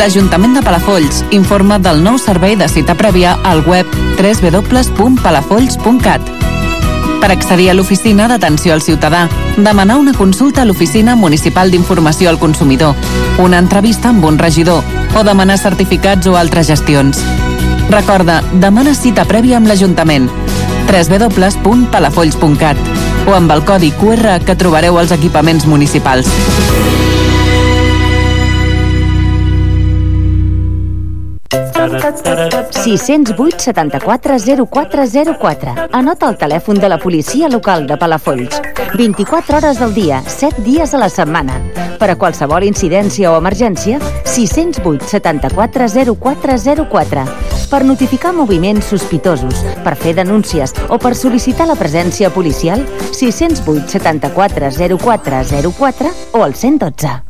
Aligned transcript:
L'Ajuntament 0.00 0.54
de 0.56 0.62
Palafolls 0.64 1.20
informa 1.36 1.76
del 1.78 2.00
nou 2.02 2.16
servei 2.18 2.56
de 2.56 2.66
cita 2.72 2.96
prèvia 2.96 3.36
al 3.44 3.60
web 3.68 4.09
www.palafolls.cat. 4.20 6.20
Per 7.20 7.30
accedir 7.32 7.70
a 7.70 7.74
l'oficina 7.74 8.28
d'atenció 8.28 8.72
al 8.72 8.82
ciutadà, 8.82 9.28
demanar 9.56 9.98
una 10.00 10.12
consulta 10.12 10.62
a 10.62 10.64
l'Oficina 10.64 11.16
Municipal 11.16 11.70
d'Informació 11.70 12.30
al 12.30 12.38
Consumidor, 12.38 12.94
una 13.38 13.58
entrevista 13.58 14.08
amb 14.08 14.24
un 14.24 14.38
regidor 14.38 14.82
o 15.16 15.24
demanar 15.24 15.58
certificats 15.58 16.26
o 16.26 16.36
altres 16.36 16.66
gestions. 16.68 17.18
Recorda, 17.90 18.42
demana 18.52 18.94
cita 18.94 19.24
prèvia 19.28 19.56
amb 19.58 19.66
l'Ajuntament 19.68 20.30
www.palafolls.cat 20.90 22.76
o 23.28 23.34
amb 23.36 23.52
el 23.52 23.64
codi 23.64 23.92
QR 23.92 24.40
que 24.44 24.56
trobareu 24.56 24.98
als 24.98 25.12
equipaments 25.16 25.66
municipals. 25.66 26.28
608 31.88 33.58
74 33.58 34.36
0404. 34.66 35.74
Anota 35.92 36.28
el 36.28 36.36
telèfon 36.36 36.78
de 36.80 36.88
la 36.88 36.98
policia 36.98 37.48
local 37.48 37.86
de 37.86 37.96
Palafolls. 37.96 38.60
24 38.96 39.56
hores 39.56 39.78
del 39.78 39.94
dia, 39.94 40.22
7 40.26 40.62
dies 40.62 40.94
a 40.94 40.98
la 40.98 41.08
setmana. 41.08 41.60
Per 42.00 42.10
a 42.10 42.16
qualsevol 42.16 42.64
incidència 42.64 43.30
o 43.32 43.38
emergència, 43.38 44.00
608 44.24 45.08
74 45.08 45.88
0404. 46.16 47.24
Per 47.70 47.84
notificar 47.86 48.34
moviments 48.34 48.90
sospitosos, 48.90 49.62
per 49.84 49.94
fer 49.96 50.16
denúncies 50.18 50.74
o 50.88 50.98
per 50.98 51.14
sol·licitar 51.14 51.68
la 51.70 51.78
presència 51.78 52.32
policial, 52.34 52.82
608 53.12 53.88
74 54.00 54.74
0404 54.74 56.14
o 56.32 56.46
el 56.46 56.54
112. 56.54 57.29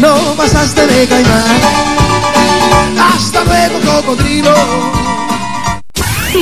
No 0.00 0.34
pasaste 0.36 0.86
de 0.86 1.06
caimán. 1.06 1.60
Hasta 2.98 3.44
luego, 3.44 3.80
cocodrilo. 3.80 4.54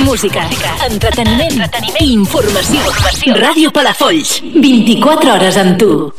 Música, 0.04 0.48
entreteniment, 0.88 1.52
entreteniment 1.52 2.00
i 2.00 2.12
informació. 2.14 2.80
informació. 2.80 3.34
Ràdio 3.36 3.70
Palafolls, 3.72 4.42
24 4.54 5.34
hores 5.34 5.56
amb 5.56 5.78
tu. 5.78 6.12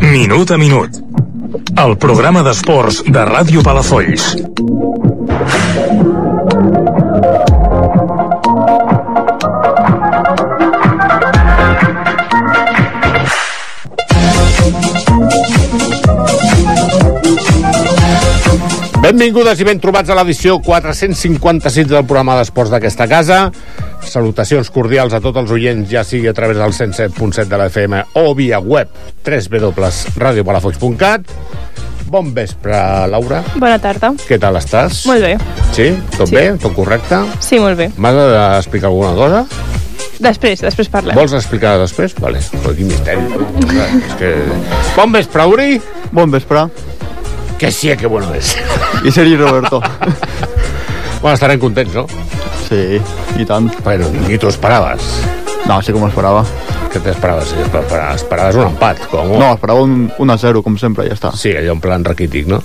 Minut 0.00 0.50
a 0.50 0.58
minut. 0.58 0.98
El 1.78 1.96
programa 1.96 2.42
d'esports 2.42 3.04
de 3.06 3.24
Ràdio 3.24 3.62
Palafolls. 3.62 4.34
Benvingudes 19.12 19.60
i 19.60 19.64
ben 19.68 19.76
trobats 19.76 20.08
a 20.08 20.14
l'edició 20.16 20.54
456 20.64 21.84
del 21.90 22.06
programa 22.08 22.32
d'esports 22.38 22.70
d'aquesta 22.72 23.04
casa. 23.10 23.50
Salutacions 24.08 24.70
cordials 24.72 25.12
a 25.12 25.20
tots 25.20 25.36
els 25.42 25.50
oients, 25.52 25.84
ja 25.90 26.00
sigui 26.00 26.30
a 26.30 26.32
través 26.32 26.56
del 26.56 26.72
107.7 26.72 27.44
de 27.50 27.58
la 27.60 27.66
FM 27.68 28.00
o 28.22 28.32
via 28.34 28.56
web 28.58 28.88
www.radiopalafox.cat. 29.20 31.28
Bon 32.08 32.32
vespre, 32.32 32.72
Laura. 33.12 33.42
Bona 33.60 33.76
tarda. 33.84 34.14
Què 34.24 34.40
tal 34.40 34.56
estàs? 34.56 35.04
Molt 35.08 35.20
bé. 35.28 35.36
Sí? 35.76 35.90
Tot 36.16 36.28
Sí. 36.32 36.34
bé? 36.34 36.46
Tot 36.64 36.72
correcte? 36.76 37.20
Sí, 37.40 37.60
molt 37.60 37.76
bé. 37.76 37.90
M'has 37.98 38.14
d'explicar 38.16 38.88
alguna 38.88 39.12
cosa? 39.12 39.44
Després, 40.24 40.60
després 40.64 40.88
parlem. 40.88 41.14
Vols 41.16 41.32
explicar 41.36 41.76
després? 41.78 42.14
Vale. 42.18 42.38
Però 42.64 42.72
quin 42.76 42.86
misteri. 42.88 43.20
És 44.08 44.14
que... 44.18 44.32
Bon 44.96 45.12
vespre, 45.12 45.44
Uri. 45.52 45.80
Bon 46.12 46.30
vespre. 46.30 46.66
Que 47.62 47.70
sí, 47.70 47.96
que 47.96 48.08
bueno 48.08 48.34
és. 48.34 48.56
I 49.06 49.12
Sergi 49.12 49.36
Roberto. 49.36 49.78
bueno, 51.20 51.34
estarem 51.34 51.60
contents, 51.62 51.94
no? 51.94 52.08
Sí, 52.66 52.98
i 53.38 53.44
tant. 53.46 53.68
Bueno, 53.84 54.08
ni 54.26 54.34
t'ho 54.34 54.50
esperaves. 54.50 55.06
No, 55.70 55.76
sí 55.78 55.92
que 55.94 56.00
m'ho 56.02 56.08
esperava. 56.10 56.40
Què 56.90 56.98
t'esperaves? 57.04 57.52
Esperaves 58.16 58.58
un 58.58 58.66
empat, 58.66 59.04
com? 59.12 59.30
No, 59.38 59.52
esperava 59.54 59.86
un 59.86 60.08
1 60.10 60.34
a 60.34 60.38
0, 60.42 60.64
com 60.66 60.74
sempre, 60.74 61.06
ja 61.06 61.14
està. 61.14 61.30
Sí, 61.38 61.54
allò 61.54 61.76
en 61.76 61.84
plan 61.84 62.02
raquític, 62.02 62.50
no? 62.50 62.58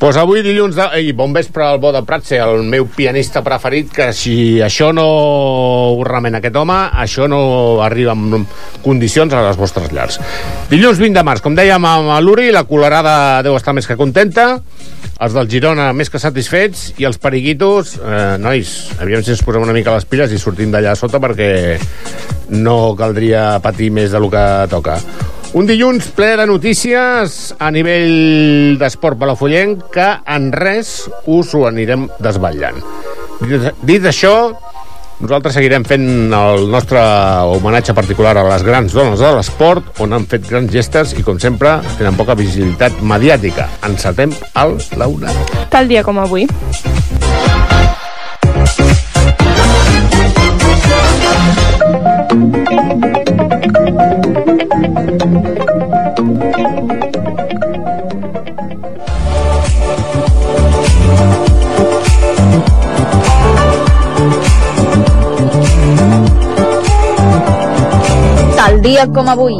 Pues 0.00 0.16
avui 0.16 0.40
dilluns 0.40 0.78
de... 0.78 0.84
Ei, 0.96 1.10
bon 1.12 1.34
vespre 1.36 1.60
al 1.60 1.76
Bo 1.78 1.90
de 1.92 2.00
Pratse, 2.08 2.38
el 2.40 2.62
meu 2.64 2.86
pianista 2.88 3.42
preferit, 3.44 3.90
que 3.92 4.06
si 4.16 4.56
això 4.64 4.94
no 4.96 5.02
ho 5.04 6.06
remena 6.08 6.38
aquest 6.40 6.54
home, 6.56 6.76
això 7.02 7.26
no 7.28 7.40
arriba 7.84 8.14
en 8.16 8.46
condicions 8.80 9.34
a 9.36 9.42
les 9.44 9.58
vostres 9.60 9.92
llars. 9.92 10.16
Dilluns 10.70 11.02
20 11.04 11.20
de 11.20 11.24
març, 11.28 11.42
com 11.44 11.52
dèiem 11.58 11.84
amb 11.84 12.14
l'Uri, 12.24 12.48
la 12.48 12.64
colorada 12.64 13.42
deu 13.44 13.58
estar 13.58 13.74
més 13.76 13.84
que 13.84 13.98
contenta, 14.00 14.46
els 15.20 15.36
del 15.36 15.50
Girona 15.52 15.90
més 15.92 16.08
que 16.08 16.22
satisfets, 16.22 16.94
i 16.96 17.04
els 17.04 17.20
periquitos, 17.20 17.98
eh, 18.00 18.38
nois, 18.40 18.72
aviam 19.04 19.20
si 19.20 19.34
ens 19.34 19.44
posem 19.44 19.68
una 19.68 19.76
mica 19.76 19.92
les 19.92 20.08
piles 20.08 20.32
i 20.32 20.40
sortim 20.40 20.72
d'allà 20.72 20.96
sota 20.96 21.20
perquè 21.20 21.76
no 22.56 22.94
caldria 22.96 23.50
patir 23.60 23.92
més 23.92 24.16
del 24.16 24.30
que 24.32 24.46
toca. 24.72 24.96
Un 25.50 25.66
dilluns 25.66 26.06
ple 26.14 26.36
de 26.38 26.44
notícies 26.46 27.36
a 27.58 27.72
nivell 27.74 28.76
d'esport 28.78 29.18
palafollenc 29.18 29.88
que 29.90 30.06
en 30.30 30.50
res 30.54 31.08
us 31.26 31.50
ho 31.58 31.64
anirem 31.66 32.04
desvetllant. 32.22 32.78
Dit, 33.82 34.06
això, 34.06 34.52
nosaltres 35.18 35.58
seguirem 35.58 35.82
fent 35.88 36.06
el 36.36 36.68
nostre 36.70 37.02
homenatge 37.50 37.96
particular 37.98 38.36
a 38.38 38.46
les 38.46 38.62
grans 38.62 38.94
dones 38.94 39.18
de 39.18 39.32
l'esport, 39.34 39.90
on 39.98 40.14
han 40.14 40.28
fet 40.30 40.46
grans 40.46 40.70
gestes 40.70 41.16
i, 41.18 41.26
com 41.26 41.42
sempre, 41.42 41.80
tenen 41.98 42.14
poca 42.20 42.38
visibilitat 42.38 43.02
mediàtica. 43.02 43.66
Encetem 43.90 44.36
el 44.62 44.78
Laura. 45.02 45.34
Tal 45.74 45.90
dia 45.90 46.06
com 46.06 46.22
avui. 46.22 46.46
Tal 55.20 55.28
dia 68.80 69.04
com 69.12 69.28
avui. 69.28 69.52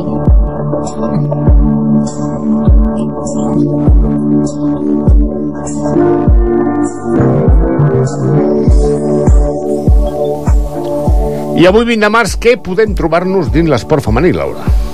I 11.61 11.67
avui 11.69 11.85
20 11.85 12.01
de 12.01 12.09
març, 12.09 12.39
què 12.41 12.56
podem 12.56 12.97
trobar-nos 12.97 13.53
dins 13.53 13.69
l'esport 13.69 14.01
femení, 14.09 14.33
Laura? 14.33 14.90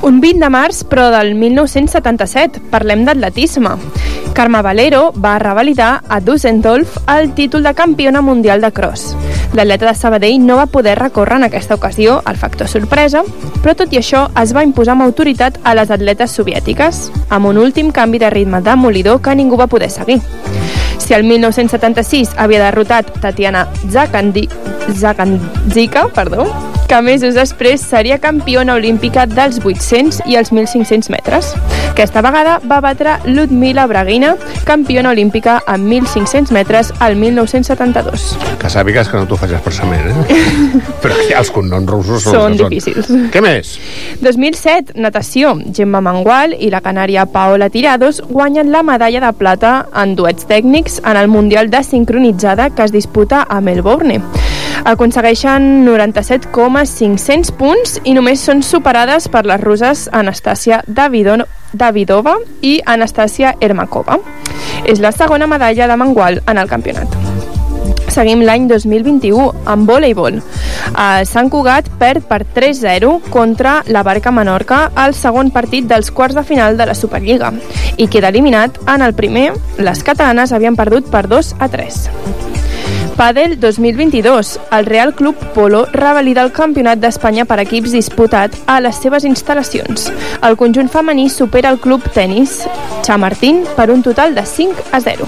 Un 0.00 0.20
20 0.20 0.38
de 0.38 0.48
març, 0.48 0.84
però 0.86 1.08
del 1.10 1.34
1977. 1.34 2.60
Parlem 2.70 3.02
d'atletisme. 3.04 3.74
Carme 4.32 4.60
Valero 4.62 5.08
va 5.18 5.38
revalidar 5.42 6.04
a 6.08 6.20
Düsseldorf 6.22 7.00
el 7.10 7.32
títol 7.34 7.64
de 7.66 7.74
campiona 7.74 8.20
mundial 8.22 8.60
de 8.62 8.70
cross. 8.70 9.16
L'atleta 9.58 9.88
de 9.88 9.94
Sabadell 9.98 10.44
no 10.46 10.56
va 10.60 10.68
poder 10.70 10.98
recórrer 11.00 11.40
en 11.40 11.48
aquesta 11.48 11.74
ocasió 11.74 12.20
al 12.24 12.36
factor 12.36 12.68
sorpresa, 12.68 13.24
però 13.62 13.74
tot 13.74 13.92
i 13.92 13.98
això 13.98 14.28
es 14.38 14.54
va 14.54 14.62
imposar 14.62 14.94
amb 14.94 15.08
autoritat 15.08 15.58
a 15.64 15.74
les 15.74 15.90
atletes 15.90 16.30
soviètiques, 16.30 17.08
amb 17.28 17.50
un 17.50 17.58
últim 17.58 17.90
canvi 17.90 18.22
de 18.22 18.30
ritme 18.30 18.62
demolidor 18.62 19.20
que 19.20 19.34
ningú 19.34 19.58
va 19.58 19.66
poder 19.66 19.90
seguir. 19.90 20.20
Si 20.98 21.14
el 21.14 21.24
1976 21.24 22.36
havia 22.36 22.62
derrotat 22.68 23.10
Tatiana 23.20 23.66
Zakandi... 23.90 24.48
Zakandzika, 24.88 26.06
perdó, 26.14 26.46
que 26.88 27.00
mesos 27.04 27.36
després 27.36 27.82
seria 27.84 28.16
campiona 28.18 28.72
olímpica 28.78 29.26
dels 29.28 29.58
800 29.60 30.22
i 30.26 30.38
els 30.40 30.48
1.500 30.54 31.10
metres. 31.12 31.50
Aquesta 31.90 32.22
vegada 32.24 32.54
va 32.64 32.78
batre 32.80 33.18
Ludmila 33.26 33.84
Braguina, 33.90 34.34
campiona 34.64 35.12
olímpica 35.12 35.58
en 35.68 35.84
1.500 35.90 36.52
metres 36.56 36.92
al 37.04 37.16
1972. 37.20 38.24
Que 38.62 38.70
sàpigues 38.72 39.10
que 39.12 39.20
no 39.20 39.28
t'ho 39.28 39.36
faig 39.36 39.52
expressament, 39.58 40.08
eh? 40.08 40.40
Però 41.02 41.18
que 41.20 41.36
els 41.36 41.52
cognoms 41.52 41.92
russos 41.92 42.24
són, 42.24 42.56
Són 42.56 42.56
difícils. 42.56 43.12
Què 43.34 43.44
més? 43.44 43.76
2007, 44.24 44.96
natació. 44.96 45.58
Gemma 45.76 46.00
Mangual 46.04 46.56
i 46.56 46.72
la 46.72 46.80
canària 46.84 47.26
Paola 47.28 47.68
Tirados 47.68 48.22
guanyen 48.30 48.72
la 48.72 48.82
medalla 48.82 49.26
de 49.26 49.34
plata 49.36 49.74
en 49.92 50.16
duets 50.16 50.48
tècnics 50.48 51.02
en 51.04 51.20
el 51.20 51.28
Mundial 51.28 51.68
de 51.68 51.84
Sincronitzada 51.84 52.70
que 52.70 52.88
es 52.88 52.96
disputa 52.96 53.44
a 53.44 53.60
Melbourne. 53.60 54.22
Aconsegueixen 54.84 55.84
97,500 55.86 57.52
punts 57.58 57.98
i 58.04 58.14
només 58.14 58.42
són 58.44 58.62
superades 58.62 59.28
per 59.32 59.44
les 59.48 59.60
russes 59.60 60.06
Anastasia 60.12 60.82
Davidon 60.86 61.44
Davidova 61.72 62.38
i 62.62 62.78
Anastasia 62.86 63.54
Ermakova. 63.60 64.18
És 64.84 65.00
la 65.00 65.12
segona 65.12 65.46
medalla 65.46 65.88
de 65.88 65.96
Mangual 65.96 66.42
en 66.46 66.58
el 66.58 66.68
campionat. 66.68 67.18
Seguim 68.08 68.40
l'any 68.42 68.64
2021 68.70 69.66
amb 69.68 69.88
voleibol. 69.88 70.40
El 70.98 71.26
Sant 71.28 71.50
Cugat 71.52 71.90
perd 72.00 72.24
per 72.26 72.40
3-0 72.56 73.12
contra 73.30 73.82
la 73.86 74.02
Barca 74.02 74.32
Menorca 74.32 74.86
al 74.96 75.14
segon 75.14 75.52
partit 75.54 75.86
dels 75.90 76.10
quarts 76.10 76.38
de 76.38 76.42
final 76.42 76.78
de 76.80 76.88
la 76.88 76.96
Superliga 76.98 77.52
i 77.96 78.08
queda 78.08 78.32
eliminat 78.32 78.80
en 78.88 79.04
el 79.04 79.14
primer. 79.14 79.52
Les 79.78 80.02
catalanes 80.02 80.52
havien 80.52 80.76
perdut 80.76 81.10
per 81.12 81.26
2 81.28 81.54
a 81.60 81.68
3. 81.68 82.00
Padel 83.18 83.58
2022. 83.58 84.60
El 84.70 84.86
Real 84.86 85.12
Club 85.12 85.34
Polo 85.52 85.86
revalida 85.90 86.44
el 86.46 86.52
Campionat 86.54 87.00
d'Espanya 87.02 87.48
per 87.50 87.56
equips 87.64 87.90
disputat 87.90 88.54
a 88.70 88.76
les 88.78 89.00
seves 89.02 89.26
instal·lacions. 89.26 90.06
El 90.46 90.54
conjunt 90.60 90.86
femení 90.86 91.26
supera 91.26 91.72
el 91.74 91.80
Club 91.82 92.06
Tenis 92.14 92.60
Chamartín 93.02 93.64
per 93.74 93.90
un 93.90 94.04
total 94.06 94.38
de 94.38 94.46
5 94.46 94.86
a 94.92 95.00
0. 95.02 95.26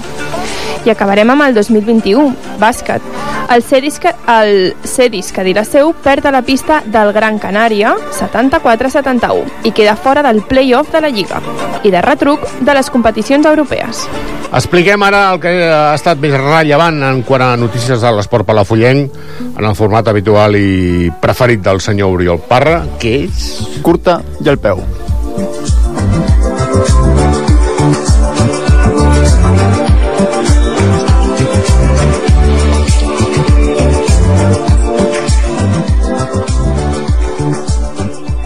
I 0.85 0.89
acabarem 0.95 1.29
amb 1.35 1.43
el 1.49 1.53
2021, 1.53 2.31
bàsquet. 2.63 3.03
El 3.51 3.61
Cedis, 3.61 3.99
el 4.31 4.73
Cedis 4.87 5.33
Cadiraceu 5.35 5.91
perd 5.91 6.25
a 6.25 6.31
la 6.31 6.41
pista 6.47 6.79
del 6.85 7.11
Gran 7.11 7.37
Canària 7.43 7.91
74-71 8.15 9.67
i 9.67 9.75
queda 9.75 9.97
fora 9.99 10.23
del 10.23 10.39
play-off 10.47 10.93
de 10.95 11.01
la 11.03 11.11
Lliga 11.11 11.43
i 11.83 11.91
de 11.91 12.01
retruc 12.01 12.47
de 12.61 12.73
les 12.73 12.89
competicions 12.89 13.45
europees. 13.45 14.05
Expliquem 14.51 15.03
ara 15.03 15.29
el 15.33 15.39
que 15.43 15.51
ha 15.63 15.93
estat 15.95 16.19
més 16.19 16.33
rellevant 16.35 16.97
en 17.07 17.21
quant 17.27 17.43
a 17.45 17.53
notícies 17.57 17.80
de 17.89 18.11
l'esport 18.15 18.45
palafullenc 18.45 19.15
en 19.57 19.65
el 19.65 19.75
format 19.75 20.07
habitual 20.07 20.55
i 20.55 21.09
preferit 21.21 21.63
del 21.65 21.81
senyor 21.81 22.13
Oriol 22.13 22.41
Parra, 22.47 22.83
que 23.01 23.23
és... 23.25 23.47
Curta 23.81 24.19
i 24.43 24.49
al 24.51 24.59
peu. 24.61 24.83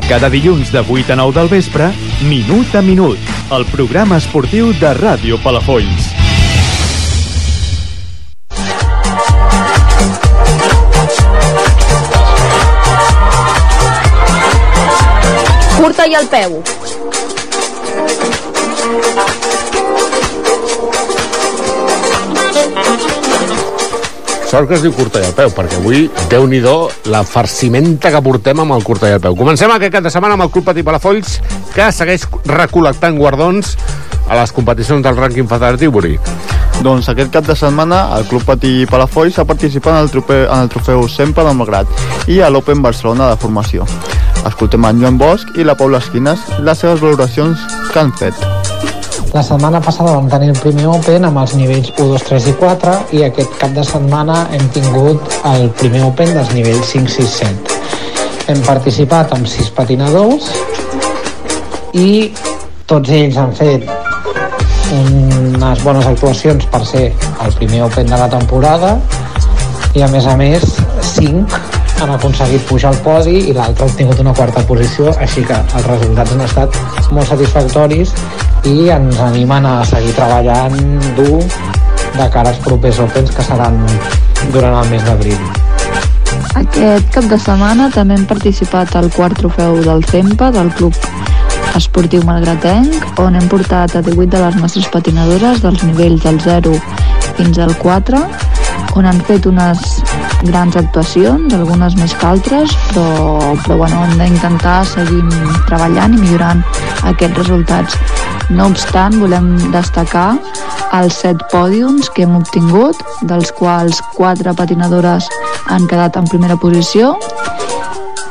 Cada 0.07 0.29
dilluns 0.29 0.71
de 0.71 0.79
8 0.79 1.13
a 1.13 1.19
9 1.19 1.39
del 1.41 1.49
vespre, 1.49 1.89
Minut 2.29 2.75
a 2.77 2.81
Minut, 2.85 3.33
el 3.51 3.65
programa 3.73 4.21
esportiu 4.21 4.69
de 4.79 4.93
Ràdio 4.95 5.41
Palafolls. 5.43 6.04
I 16.03 16.13
al 16.13 16.27
peu. 16.27 16.59
Sort 24.45 24.67
que 24.69 24.75
es 24.75 24.83
diu 24.83 24.91
curta 24.93 25.23
i 25.23 25.25
al 25.25 25.33
peu, 25.33 25.49
perquè 25.55 25.79
avui, 25.79 26.03
déu 26.29 26.45
nhi 26.51 26.59
la 27.09 27.23
farcimenta 27.25 28.11
que 28.11 28.21
portem 28.21 28.59
amb 28.61 28.75
el 28.75 28.83
curta 28.83 29.09
i 29.09 29.15
al 29.15 29.23
peu. 29.23 29.35
Comencem 29.35 29.71
aquest 29.71 29.95
cap 29.95 30.03
de 30.03 30.11
setmana 30.13 30.35
amb 30.35 30.45
el 30.45 30.51
Club 30.51 30.65
Patí 30.65 30.83
Palafolls, 30.83 31.39
que 31.73 31.91
segueix 31.91 32.27
recol·lectant 32.45 33.17
guardons 33.17 33.73
a 34.27 34.35
les 34.37 34.51
competicions 34.51 35.01
del 35.01 35.17
rànquing 35.17 35.49
federatiu, 35.49 35.91
Buri. 35.91 36.19
Doncs 36.83 37.09
aquest 37.09 37.31
cap 37.33 37.47
de 37.47 37.55
setmana 37.55 38.11
el 38.17 38.27
Club 38.29 38.45
Patí 38.45 38.85
Palafolls 38.85 39.39
ha 39.39 39.47
participat 39.47 39.95
en 39.95 40.03
el, 40.03 40.11
trofeu, 40.11 40.45
en 40.45 40.67
el 40.67 40.69
trofeu 40.69 41.07
Sempre 41.09 41.47
del 41.47 41.57
Malgrat 41.57 42.29
i 42.29 42.41
a 42.41 42.51
l'Open 42.51 42.83
Barcelona 42.85 43.31
de 43.31 43.41
formació. 43.41 43.87
Escoltem 44.45 44.85
en 44.85 44.99
Joan 45.01 45.17
Bosch 45.17 45.57
i 45.57 45.63
la 45.65 45.73
Paula 45.73 45.97
Esquines 45.97 46.41
les 46.61 46.77
seves 46.77 46.99
valoracions 47.01 47.61
que 47.91 47.99
han 47.99 48.11
fet. 48.19 48.37
La 49.33 49.41
setmana 49.43 49.81
passada 49.81 50.13
vam 50.13 50.27
tenir 50.29 50.51
el 50.53 50.59
primer 50.61 50.85
Open 50.93 51.25
amb 51.25 51.41
els 51.41 51.55
nivells 51.57 51.89
1, 51.95 52.05
2, 52.11 52.25
3 52.29 52.49
i 52.51 52.53
4 52.59 52.93
i 53.17 53.23
aquest 53.25 53.57
cap 53.59 53.73
de 53.75 53.83
setmana 53.83 54.43
hem 54.55 54.67
tingut 54.75 55.33
el 55.49 55.65
primer 55.81 56.03
Open 56.05 56.31
dels 56.37 56.53
nivells 56.53 56.93
5, 56.93 57.09
6, 57.17 57.33
7. 57.41 58.53
Hem 58.53 58.61
participat 58.67 59.33
amb 59.33 59.49
6 59.49 59.73
patinadors 59.75 60.51
i 61.97 62.31
tots 62.85 63.09
ells 63.17 63.41
han 63.41 63.55
fet 63.57 63.89
unes 64.93 65.81
bones 65.81 66.05
actuacions 66.05 66.69
per 66.69 66.85
ser 66.85 67.07
el 67.09 67.57
primer 67.57 67.81
Open 67.89 68.13
de 68.13 68.21
la 68.21 68.29
temporada 68.29 68.93
i 69.97 70.05
a 70.05 70.11
més 70.13 70.29
a 70.29 70.37
més 70.37 70.77
5 71.15 71.74
han 72.01 72.11
aconseguit 72.11 72.63
pujar 72.69 72.91
al 72.91 72.99
podi 73.05 73.37
i 73.49 73.53
l'altre 73.55 73.85
ha 73.85 73.89
obtingut 73.89 74.19
una 74.19 74.33
quarta 74.35 74.63
posició, 74.67 75.13
així 75.21 75.43
que 75.47 75.55
els 75.55 75.87
resultats 75.87 76.33
han 76.35 76.43
estat 76.45 76.79
molt 77.15 77.29
satisfactoris 77.31 78.13
i 78.71 78.89
ens 78.93 79.19
animen 79.21 79.65
a 79.69 79.75
seguir 79.87 80.13
treballant 80.17 80.79
dur 81.17 81.43
de 82.15 82.29
cara 82.33 82.49
als 82.51 82.59
propers 82.63 82.99
Opens 83.03 83.31
que 83.35 83.43
seran 83.43 83.79
durant 84.53 84.81
el 84.81 84.91
mes 84.91 85.03
d'abril. 85.05 85.39
Aquest 86.55 87.09
cap 87.15 87.25
de 87.31 87.39
setmana 87.41 87.89
també 87.91 88.15
hem 88.15 88.25
participat 88.29 88.95
al 88.95 89.09
quart 89.15 89.37
trofeu 89.39 89.81
del 89.83 90.03
CEMPA, 90.11 90.51
del 90.55 90.71
Club 90.77 90.95
Esportiu 91.75 92.23
Malgratenc, 92.23 93.19
on 93.19 93.35
hem 93.35 93.49
portat 93.51 93.97
a 93.97 94.01
18 94.05 94.31
de 94.31 94.43
les 94.45 94.55
nostres 94.61 94.87
patinadores 94.93 95.59
dels 95.63 95.83
nivells 95.83 96.23
del 96.23 96.39
0 96.39 96.77
fins 97.35 97.59
al 97.59 97.75
4, 97.81 98.21
on 98.95 99.05
han 99.05 99.19
fet 99.27 99.45
unes 99.49 99.81
grans 100.47 100.75
actuacions, 100.79 101.53
algunes 101.53 101.95
més 101.99 102.13
que 102.15 102.27
altres, 102.27 102.75
però, 102.93 103.55
però 103.65 103.77
bueno, 103.81 104.03
hem 104.05 104.19
d'intentar 104.19 104.77
seguir 104.87 105.21
treballant 105.67 106.15
i 106.15 106.21
millorant 106.21 106.63
aquests 107.11 107.41
resultats. 107.41 107.97
No 108.49 108.69
obstant, 108.71 109.17
volem 109.21 109.55
destacar 109.73 110.35
els 110.95 111.17
set 111.23 111.41
pòdiums 111.51 112.11
que 112.13 112.23
hem 112.23 112.35
obtingut, 112.37 112.99
dels 113.27 113.51
quals 113.57 113.99
quatre 114.15 114.53
patinadores 114.55 115.27
han 115.73 115.87
quedat 115.89 116.19
en 116.19 116.29
primera 116.29 116.57
posició, 116.61 117.15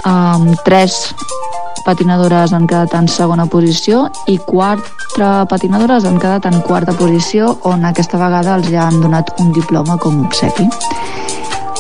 um, 0.07 0.53
tres 0.65 1.15
patinadores 1.85 2.53
han 2.53 2.67
quedat 2.71 2.95
en 2.95 3.09
segona 3.09 3.47
posició 3.51 4.05
i 4.31 4.39
quatre 4.47 5.29
patinadores 5.51 6.05
han 6.09 6.21
quedat 6.23 6.47
en 6.51 6.61
quarta 6.63 6.95
posició 6.97 7.55
on 7.71 7.85
aquesta 7.85 8.21
vegada 8.21 8.57
els 8.59 8.71
ja 8.73 8.87
han 8.89 9.01
donat 9.03 9.35
un 9.41 9.53
diploma 9.53 9.99
com 9.99 10.25
obsequi. 10.27 10.69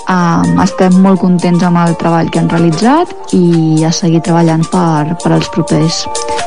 Um, 0.04 0.58
estem 0.60 0.98
molt 1.00 1.22
contents 1.22 1.64
amb 1.64 1.80
el 1.80 1.94
treball 1.96 2.28
que 2.28 2.42
han 2.42 2.50
realitzat 2.52 3.32
i 3.32 3.84
a 3.88 3.92
seguir 3.92 4.20
treballant 4.26 4.66
per, 4.68 5.16
per 5.22 5.32
als 5.32 5.48
propers 5.54 6.02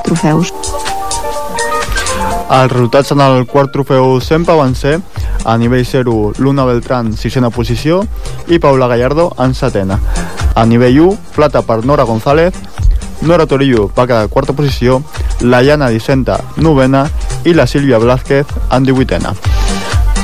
trofeus. 0.05 0.53
Els 2.47 2.71
resultats 2.71 3.11
en 3.11 3.19
el 3.25 3.47
quart 3.49 3.73
trofeu 3.73 4.21
sempre 4.23 4.55
van 4.55 4.75
ser 4.77 4.99
a 5.43 5.57
nivell 5.57 5.85
0 5.85 6.33
Luna 6.37 6.63
Beltrán, 6.69 7.11
sisena 7.17 7.49
posició 7.49 8.03
i 8.47 8.59
Paula 8.59 8.87
Gallardo 8.87 9.33
en 9.39 9.55
setena. 9.55 9.99
A 10.55 10.65
nivell 10.65 11.01
1, 11.01 11.17
plata 11.35 11.61
per 11.61 11.83
Nora 11.85 12.03
González, 12.03 12.55
Nora 13.21 13.47
Torillo 13.47 13.89
va 13.97 14.05
quedar 14.05 14.23
a 14.23 14.27
quarta 14.27 14.53
posició, 14.53 15.01
la 15.41 15.61
Llana 15.63 15.89
Dicenta, 15.89 16.39
novena, 16.55 17.07
i 17.45 17.53
la 17.53 17.65
Sílvia 17.67 17.97
Blázquez 17.97 18.45
en 18.71 18.83
divuitena. 18.83 19.33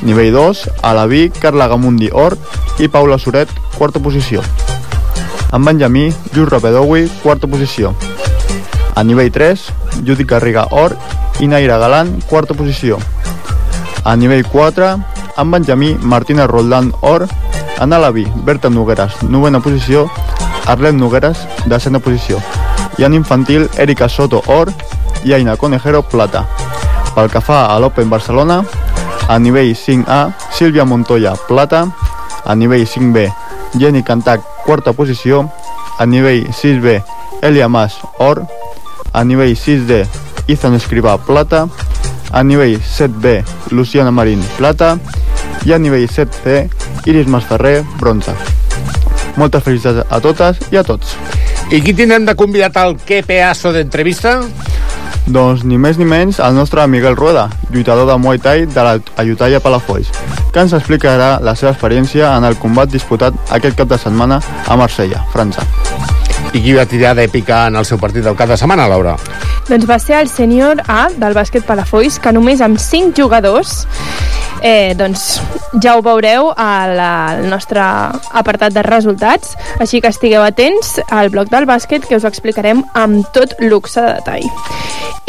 Nivell 0.04 0.34
2, 0.34 0.70
a 0.84 0.94
la 0.94 1.06
Vi, 1.08 1.30
Carla 1.30 1.68
Gamundi, 1.68 2.10
or, 2.12 2.38
i 2.80 2.88
Paula 2.88 3.18
Soret, 3.18 3.50
quarta 3.78 4.00
posició. 4.00 4.42
En 5.54 5.64
Benjamí, 5.66 6.12
Lluís 6.34 6.50
Rapedowi, 6.50 7.08
quarta 7.24 7.48
posició. 7.48 7.94
A 8.96 9.04
nivell 9.04 9.32
3, 9.32 9.62
Judit 10.06 10.28
Garriga, 10.28 10.68
or, 10.72 10.98
i 11.40 11.48
Naira 11.48 11.78
Galant, 11.78 12.20
quarta 12.30 12.54
posició. 12.54 13.00
A 14.04 14.16
nivell 14.16 14.46
4, 14.46 14.92
en 15.38 15.52
Benjamí, 15.52 15.96
Martina 16.02 16.48
Roldán, 16.48 16.94
or, 17.02 17.28
en 17.80 17.94
Alavi, 17.94 18.28
Berta 18.44 18.70
Nogueras, 18.70 19.24
novena 19.24 19.60
posició, 19.60 20.10
Arlet 20.66 20.94
Nogueras, 20.94 21.48
desena 21.66 22.00
posició. 22.00 22.40
I 22.98 23.04
en 23.04 23.14
infantil, 23.14 23.70
Erika 23.78 24.10
Soto, 24.10 24.44
or, 24.48 24.72
i 25.24 25.34
Aina 25.34 25.58
Conejero, 25.58 26.04
plata. 26.04 26.46
Pel 27.16 27.30
que 27.30 27.42
fa 27.42 27.66
a 27.74 27.80
l'Open 27.80 28.10
Barcelona, 28.10 28.64
a 29.28 29.40
nivell 29.40 29.76
5A, 29.76 30.34
Sílvia 30.52 30.86
Montoya, 30.86 31.36
plata. 31.48 31.88
A 32.46 32.56
nivell 32.56 32.86
5B, 32.86 33.32
Jenny 33.80 34.04
Cantac, 34.04 34.42
quarta 34.66 34.94
posició. 34.94 35.50
A 36.00 36.06
nivell 36.06 36.48
6B, 36.52 37.02
Elia 37.42 37.70
Mas, 37.70 37.98
or. 38.20 38.46
A 39.14 39.24
nivell 39.24 39.56
6D, 39.56 40.06
Ethan 40.48 40.76
Escrivà, 40.76 41.18
plata. 41.18 41.68
A 42.32 42.44
nivell 42.44 42.82
7B, 42.82 43.44
Luciana 43.72 44.12
Marín, 44.12 44.44
plata. 44.58 44.98
I 45.66 45.74
a 45.74 45.80
nivell 45.80 46.10
7C, 46.10 46.70
Iris 47.06 47.28
Masferrer, 47.28 47.84
bronze. 48.00 48.34
Moltes 49.38 49.64
felicitats 49.64 50.04
a 50.10 50.20
totes 50.20 50.60
i 50.72 50.78
a 50.78 50.84
tots. 50.84 51.16
I 51.72 51.82
qui 51.82 51.94
tindrem 51.94 52.26
de 52.26 52.36
convidat 52.36 52.76
al 52.78 52.98
Que 52.98 53.22
Pedazo 53.26 53.72
d'entrevista? 53.74 54.42
Doncs 55.24 55.64
ni 55.64 55.78
més 55.80 55.98
ni 55.98 56.06
menys 56.06 56.42
el 56.44 56.56
nostre 56.58 56.84
Miguel 56.92 57.16
Rueda, 57.16 57.48
lluitador 57.72 58.10
de 58.10 58.18
Muay 58.20 58.42
Thai 58.44 58.66
de 58.66 58.84
la 58.84 58.98
Ayutthaya 59.18 59.62
Palafolls, 59.64 60.12
que 60.52 60.60
ens 60.60 60.76
explicarà 60.76 61.38
la 61.40 61.56
seva 61.56 61.72
experiència 61.72 62.34
en 62.36 62.44
el 62.44 62.58
combat 62.60 62.92
disputat 62.92 63.38
aquest 63.56 63.80
cap 63.80 63.88
de 63.88 63.98
setmana 63.98 64.42
a 64.68 64.78
Marsella, 64.78 65.24
França. 65.32 65.64
I 66.54 66.62
qui 66.62 66.76
va 66.76 66.86
tirar 66.86 67.16
d'èpica 67.18 67.64
en 67.72 67.80
el 67.80 67.88
seu 67.88 67.98
partit 67.98 68.28
del 68.28 68.36
cap 68.38 68.52
de 68.52 68.60
setmana, 68.60 68.90
Laura? 68.92 69.16
Doncs 69.70 69.88
va 69.88 69.98
ser 69.98 70.20
el 70.20 70.28
sènior 70.28 70.84
A 70.92 71.08
del 71.16 71.34
bàsquet 71.34 71.64
Palafolls, 71.66 72.20
que 72.20 72.36
només 72.36 72.62
amb 72.62 72.78
5 72.78 73.16
jugadors 73.16 73.88
eh, 74.64 74.96
doncs 74.98 75.42
ja 75.84 75.98
ho 75.98 76.02
veureu 76.02 76.50
al, 76.56 76.98
nostre 77.52 77.84
apartat 77.84 78.74
de 78.74 78.84
resultats, 78.86 79.54
així 79.84 80.02
que 80.02 80.10
estigueu 80.10 80.44
atents 80.46 80.96
al 81.12 81.30
bloc 81.34 81.52
del 81.52 81.68
bàsquet 81.70 82.08
que 82.08 82.18
us 82.18 82.26
explicarem 82.26 82.84
amb 82.98 83.28
tot 83.36 83.58
luxe 83.62 84.02
de 84.02 84.16
detall. 84.18 84.50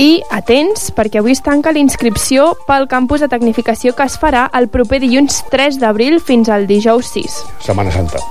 I 0.00 0.24
atents, 0.34 0.88
perquè 0.94 1.20
avui 1.20 1.36
es 1.36 1.42
tanca 1.44 1.74
la 1.74 1.82
inscripció 1.82 2.52
pel 2.66 2.88
campus 2.90 3.22
de 3.22 3.30
tecnificació 3.30 3.94
que 3.94 4.08
es 4.08 4.18
farà 4.18 4.48
el 4.58 4.70
proper 4.72 5.02
dilluns 5.04 5.44
3 5.52 5.78
d'abril 5.82 6.18
fins 6.22 6.50
al 6.50 6.66
dijous 6.70 7.14
6. 7.14 7.38
Setmana 7.62 7.94
Santa. 7.94 8.22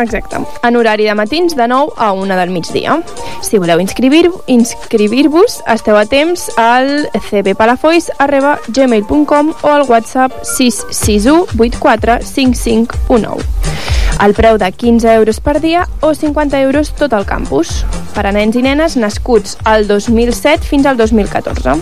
Exacte. 0.00 0.36
En 0.62 0.76
horari 0.76 1.04
de 1.04 1.14
matins 1.14 1.54
de 1.56 1.68
9 1.68 1.92
a 1.96 2.12
1 2.12 2.36
del 2.36 2.50
migdia. 2.50 3.02
Si 3.42 3.58
voleu 3.58 3.80
inscribir-vos, 3.80 4.42
inscribir 4.46 5.28
esteu 5.66 5.96
a 5.96 6.06
temps 6.06 6.50
al 6.56 7.08
cbpalafolls.gmail.com 7.30 9.54
o 9.62 9.68
al 9.68 9.82
WhatsApp 9.82 10.32
661 10.42 11.46
84 11.58 12.18
5519. 12.22 13.44
El 14.22 14.34
preu 14.34 14.58
de 14.58 14.70
15 14.70 15.14
euros 15.14 15.40
per 15.40 15.60
dia 15.60 15.88
o 16.00 16.14
50 16.14 16.60
euros 16.60 16.92
tot 16.94 17.12
el 17.16 17.24
campus 17.26 17.84
per 18.14 18.26
a 18.28 18.32
nens 18.32 18.54
i 18.54 18.62
nenes 18.62 18.96
nascuts 19.00 19.56
al 19.64 19.88
2007 19.88 20.62
fins 20.68 20.86
al 20.86 20.96
2014. 21.00 21.80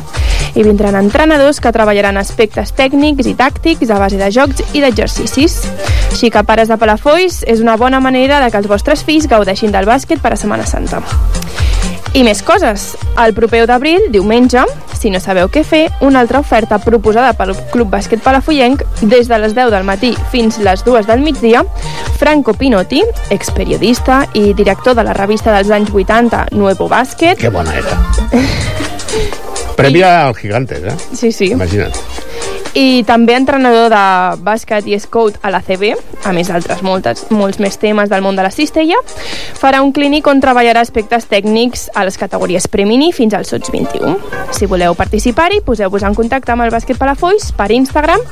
I 0.54 0.64
vindran 0.66 0.99
entrenadors 0.99 1.61
que 1.61 1.73
treballaran 1.73 2.19
aspectes 2.21 2.75
tècnics 2.76 3.28
i 3.30 3.37
tàctics 3.38 3.90
a 3.90 4.00
base 4.02 4.19
de 4.21 4.30
jocs 4.35 4.64
i 4.75 4.83
d'exercicis. 4.83 5.61
Així 6.11 6.30
que 6.30 6.45
pares 6.45 6.69
de 6.69 6.78
Palafolls 6.80 7.45
és 7.47 7.62
una 7.62 7.76
bona 7.80 8.00
manera 8.00 8.40
de 8.42 8.50
que 8.50 8.59
els 8.59 8.71
vostres 8.71 9.04
fills 9.07 9.28
gaudeixin 9.30 9.73
del 9.73 9.87
bàsquet 9.87 10.23
per 10.23 10.35
a 10.35 10.40
Setmana 10.40 10.66
Santa. 10.66 11.02
I 12.14 12.25
més 12.26 12.40
coses. 12.42 12.97
El 13.23 13.35
proper 13.37 13.62
1 13.62 13.69
d'abril, 13.71 14.09
diumenge, 14.11 14.64
si 14.99 15.12
no 15.14 15.21
sabeu 15.23 15.49
què 15.49 15.62
fer, 15.64 15.85
una 16.02 16.21
altra 16.21 16.40
oferta 16.42 16.80
proposada 16.83 17.33
pel 17.38 17.54
Club 17.71 17.92
Bàsquet 17.92 18.23
Palafollenc 18.25 18.83
des 19.00 19.30
de 19.30 19.38
les 19.38 19.54
10 19.54 19.71
del 19.73 19.87
matí 19.87 20.11
fins 20.33 20.59
les 20.59 20.83
2 20.85 21.07
del 21.07 21.23
migdia, 21.25 21.62
Franco 22.19 22.52
Pinotti, 22.52 23.04
experiodista 23.30 24.25
i 24.35 24.50
director 24.59 24.99
de 24.99 25.07
la 25.07 25.14
revista 25.16 25.54
dels 25.54 25.71
anys 25.71 25.95
80 25.95 26.49
Nuevo 26.52 26.90
Bàsquet. 26.90 27.38
Que 27.38 27.54
bona 27.54 27.78
era. 27.78 27.97
Prèvia 29.80 30.10
al 30.26 30.34
Gigantes, 30.37 30.84
eh? 30.84 30.96
Sí, 31.12 31.32
sí. 31.32 31.50
Imagina't. 31.56 31.96
I 32.74 33.02
també 33.06 33.34
entrenador 33.34 33.88
de 33.90 34.02
bàsquet 34.44 34.86
i 34.86 34.98
scout 35.00 35.38
a 35.42 35.50
la 35.50 35.60
CB, 35.64 35.92
a 36.24 36.32
més 36.36 36.50
d'altres 36.50 36.82
moltes, 36.86 37.24
molts 37.34 37.58
més 37.62 37.78
temes 37.80 38.10
del 38.10 38.22
món 38.22 38.38
de 38.38 38.44
la 38.46 38.52
cistella, 38.54 38.98
farà 39.58 39.80
un 39.82 39.92
clínic 39.92 40.26
on 40.30 40.42
treballarà 40.42 40.84
aspectes 40.84 41.26
tècnics 41.30 41.88
a 41.94 42.04
les 42.06 42.18
categories 42.20 42.68
premini 42.70 43.10
fins 43.16 43.34
als 43.34 43.50
sots 43.50 43.72
21. 43.74 44.16
Si 44.54 44.70
voleu 44.70 44.94
participar-hi, 44.94 45.62
poseu-vos 45.66 46.06
en 46.06 46.14
contacte 46.14 46.54
amb 46.54 46.66
el 46.66 46.74
bàsquet 46.74 46.98
Palafolls 47.00 47.50
per 47.58 47.70
Instagram 47.74 48.22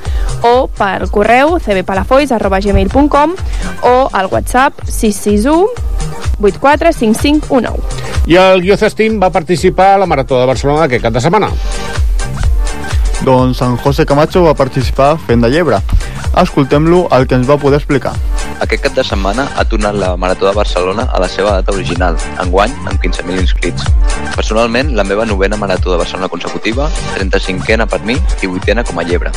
o 0.46 0.54
per 0.70 1.08
correu 1.10 1.58
cbpalafolls.gmail.com 1.58 3.36
o 3.82 3.96
al 4.12 4.30
WhatsApp 4.30 4.84
661 4.86 5.88
845519. 6.38 8.06
I 8.28 8.36
el 8.38 8.62
Steam 8.78 9.18
va 9.18 9.32
participar 9.34 9.94
a 9.94 9.98
la 9.98 10.06
Marató 10.06 10.38
de 10.38 10.46
Barcelona 10.46 10.84
aquest 10.86 11.02
cap 11.02 11.16
de 11.16 11.24
setmana. 11.24 11.50
Doncs 13.24 13.60
en 13.62 13.76
José 13.76 14.06
Camacho 14.06 14.44
va 14.44 14.54
participar 14.54 15.16
fent 15.18 15.42
de 15.42 15.50
llebre. 15.50 15.80
Escoltem-lo 16.38 17.08
el 17.16 17.26
que 17.26 17.34
ens 17.34 17.48
va 17.50 17.58
poder 17.58 17.80
explicar. 17.80 18.14
Aquest 18.62 18.82
cap 18.82 18.94
de 18.94 19.04
setmana 19.06 19.44
ha 19.54 19.64
tornat 19.70 19.94
la 19.94 20.16
Marató 20.16 20.46
de 20.48 20.52
Barcelona 20.54 21.04
a 21.14 21.20
la 21.22 21.28
seva 21.30 21.52
data 21.58 21.74
original, 21.74 22.16
enguany 22.42 22.72
amb 22.90 22.98
15.000 23.02 23.42
inscrits. 23.42 23.86
Personalment, 24.34 24.90
la 24.98 25.04
meva 25.06 25.26
novena 25.26 25.56
Marató 25.56 25.92
de 25.92 25.98
Barcelona 26.00 26.28
consecutiva, 26.28 26.88
35ena 27.14 27.86
per 27.86 28.00
mi 28.02 28.16
i 28.18 28.50
8ena 28.50 28.84
com 28.86 28.98
a 28.98 29.06
llebre. 29.06 29.30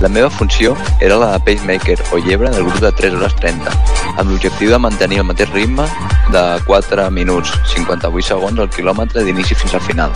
La 0.00 0.08
meva 0.08 0.28
funció 0.30 0.76
era 1.00 1.16
la 1.16 1.32
de 1.32 1.40
pacemaker 1.46 1.98
o 2.12 2.20
llebre 2.20 2.50
del 2.50 2.68
grup 2.68 2.80
de 2.84 2.92
3 2.92 3.16
hores 3.20 3.36
30, 3.40 3.72
amb 4.16 4.30
l'objectiu 4.30 4.72
de 4.72 4.78
mantenir 4.78 5.22
el 5.24 5.28
mateix 5.28 5.52
ritme 5.52 5.88
de 6.32 6.44
4 6.68 7.10
minuts 7.10 7.52
58 7.72 8.28
segons 8.28 8.60
al 8.60 8.72
quilòmetre 8.76 9.24
d'inici 9.24 9.56
fins 9.56 9.74
al 9.74 9.84
final. 9.88 10.12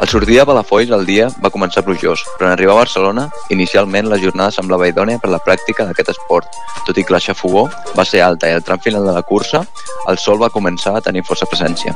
Al 0.00 0.08
sortir 0.08 0.38
de 0.38 0.46
Palafolls 0.48 0.88
el 0.96 1.02
dia 1.04 1.26
va 1.44 1.50
començar 1.52 1.82
plujós, 1.84 2.22
però 2.38 2.46
en 2.46 2.54
arribar 2.54 2.72
a 2.72 2.78
Barcelona, 2.78 3.26
inicialment 3.52 4.06
la 4.08 4.16
jornada 4.22 4.54
semblava 4.56 4.86
idònia 4.88 5.20
per 5.20 5.28
la 5.28 5.42
pràctica 5.44 5.84
d'aquest 5.84 6.14
esport. 6.14 6.56
Tot 6.86 6.96
i 6.96 7.04
que 7.04 7.12
la 7.12 7.20
xafogó 7.20 7.66
va 7.98 8.06
ser 8.08 8.22
alta 8.24 8.48
i 8.48 8.54
al 8.56 8.64
tram 8.64 8.80
final 8.80 9.04
de 9.04 9.12
la 9.12 9.20
cursa 9.20 9.60
el 10.08 10.16
sol 10.16 10.40
va 10.40 10.48
començar 10.48 10.94
a 10.96 11.02
tenir 11.04 11.20
força 11.28 11.44
presència. 11.44 11.92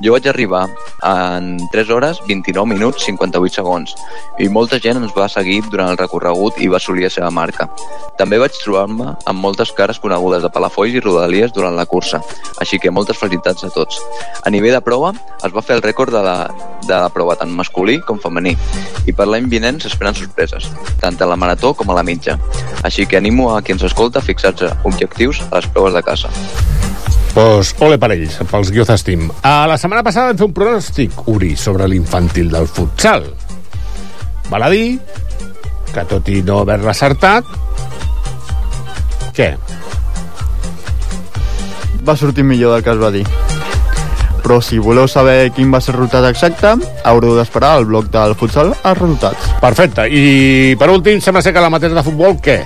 Jo 0.00 0.14
vaig 0.14 0.24
arribar 0.26 0.62
en 1.04 1.58
3 1.70 1.92
hores, 1.92 2.22
29 2.24 2.64
minuts, 2.72 3.04
58 3.04 3.60
segons 3.60 3.92
i 4.40 4.48
molta 4.48 4.80
gent 4.80 5.02
ens 5.02 5.12
va 5.12 5.28
seguir 5.28 5.60
durant 5.68 5.92
el 5.92 6.00
recorregut 6.00 6.56
i 6.64 6.70
va 6.72 6.80
assolir 6.80 7.04
la 7.04 7.12
seva 7.12 7.30
marca. 7.30 7.68
També 8.16 8.40
vaig 8.40 8.56
trobar-me 8.56 9.12
amb 9.28 9.44
moltes 9.44 9.74
cares 9.76 10.00
conegudes 10.00 10.42
de 10.42 10.50
Palafolls 10.54 10.96
i 10.96 11.04
Rodalies 11.04 11.52
durant 11.52 11.76
la 11.76 11.84
cursa, 11.84 12.22
així 12.64 12.80
que 12.80 12.90
moltes 12.94 13.20
felicitats 13.20 13.68
a 13.68 13.72
tots. 13.74 14.00
A 14.42 14.50
nivell 14.50 14.74
de 14.78 14.80
prova, 14.80 15.12
es 15.44 15.52
va 15.52 15.62
fer 15.62 15.76
el 15.76 15.84
rècord 15.84 16.14
de 16.14 16.24
la, 16.24 16.38
de 16.88 16.96
la 16.96 17.12
prova 17.12 17.33
tant 17.40 17.52
masculí 17.52 17.98
com 18.06 18.20
femení 18.22 18.54
i 19.06 19.12
per 19.12 19.26
l'any 19.28 19.48
vinent 19.50 19.80
s'esperen 19.82 20.16
sorpreses, 20.16 20.70
tant 21.02 21.20
a 21.20 21.28
la 21.30 21.36
marató 21.40 21.74
com 21.74 21.90
a 21.90 21.98
la 21.98 22.04
mitja. 22.06 22.38
Així 22.82 23.06
que 23.06 23.18
animo 23.18 23.50
a 23.54 23.62
qui 23.62 23.74
ens 23.74 23.84
escolta 23.86 24.20
a 24.20 24.24
fixar-se 24.24 24.70
objectius 24.84 25.42
a 25.50 25.56
les 25.58 25.68
proves 25.72 25.94
de 25.94 26.02
casa. 26.02 26.30
Pues, 27.34 27.72
ole 27.82 27.98
per 27.98 28.12
ells, 28.14 28.36
pels 28.50 28.70
Guioza 28.70 28.94
Steam. 28.96 29.26
A 29.42 29.66
la 29.66 29.78
setmana 29.80 30.04
passada 30.06 30.30
vam 30.30 30.38
fer 30.38 30.46
un 30.46 30.54
pronòstic, 30.54 31.24
Uri, 31.32 31.56
sobre 31.58 31.88
l'infantil 31.90 32.52
del 32.52 32.68
futsal. 32.70 33.26
Val 34.52 34.62
a 34.62 34.70
dir 34.70 35.00
que 35.94 36.04
tot 36.10 36.28
i 36.30 36.40
no 36.46 36.60
haver-la 36.62 36.94
acertat, 36.94 37.48
què? 39.34 39.50
Va 42.06 42.14
sortir 42.14 42.46
millor 42.46 42.76
del 42.76 42.86
que 42.86 42.94
es 42.94 43.02
va 43.02 43.10
dir. 43.10 43.26
Però 44.44 44.60
si 44.60 44.76
voleu 44.76 45.08
saber 45.08 45.48
quin 45.56 45.70
va 45.72 45.80
ser 45.80 45.94
el 45.94 46.02
resultat 46.02 46.28
exacte, 46.28 46.74
haureu 47.08 47.32
d'esperar 47.38 47.78
al 47.78 47.86
bloc 47.88 48.10
del 48.12 48.34
futsal 48.36 48.74
els 48.74 48.98
resultats. 48.98 49.46
Perfecte. 49.62 50.04
I 50.12 50.76
per 50.78 50.90
últim, 50.92 51.22
sembla 51.24 51.40
ser 51.40 51.54
que 51.56 51.64
la 51.64 51.72
matèria 51.72 51.96
de 51.96 52.04
futbol, 52.04 52.36
què? 52.44 52.58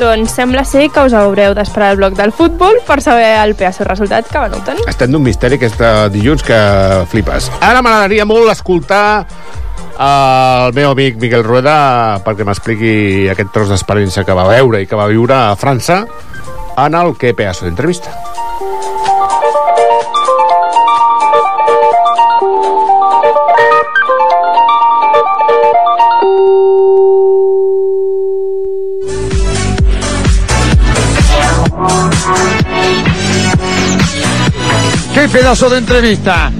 Doncs 0.00 0.32
sembla 0.32 0.64
ser 0.64 0.86
que 0.88 1.02
us 1.04 1.12
haureu 1.16 1.52
d'esperar 1.56 1.90
el 1.92 2.00
bloc 2.00 2.16
del 2.16 2.32
futbol 2.32 2.78
per 2.86 3.00
saber 3.04 3.34
el 3.42 3.52
pedaç 3.58 3.82
resultat 3.84 4.30
que 4.30 4.40
van 4.40 4.56
obtenir. 4.56 4.86
Estem 4.88 5.12
d'un 5.12 5.24
misteri 5.24 5.58
aquest 5.60 5.80
eh, 5.84 5.92
dilluns 6.14 6.44
que 6.46 6.60
flipes. 7.12 7.50
Ara 7.60 7.82
m'agradaria 7.84 8.24
molt 8.24 8.52
escoltar 8.54 9.04
el 10.00 10.72
meu 10.72 10.94
amic 10.94 11.20
Miquel 11.20 11.44
Rueda 11.44 12.20
perquè 12.24 12.46
m'expliqui 12.48 13.28
aquest 13.28 13.52
tros 13.52 13.68
d'experiència 13.68 14.24
que 14.24 14.36
va 14.36 14.48
veure 14.48 14.80
i 14.80 14.88
que 14.88 14.96
va 14.96 15.10
viure 15.10 15.36
a 15.36 15.56
França 15.60 16.06
en 16.80 16.96
el 16.96 17.16
que 17.20 17.34
pedaço 17.36 17.66
d'entrevista. 17.66 18.14
¡Qué 35.20 35.28
pedazo 35.28 35.68
de 35.68 35.76
entrevista! 35.76 36.50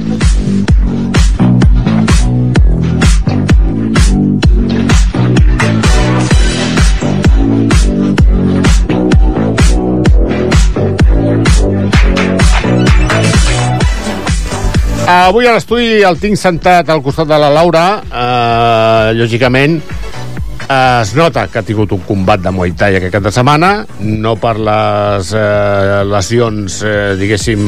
Avui 15.09 15.47
a 15.47 15.55
l'estudi 15.55 16.03
el 16.05 16.21
tinc 16.21 16.37
sentat 16.37 16.93
al 16.93 17.01
costat 17.01 17.33
de 17.33 17.41
la 17.41 17.49
Laura. 17.49 17.87
Eh, 18.13 19.17
lògicament, 19.17 19.81
es 20.71 21.15
nota 21.19 21.49
que 21.51 21.59
ha 21.59 21.63
tingut 21.67 21.91
un 21.97 22.03
combat 22.07 22.41
de 22.43 22.51
Muay 22.55 22.73
Thai 22.79 23.01
aquest 23.01 23.15
cap 23.17 23.25
de 23.25 23.33
setmana, 23.35 23.71
no 24.07 24.37
per 24.39 24.55
les 24.63 25.33
eh, 25.35 26.03
lesions, 26.07 26.77
eh, 26.87 27.17
diguéssim, 27.19 27.65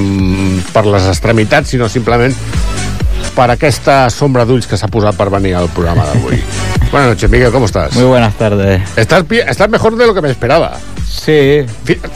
per 0.71 0.85
les 0.87 1.09
extremitats, 1.11 1.73
sinó 1.75 1.89
simplement 1.91 2.37
per 3.35 3.49
aquesta 3.51 4.05
sombra 4.13 4.45
d'ulls 4.47 4.69
que 4.71 4.79
s'ha 4.79 4.91
posat 4.93 5.19
per 5.19 5.31
venir 5.35 5.57
al 5.59 5.71
programa 5.75 6.07
d'avui. 6.07 6.39
Buenas 6.93 7.15
noches, 7.15 7.31
Miguel, 7.31 7.51
¿cómo 7.51 7.67
estás? 7.67 7.95
Muy 7.97 8.05
buenas 8.05 8.35
tardes. 8.35 8.83
Estás, 8.97 9.25
estás 9.31 9.69
mejor 9.71 9.97
de 9.97 10.07
lo 10.07 10.15
que 10.15 10.21
me 10.21 10.31
esperaba. 10.31 10.79
Sí. 11.09 11.65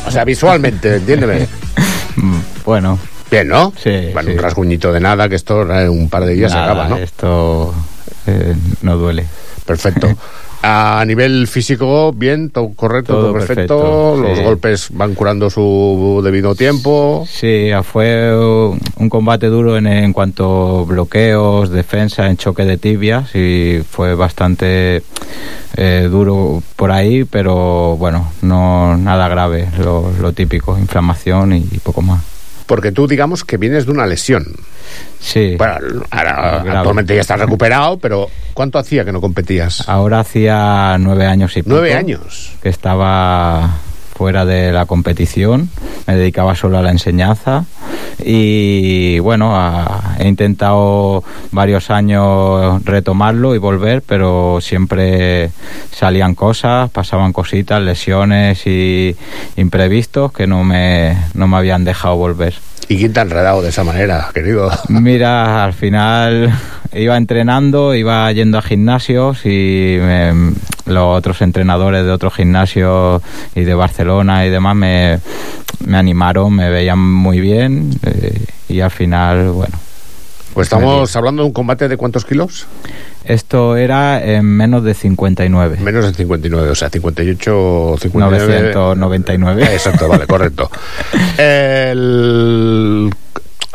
O 0.06 0.10
sea, 0.10 0.24
visualmente, 0.24 0.96
entiéndeme. 0.96 1.46
Bueno. 2.64 2.98
Bien, 3.30 3.46
¿no? 3.46 3.72
Sí. 3.80 4.10
Bueno, 4.12 4.32
un 4.32 4.38
rasguñito 4.38 4.92
de 4.92 4.98
nada, 4.98 5.28
que 5.28 5.36
esto 5.36 5.62
en 5.70 5.88
un 5.88 6.08
par 6.08 6.24
de 6.24 6.34
días 6.34 6.50
se 6.50 6.58
Nada, 6.58 6.72
acaba, 6.72 6.88
¿no? 6.88 6.96
Esto 6.96 7.74
eh, 8.26 8.54
no 8.82 8.96
duele. 8.96 9.26
Perfecto. 9.66 10.08
A 10.68 11.04
nivel 11.06 11.46
físico, 11.46 12.12
bien, 12.12 12.50
todo 12.50 12.70
correcto, 12.74 13.12
todo, 13.12 13.22
Todo 13.26 13.32
perfecto. 13.34 13.78
perfecto, 13.78 14.16
Los 14.28 14.38
sí. 14.38 14.44
golpes 14.44 14.88
van 14.90 15.14
curando 15.14 15.48
su 15.48 16.20
debido 16.24 16.56
tiempo. 16.56 17.24
Sí, 17.30 17.68
fue 17.84 18.34
un 18.96 19.08
combate 19.08 19.46
duro 19.46 19.76
en, 19.76 19.86
en 19.86 20.12
cuanto 20.12 20.80
a 20.80 20.84
bloqueos, 20.84 21.70
defensa, 21.70 22.26
en 22.26 22.36
choque 22.36 22.64
de 22.64 22.78
tibias 22.78 23.32
y 23.36 23.82
fue 23.88 24.14
bastante 24.16 25.02
eh, 25.76 26.08
duro 26.10 26.62
por 26.74 26.90
ahí, 26.90 27.22
pero 27.24 27.96
bueno, 27.96 28.32
no 28.42 28.96
nada 28.96 29.28
grave, 29.28 29.68
lo, 29.78 30.10
lo 30.20 30.32
típico, 30.32 30.76
inflamación 30.78 31.52
y 31.52 31.60
poco 31.84 32.02
más. 32.02 32.22
Porque 32.66 32.92
tú, 32.92 33.06
digamos, 33.06 33.44
que 33.44 33.56
vienes 33.56 33.86
de 33.86 33.92
una 33.92 34.06
lesión. 34.06 34.44
Sí. 35.20 35.54
Bueno, 35.56 35.74
ahora 36.10 36.60
Grave. 36.64 36.70
actualmente 36.70 37.14
ya 37.14 37.20
estás 37.20 37.38
recuperado, 37.38 37.98
pero 37.98 38.28
¿cuánto 38.54 38.78
hacía 38.78 39.04
que 39.04 39.12
no 39.12 39.20
competías? 39.20 39.88
Ahora 39.88 40.20
hacía 40.20 40.96
nueve 40.98 41.26
años 41.26 41.56
y 41.56 41.62
pico. 41.62 41.70
Nueve 41.70 41.94
años. 41.94 42.52
Que 42.62 42.68
estaba 42.68 43.78
fuera 44.16 44.44
de 44.44 44.72
la 44.72 44.86
competición, 44.86 45.68
me 46.06 46.16
dedicaba 46.16 46.54
solo 46.54 46.78
a 46.78 46.82
la 46.82 46.90
enseñanza 46.90 47.64
y 48.24 49.18
bueno, 49.18 49.54
a- 49.54 50.16
he 50.18 50.26
intentado 50.26 51.22
varios 51.52 51.90
años 51.90 52.82
retomarlo 52.84 53.54
y 53.54 53.58
volver, 53.58 54.02
pero 54.02 54.58
siempre 54.62 55.50
salían 55.92 56.34
cosas, 56.34 56.90
pasaban 56.90 57.32
cositas, 57.32 57.82
lesiones 57.82 58.66
y 58.66 59.14
imprevistos 59.56 60.32
que 60.32 60.46
no 60.46 60.64
me, 60.64 61.16
no 61.34 61.46
me 61.46 61.56
habían 61.58 61.84
dejado 61.84 62.16
volver. 62.16 62.54
¿Y 62.88 62.96
quién 62.98 63.12
te 63.12 63.20
ha 63.20 63.24
enredado 63.24 63.62
de 63.62 63.68
esa 63.70 63.84
manera, 63.84 64.28
querido? 64.32 64.70
Mira, 64.88 65.64
al 65.64 65.72
final 65.74 66.52
iba 66.94 67.16
entrenando, 67.16 67.94
iba 67.94 68.30
yendo 68.32 68.58
a 68.58 68.62
gimnasios 68.62 69.44
y 69.44 69.98
me- 70.00 70.52
los 70.86 71.16
otros 71.18 71.40
entrenadores 71.42 72.04
de 72.04 72.10
otros 72.10 72.34
gimnasios 72.34 73.22
y 73.54 73.62
de 73.62 73.74
Barcelona 73.74 74.46
y 74.46 74.50
demás 74.50 74.74
me, 74.76 75.20
me 75.84 75.98
animaron, 75.98 76.54
me 76.54 76.70
veían 76.70 76.98
muy 76.98 77.40
bien 77.40 77.90
eh, 78.02 78.40
y 78.68 78.80
al 78.80 78.90
final, 78.90 79.50
bueno. 79.50 79.78
Pues 80.54 80.66
estamos 80.68 81.14
hablando 81.14 81.42
de 81.42 81.48
un 81.48 81.52
combate 81.52 81.86
de 81.86 81.98
cuántos 81.98 82.24
kilos? 82.24 82.66
Esto 83.24 83.76
era 83.76 84.24
en 84.24 84.46
menos 84.46 84.84
de 84.84 84.94
59. 84.94 85.78
Menos 85.80 86.06
de 86.06 86.14
59, 86.14 86.70
o 86.70 86.74
sea, 86.74 86.88
58 86.88 87.96
59. 88.00 88.72
999. 88.72 89.64
Exacto, 89.74 90.08
vale, 90.08 90.26
correcto. 90.28 90.70
El- 91.36 93.10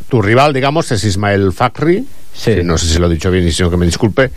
tu 0.10 0.22
rival, 0.22 0.54
digamos, 0.54 0.92
es 0.92 1.04
Ismael 1.04 1.52
Fakri. 1.54 2.06
Sí. 2.34 2.58
No 2.64 2.78
sé 2.78 2.88
si 2.88 2.98
lo 3.00 3.08
he 3.08 3.14
dicho 3.14 3.30
bien 3.32 3.48
y 3.48 3.52
si 3.52 3.62
no 3.64 3.70
que 3.70 3.78
me 3.78 3.86
disculpe. 3.86 4.32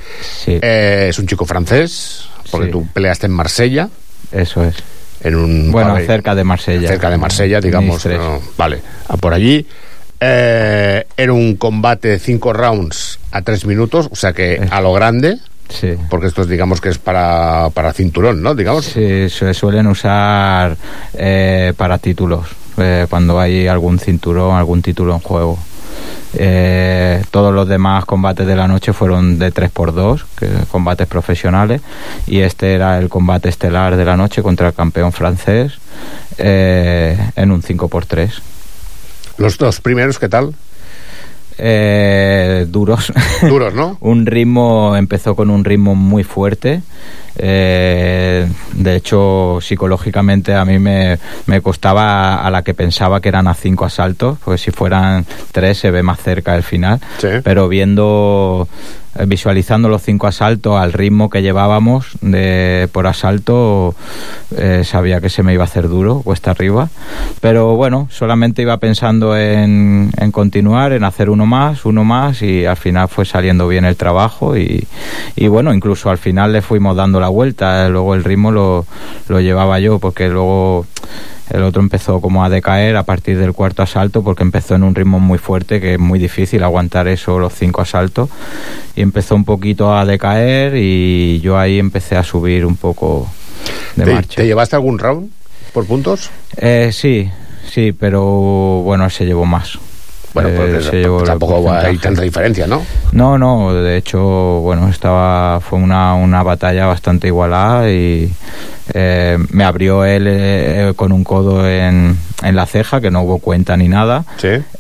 Eh, 0.47 1.07
es 1.11 1.19
un 1.19 1.27
chico 1.27 1.45
francés, 1.47 2.25
porque 2.51 2.67
Sí. 2.67 2.73
tú 2.73 2.87
peleaste 2.93 3.27
en 3.27 3.33
Marsella. 3.33 3.89
Eso 4.33 4.65
es. 4.65 4.75
En 5.23 5.37
un 5.37 5.73
Bueno, 5.73 5.97
cerca 6.05 6.35
de 6.35 6.45
Marsella. 6.45 6.89
Cerca 6.89 7.09
de 7.11 7.17
Marsella, 7.19 7.61
digamos. 7.61 8.05
No, 8.07 8.41
vale, 8.59 8.81
a 9.09 9.17
por 9.17 9.33
allí. 9.33 9.67
Eh, 10.21 11.07
era 11.17 11.33
un 11.33 11.57
combate 11.57 12.09
de 12.09 12.19
cinco 12.19 12.53
rounds 12.53 13.19
a 13.31 13.43
tres 13.43 13.65
minutos, 13.67 14.09
o 14.11 14.17
sea 14.17 14.33
que 14.33 14.67
a 14.71 14.81
lo 14.81 14.93
grande. 14.93 15.39
Sí. 15.69 15.95
Porque 16.11 16.27
esto 16.27 16.43
es, 16.43 16.49
digamos 16.49 16.81
que 16.81 16.91
es 16.91 16.99
para, 16.99 17.71
para 17.73 17.93
cinturón, 17.93 18.43
¿no? 18.43 18.55
Digamos. 18.55 18.85
Sí, 18.85 19.29
se 19.31 19.55
suelen 19.55 19.87
usar 19.87 20.77
eh, 21.15 21.73
para 21.77 21.97
títulos, 21.99 22.47
eh, 22.77 23.07
cuando 23.09 23.41
hay 23.41 23.67
algún 23.67 23.99
cinturón, 23.99 24.57
algún 24.57 24.83
título 24.83 25.15
en 25.15 25.21
juego. 25.21 25.59
Eh, 26.37 27.23
todos 27.31 27.55
los 27.55 27.69
demás 27.69 28.05
combates 28.05 28.47
de 28.47 28.57
la 28.57 28.67
noche 28.67 28.93
fueron 28.93 29.39
de 29.39 29.53
3x2, 29.53 30.25
que, 30.37 30.49
combates 30.71 31.07
profesionales, 31.07 31.81
y 32.27 32.41
este 32.41 32.75
era 32.75 32.99
el 32.99 33.09
combate 33.09 33.49
estelar 33.49 33.97
de 33.97 34.05
la 34.05 34.17
noche 34.17 34.43
contra 34.43 34.69
el 34.69 34.75
campeón 34.75 35.13
francés 35.13 35.75
eh, 36.39 37.17
en 37.37 37.53
un 37.53 37.63
5x3. 37.63 38.33
Los 39.37 39.59
dos 39.59 39.81
primeros, 39.81 40.19
¿qué 40.19 40.29
tal? 40.29 40.55
Eh, 41.59 42.67
duros. 42.69 43.13
Duros, 43.43 43.75
¿no? 43.75 43.97
un 44.01 44.27
ritmo, 44.27 44.97
empezó 44.97 45.37
con 45.37 45.51
un 45.51 45.65
ritmo 45.65 45.95
muy 45.95 46.25
fuerte. 46.25 46.83
Eh, 47.37 48.47
de 48.75 48.97
hecho, 48.97 49.59
psicológicamente 49.61 50.55
a 50.55 50.65
mí 50.65 50.79
me, 50.79 51.19
me 51.47 51.61
costaba 51.61 52.37
a 52.45 52.51
la 52.51 52.63
que 52.63 52.75
pensaba 52.75 53.21
que 53.21 53.29
eran 53.29 53.49
a 53.49 53.55
cinco 53.55 53.85
asaltos, 53.85 54.39
porque 54.45 54.59
si 54.59 54.71
fueran 54.71 55.27
tres 55.53 55.79
se 55.79 55.91
ve 55.91 56.03
más 56.03 56.21
cerca 56.21 56.55
el 56.55 56.63
final. 56.63 57.01
Pero 57.43 57.69
viendo, 57.69 58.69
visualizando 59.27 59.89
los 59.89 60.03
cinco 60.03 60.27
asaltos 60.27 60.81
al 60.81 60.93
ritmo 60.93 61.31
que 61.31 61.43
llevábamos 61.43 62.07
de, 62.21 62.89
por 62.93 63.07
asalto, 63.07 63.95
eh, 64.57 64.83
sabía 64.85 65.21
que 65.21 65.31
se 65.31 65.43
me 65.43 65.53
iba 65.55 65.63
a 65.63 65.67
hacer 65.67 65.89
duro, 65.89 66.21
cuesta 66.23 66.51
arriba. 66.51 66.89
Pero 67.41 67.77
bueno, 67.77 68.09
solamente 68.11 68.63
iba 68.63 68.77
pensando 68.79 69.37
en, 69.37 70.11
en 70.17 70.33
continuar, 70.33 70.93
en 70.93 71.05
hacer 71.05 71.31
uno 71.31 71.47
más, 71.47 71.85
uno 71.85 72.05
más, 72.05 72.43
y 72.43 72.67
al 72.67 72.77
final 72.77 73.09
fue 73.09 73.25
saliendo 73.25 73.69
bien 73.69 73.85
el 73.85 73.97
trabajo. 73.97 74.57
Y, 74.57 74.87
y 75.37 75.49
bueno, 75.49 75.73
incluso 75.73 76.11
al 76.11 76.19
final 76.19 76.53
le 76.53 76.63
fuimos 76.63 76.97
dando 76.97 77.21
la 77.21 77.29
vuelta. 77.29 77.87
eh, 77.87 77.91
Luego 77.91 78.15
el 78.15 78.25
ritmo 78.25 78.51
lo, 78.51 78.87
lo 79.29 79.41
llevaba 79.41 79.79
yo, 79.79 79.99
porque 79.99 80.29
luego 80.29 80.87
el 81.51 81.63
otro 81.63 81.83
empezó 81.83 82.21
como 82.21 82.45
a 82.45 82.49
decaer 82.49 82.97
a 82.97 83.03
partir 83.03 83.39
del 83.39 83.53
cuarto 83.53 83.83
asalto 83.83 84.23
porque 84.23 84.43
empezó 84.43 84.75
en 84.75 84.83
un 84.83 84.95
ritmo 84.95 85.21
muy 85.21 85.39
fuerte 85.39 85.81
que 85.81 85.95
es 85.95 85.99
muy 86.01 86.19
difícil 86.19 86.63
aguantar 86.63 87.09
eso 87.09 87.39
los 87.39 87.53
cinco 87.55 87.83
asaltos 87.83 88.29
y 88.97 89.03
empezó 89.03 89.35
un 89.35 89.45
poquito 89.45 89.95
a 89.97 90.05
decaer 90.05 90.77
y 90.77 91.41
yo 91.41 91.59
ahí 91.59 91.79
empecé 91.79 92.17
a 92.17 92.23
subir 92.23 92.65
un 92.65 92.77
poco 92.77 93.29
de 93.97 94.05
¿Te, 94.05 94.15
marcha. 94.15 94.37
te 94.37 94.47
llevaste 94.47 94.77
algún 94.77 94.99
round 94.99 95.31
por 95.73 95.87
puntos? 95.87 96.31
Eh, 96.57 96.91
sí, 96.93 97.29
sí, 97.69 97.93
pero 97.93 98.23
bueno, 98.85 99.09
se 99.11 99.27
llevó 99.27 99.45
más. 99.45 99.79
Bueno, 100.35 100.49
Eh, 100.49 100.55
pues 100.57 100.85
se 100.87 100.97
llevó 100.97 101.21
el 101.21 101.27
tampoco 101.27 101.71
hay 101.73 101.97
tanta 101.99 102.23
diferencia, 102.23 102.67
¿no? 102.67 102.83
No, 103.13 103.39
no, 103.39 103.73
de 103.73 103.97
hecho, 103.97 104.21
bueno, 104.21 104.89
estaba 104.89 105.61
fue 105.61 105.79
una, 105.79 106.15
una 106.15 106.43
batalla 106.43 106.87
bastante 106.87 107.29
igualada 107.29 107.89
y 107.89 108.33
eh, 108.93 109.39
me 109.51 109.65
abrió 109.65 110.05
él 110.05 110.27
eh, 110.29 110.93
con 110.97 111.13
un 111.13 111.23
codo 111.23 111.67
en, 111.69 112.19
en 112.43 112.57
la 112.57 112.67
ceja, 112.67 113.01
que 113.01 113.13
no 113.13 113.23
hubo 113.23 113.39
cuenta 113.39 113.77
ni 113.77 113.89
nada, 113.89 114.25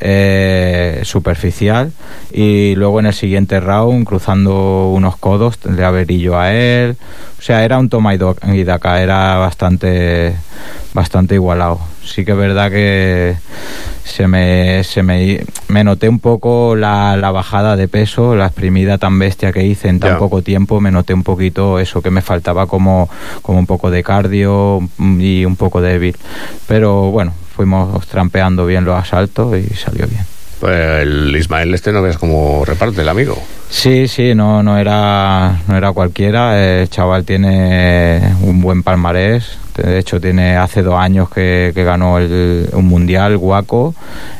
eh, 0.00 1.00
superficial, 1.04 1.92
y 2.32 2.74
luego 2.74 2.98
en 3.00 3.06
el 3.06 3.14
siguiente 3.14 3.60
round, 3.60 4.06
cruzando 4.06 4.90
unos 4.90 5.16
codos, 5.16 5.58
le 5.64 5.84
yo 6.18 6.38
a 6.38 6.52
él, 6.52 6.96
o 7.38 7.42
sea, 7.42 7.64
era 7.64 7.78
un 7.78 7.88
toma 7.88 8.14
y 8.14 8.64
daca, 8.64 9.00
era 9.00 9.36
bastante, 9.36 10.34
bastante 10.92 11.36
igualado. 11.36 11.78
Sí 12.04 12.24
que 12.24 12.32
es 12.32 12.36
verdad 12.36 12.70
que 12.70 13.36
se 14.04 14.26
me, 14.28 14.84
se 14.84 15.02
me, 15.02 15.44
me 15.68 15.82
noté 15.82 16.08
un 16.08 16.18
poco 16.18 16.76
la, 16.76 17.16
la 17.16 17.30
bajada 17.30 17.76
de 17.76 17.88
peso, 17.88 18.36
la 18.36 18.46
exprimida 18.46 18.98
tan 18.98 19.18
bestia 19.18 19.52
que 19.52 19.64
hice 19.64 19.88
en 19.88 20.00
tan 20.00 20.18
poco 20.18 20.42
tiempo, 20.42 20.80
me 20.80 20.90
noté 20.90 21.14
un 21.14 21.22
poquito 21.22 21.78
eso 21.78 22.02
que 22.02 22.10
me 22.10 22.20
faltaba 22.22 22.66
como, 22.66 23.08
como 23.42 23.58
un 23.58 23.66
poco 23.66 23.90
de 23.90 24.02
cardio 24.02 24.80
y 25.18 25.44
un 25.44 25.56
poco 25.56 25.80
débil. 25.80 26.16
Pero 26.68 27.10
bueno, 27.10 27.32
fuimos 27.56 28.06
trampeando 28.06 28.66
bien 28.66 28.84
los 28.84 28.96
asaltos 28.96 29.56
y 29.56 29.74
salió 29.74 30.06
bien. 30.06 30.33
El 30.66 31.34
Ismael 31.36 31.74
este 31.74 31.92
no 31.92 32.02
ves 32.02 32.18
cómo 32.18 32.64
reparte 32.64 33.02
el 33.02 33.08
amigo. 33.08 33.36
Sí, 33.68 34.08
sí, 34.08 34.34
no, 34.34 34.62
no 34.62 34.78
era, 34.78 35.60
no 35.66 35.76
era 35.76 35.92
cualquiera. 35.92 36.80
El 36.80 36.88
chaval 36.88 37.24
tiene 37.24 38.34
un 38.42 38.60
buen 38.60 38.82
palmarés. 38.82 39.58
De 39.76 39.98
hecho, 39.98 40.20
tiene 40.20 40.56
hace 40.56 40.82
dos 40.82 40.94
años 40.94 41.28
que, 41.28 41.72
ganó 41.74 42.18
el, 42.18 42.68
un 42.72 42.86
mundial 42.86 43.36
guaco, 43.36 43.94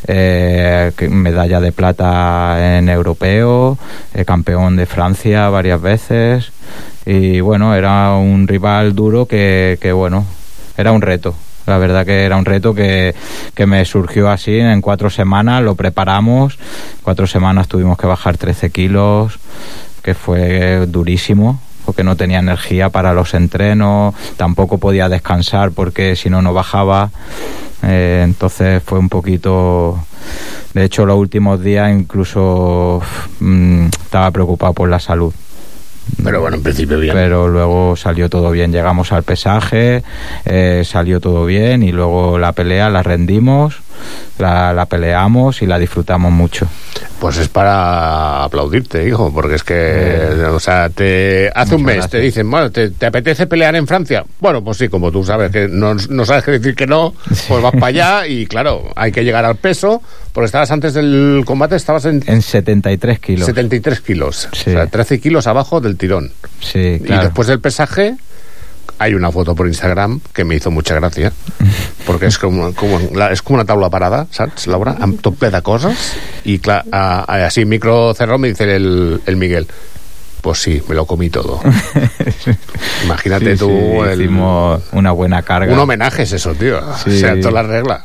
eh, 0.07 0.93
medalla 1.11 1.61
de 1.61 1.73
plata 1.73 2.79
en 2.79 2.89
europeo, 2.89 3.77
eh, 4.15 4.25
campeón 4.25 4.77
de 4.77 4.87
Francia 4.87 5.49
varias 5.49 5.83
veces. 5.83 6.53
Y 7.05 7.41
bueno, 7.41 7.75
era 7.75 8.15
un 8.15 8.47
rival 8.47 8.95
duro 8.95 9.27
que, 9.27 9.77
que 9.81 9.93
bueno, 9.93 10.25
era 10.77 10.93
un 10.93 11.03
reto. 11.03 11.35
La 11.66 11.79
verdad 11.79 12.05
que 12.05 12.24
era 12.24 12.37
un 12.37 12.44
reto 12.44 12.74
que, 12.74 13.14
que 13.55 13.66
me 13.66 13.85
surgió 13.85 14.29
así 14.29 14.59
en 14.59 14.81
cuatro 14.81 15.11
semanas, 15.11 15.62
lo 15.62 15.74
preparamos, 15.74 16.59
cuatro 17.03 17.27
semanas 17.27 17.68
tuvimos 17.68 17.96
que 17.96 18.07
bajar 18.07 18.37
13 18.37 18.70
kilos, 18.70 19.38
que 20.03 20.14
fue 20.14 20.87
durísimo, 20.87 21.61
porque 21.85 22.05
no 22.05 22.16
tenía 22.16 22.38
energía 22.38 22.90
para 22.90 23.14
los 23.14 23.35
entrenos, 23.35 24.14
tampoco 24.37 24.79
podía 24.79 25.09
descansar 25.09 25.72
porque 25.72 26.16
si 26.16 26.31
no, 26.31 26.42
no 26.42 26.53
bajaba. 26.53 27.11
Eh, 27.83 28.22
entonces 28.24 28.83
fue 28.83 28.98
un 28.98 29.09
poquito... 29.09 29.98
De 30.72 30.85
hecho, 30.85 31.07
los 31.07 31.16
últimos 31.16 31.62
días 31.62 31.90
incluso 31.92 33.00
mm, 33.40 33.87
estaba 33.87 34.31
preocupado 34.31 34.72
por 34.72 34.88
la 34.88 34.98
salud. 34.98 35.33
Pero 36.23 36.40
bueno, 36.40 36.57
en 36.57 36.62
principio 36.62 36.99
bien. 36.99 37.14
Pero 37.14 37.49
luego 37.49 37.97
salió 37.97 38.29
todo 38.29 38.51
bien. 38.51 38.73
Llegamos 38.73 39.12
al 39.12 39.23
pesaje, 39.23 40.03
eh, 40.45 40.83
salió 40.85 41.21
todo 41.21 41.45
bien 41.47 41.83
y 41.83 41.93
luego 41.93 42.38
la 42.38 42.53
pelea 42.53 42.90
la 42.90 43.03
rendimos, 43.03 43.81
la, 44.39 44.73
la 44.73 44.87
peleamos 44.87 45.63
y 45.63 45.67
la 45.67 45.79
disfrutamos 45.79 46.33
mucho. 46.33 46.67
Pues 47.21 47.39
es 47.39 47.49
para 47.49 48.45
aplaudirte, 48.45 49.07
hijo, 49.07 49.33
porque 49.33 49.55
es 49.55 49.63
que, 49.65 50.45
o 50.51 50.61
sea, 50.61 50.89
te 50.91 51.51
hace 51.55 51.75
un 51.77 51.83
mes 51.85 52.09
te 52.09 52.19
dicen, 52.19 52.51
bueno, 52.51 52.71
¿te, 52.71 52.91
te 52.91 53.07
apetece 53.07 53.47
pelear 53.47 53.75
en 53.77 53.87
Francia? 53.87 54.25
Bueno, 54.41 54.63
pues 54.63 54.77
sí, 54.79 54.89
como 54.89 55.11
tú 55.11 55.25
sabes 55.25 55.51
que 55.51 55.69
no, 55.69 55.95
no 55.95 56.25
sabes 56.27 56.45
qué 56.45 56.51
decir 56.53 56.75
que 56.75 56.87
no, 56.87 57.15
pues 57.49 57.63
vas 57.63 57.73
para 57.73 57.87
allá 57.87 58.27
y 58.29 58.47
claro, 58.47 58.83
hay 58.97 59.11
que 59.13 59.25
llegar 59.25 59.45
al 59.45 59.57
peso, 59.57 60.03
porque 60.33 60.47
estabas 60.47 60.71
antes 60.71 60.95
del 60.95 61.43
combate, 61.47 61.77
estabas 61.77 62.05
en 62.05 62.23
En 62.27 62.43
73 62.43 63.19
kilos. 63.21 63.47
73 63.47 64.01
kilos, 64.01 64.49
Sí. 64.53 64.71
o 64.71 64.73
sea, 64.75 64.87
13 64.87 65.21
kilos 65.21 65.47
abajo 65.47 65.81
del 65.81 65.97
tirón. 65.97 66.33
Sí, 66.61 67.01
Y 67.03 67.13
después 67.19 67.49
del 67.49 67.61
pesaje, 67.61 68.17
hay 68.99 69.14
una 69.14 69.31
foto 69.33 69.55
por 69.55 69.66
Instagram 69.66 70.20
que 70.33 70.44
me 70.44 70.55
hizo 70.57 70.70
mucha 70.70 70.94
gracia, 70.94 71.33
porque 72.07 72.27
és 72.27 72.38
com, 72.38 72.73
com, 72.73 72.94
la, 73.16 73.31
és 73.35 73.42
com 73.42 73.57
una 73.59 73.64
taula 73.64 73.90
parada, 73.90 74.27
saps, 74.31 74.66
Laura? 74.70 74.97
Amb 75.03 75.20
tot 75.20 75.37
ple 75.40 75.51
de 75.51 75.61
coses, 75.66 76.12
i 76.44 76.59
clar, 76.62 76.85
a, 76.92 77.25
a, 77.27 77.47
así 77.47 77.64
micro 77.64 78.14
cerrado 78.14 78.38
me 78.38 78.49
dice 78.49 78.64
el, 78.77 79.20
el 79.27 79.37
Miguel, 79.37 79.66
pues 80.40 80.59
sí, 80.61 80.83
me 80.88 80.94
lo 80.94 81.07
comí 81.07 81.31
todo. 81.31 81.61
Imagínate 83.05 83.53
Sí, 83.57 83.59
tú 83.59 83.68
sí, 83.68 84.09
el- 84.11 84.20
hicimos 84.23 84.83
una 84.92 85.12
buena 85.12 85.42
carga. 85.42 85.73
un 85.73 85.79
homenaje 85.79 86.23
es 86.23 86.33
eso, 86.33 86.55
tío. 86.55 86.81
Sí. 87.03 87.11
O 87.16 87.18
sea, 87.18 87.38
toda 87.40 87.51
la 87.53 87.62
regla. 87.62 88.05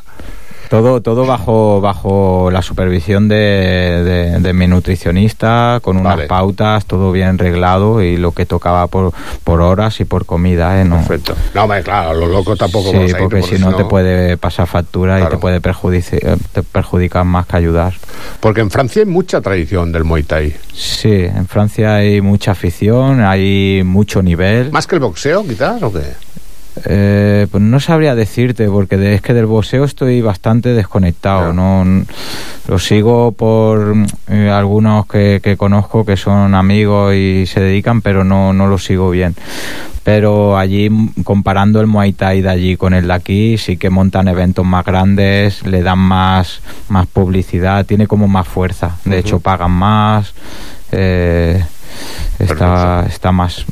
Todo, 0.70 1.00
todo 1.02 1.26
bajo, 1.26 1.80
bajo 1.80 2.48
la 2.52 2.62
supervisión 2.62 3.26
de, 3.26 3.34
de- 4.04 4.38
de 4.38 4.52
mi 4.52 4.68
nutricionista, 4.68 5.80
con 5.82 5.96
unas 5.96 6.14
Vale. 6.14 6.28
pautas, 6.28 6.86
todo 6.86 7.10
bien 7.10 7.38
reglado 7.38 8.00
y 8.02 8.16
lo 8.16 8.30
que 8.30 8.46
tocaba 8.46 8.86
por, 8.86 9.12
por 9.42 9.62
horas 9.62 9.98
y 10.00 10.04
por 10.04 10.26
comida, 10.26 10.80
¿eh? 10.80 10.84
No, 10.84 10.98
Perfecto. 10.98 11.34
No, 11.56 11.64
hombre, 11.64 11.82
claro, 11.82 12.14
lo 12.14 12.26
loco 12.28 12.54
tampoco 12.54 12.90
Sí, 12.90 12.96
vamos 12.96 13.14
a 13.14 13.16
ir, 13.16 13.22
porque 13.28 13.42
si 13.42 13.58
no 13.58 13.74
te 13.74 13.84
puede 13.84 14.36
pasar 14.36 14.68
factura 14.68 15.20
y 15.20 15.26
te 15.28 15.38
puede 15.38 15.60
perjudici- 15.60 16.38
te 16.52 16.62
perjudicar 16.62 17.24
más 17.24 17.46
que 17.46 17.56
ayudar. 17.56 17.94
Porque 18.38 18.60
en 18.60 18.70
Francia 18.70 19.02
hay 19.02 19.08
mucha 19.08 19.40
tradición 19.40 19.90
del 19.90 20.04
Muay 20.04 20.22
Thai. 20.22 20.54
Sí, 20.72 21.12
en 21.12 21.48
Francia 21.48 21.96
hay 21.96 22.20
mucha 22.20 22.52
afición, 22.52 23.22
hay 23.22 23.82
mucho 23.84 24.22
nivel. 24.22 24.70
¿Más 24.70 24.86
que 24.86 24.94
el 24.94 25.00
boxeo, 25.00 25.42
quizás, 25.44 25.82
o 25.82 25.92
qué? 25.92 26.02
Eh, 26.86 27.46
pues 27.50 27.62
no 27.62 27.80
sabría 27.80 28.14
decirte, 28.14 28.68
porque 28.68 28.96
de- 28.96 29.14
es 29.14 29.22
que 29.22 29.34
del 29.34 29.46
boxeo 29.46 29.84
estoy 29.84 30.20
bastante 30.22 30.70
desconectado. 30.70 31.52
No, 31.52 32.04
lo 32.68 32.78
sigo 32.78 33.32
por 33.32 33.94
mm, 33.96 34.06
eh, 34.28 34.50
algunos 34.50 35.06
que, 35.06 35.40
que 35.42 35.56
conozco 35.56 36.04
que 36.06 36.16
son 36.16 36.54
amigos 36.54 37.14
y 37.14 37.46
se 37.46 37.60
dedican, 37.60 38.00
pero 38.02 38.24
no, 38.24 38.52
no 38.52 38.66
lo 38.68 38.78
sigo 38.78 39.10
bien. 39.10 39.34
Pero 40.04 40.56
allí, 40.56 40.88
mm, 40.88 41.22
comparando 41.24 41.80
el 41.80 41.86
Muay 41.86 42.12
Thai 42.12 42.40
de 42.40 42.48
allí 42.48 42.76
con 42.76 42.94
el 42.94 43.08
de 43.08 43.12
aquí, 43.14 43.58
sí 43.58 43.76
que 43.76 43.90
montan 43.90 44.28
eventos 44.28 44.64
más 44.64 44.84
grandes, 44.84 45.66
le 45.66 45.82
dan 45.82 45.98
más, 45.98 46.60
más 46.88 47.06
publicidad, 47.08 47.84
tiene 47.84 48.06
como 48.06 48.26
más 48.28 48.46
fuerza. 48.48 48.96
De 49.04 49.18
hecho, 49.18 49.40
pagan 49.40 49.72
más. 49.72 50.32
eh, 50.92 51.62
está, 52.38 53.04
está 53.08 53.32
más. 53.32 53.64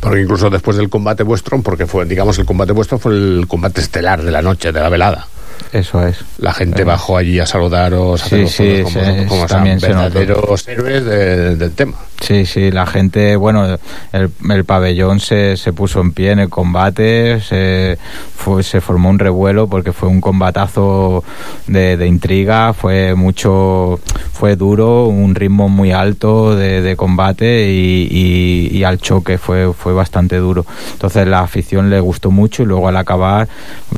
Porque 0.00 0.20
incluso 0.20 0.50
después 0.50 0.76
del 0.76 0.88
combate 0.88 1.22
vuestro, 1.22 1.60
porque 1.62 1.86
fue, 1.86 2.04
digamos, 2.04 2.38
el 2.38 2.46
combate 2.46 2.72
vuestro 2.72 2.98
fue 2.98 3.12
el 3.12 3.46
combate 3.48 3.80
estelar 3.80 4.22
de 4.22 4.30
la 4.30 4.42
noche, 4.42 4.72
de 4.72 4.80
la 4.80 4.88
velada. 4.88 5.26
Eso 5.72 6.04
es. 6.06 6.18
La 6.38 6.52
gente 6.52 6.82
bajó 6.84 7.16
allí 7.16 7.38
a 7.38 7.46
saludaros, 7.46 8.22
a 8.24 8.26
Sí, 8.28 8.48
sí, 8.48 8.80
como, 8.82 8.90
se- 9.04 9.26
como 9.26 9.46
también 9.46 9.78
verdaderos 9.78 10.66
héroes 10.66 11.04
de- 11.04 11.56
del 11.56 11.72
tema. 11.72 11.94
Sí, 12.20 12.44
sí, 12.44 12.70
la 12.70 12.84
gente, 12.86 13.34
bueno, 13.36 13.78
el, 14.12 14.30
el 14.50 14.64
pabellón 14.66 15.20
se, 15.20 15.56
se 15.56 15.72
puso 15.72 16.00
en 16.02 16.12
pie 16.12 16.32
en 16.32 16.40
el 16.40 16.48
combate, 16.50 17.40
se, 17.40 17.96
fue, 18.36 18.62
se 18.62 18.80
formó 18.82 19.08
un 19.08 19.18
revuelo 19.18 19.68
porque 19.68 19.92
fue 19.92 20.08
un 20.08 20.20
combatazo 20.20 21.24
de, 21.66 21.96
de 21.96 22.06
intriga, 22.06 22.74
fue 22.74 23.14
mucho, 23.14 24.00
fue 24.34 24.56
duro, 24.56 25.06
un 25.06 25.34
ritmo 25.34 25.68
muy 25.70 25.92
alto 25.92 26.54
de, 26.56 26.82
de 26.82 26.96
combate 26.96 27.70
y, 27.70 28.08
y- 28.10 28.76
y 28.76 28.84
al 28.84 28.98
choque 28.98 29.38
fue, 29.38 29.72
fue 29.72 29.94
bastante 29.94 30.36
duro. 30.36 30.66
Entonces 30.92 31.26
la 31.26 31.40
afición 31.40 31.88
le 31.90 32.00
gustó 32.00 32.30
mucho 32.30 32.62
y 32.62 32.66
luego 32.66 32.88
al 32.88 32.96
acabar 32.98 33.48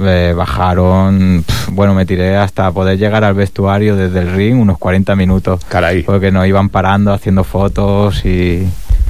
eh, 0.00 0.32
bajaron, 0.36 1.42
pf, 1.44 1.61
bueno, 1.70 1.94
me 1.94 2.06
tiré 2.06 2.36
hasta 2.36 2.70
poder 2.72 2.98
llegar 2.98 3.24
al 3.24 3.34
vestuario 3.34 3.96
desde 3.96 4.20
el 4.20 4.32
ring 4.32 4.60
unos 4.60 4.78
40 4.78 5.14
minutos. 5.16 5.64
Caray. 5.66 6.02
Porque 6.02 6.30
nos 6.30 6.46
iban 6.46 6.68
parando, 6.68 7.12
haciendo 7.12 7.44
fotos 7.44 8.24
y, 8.24 8.66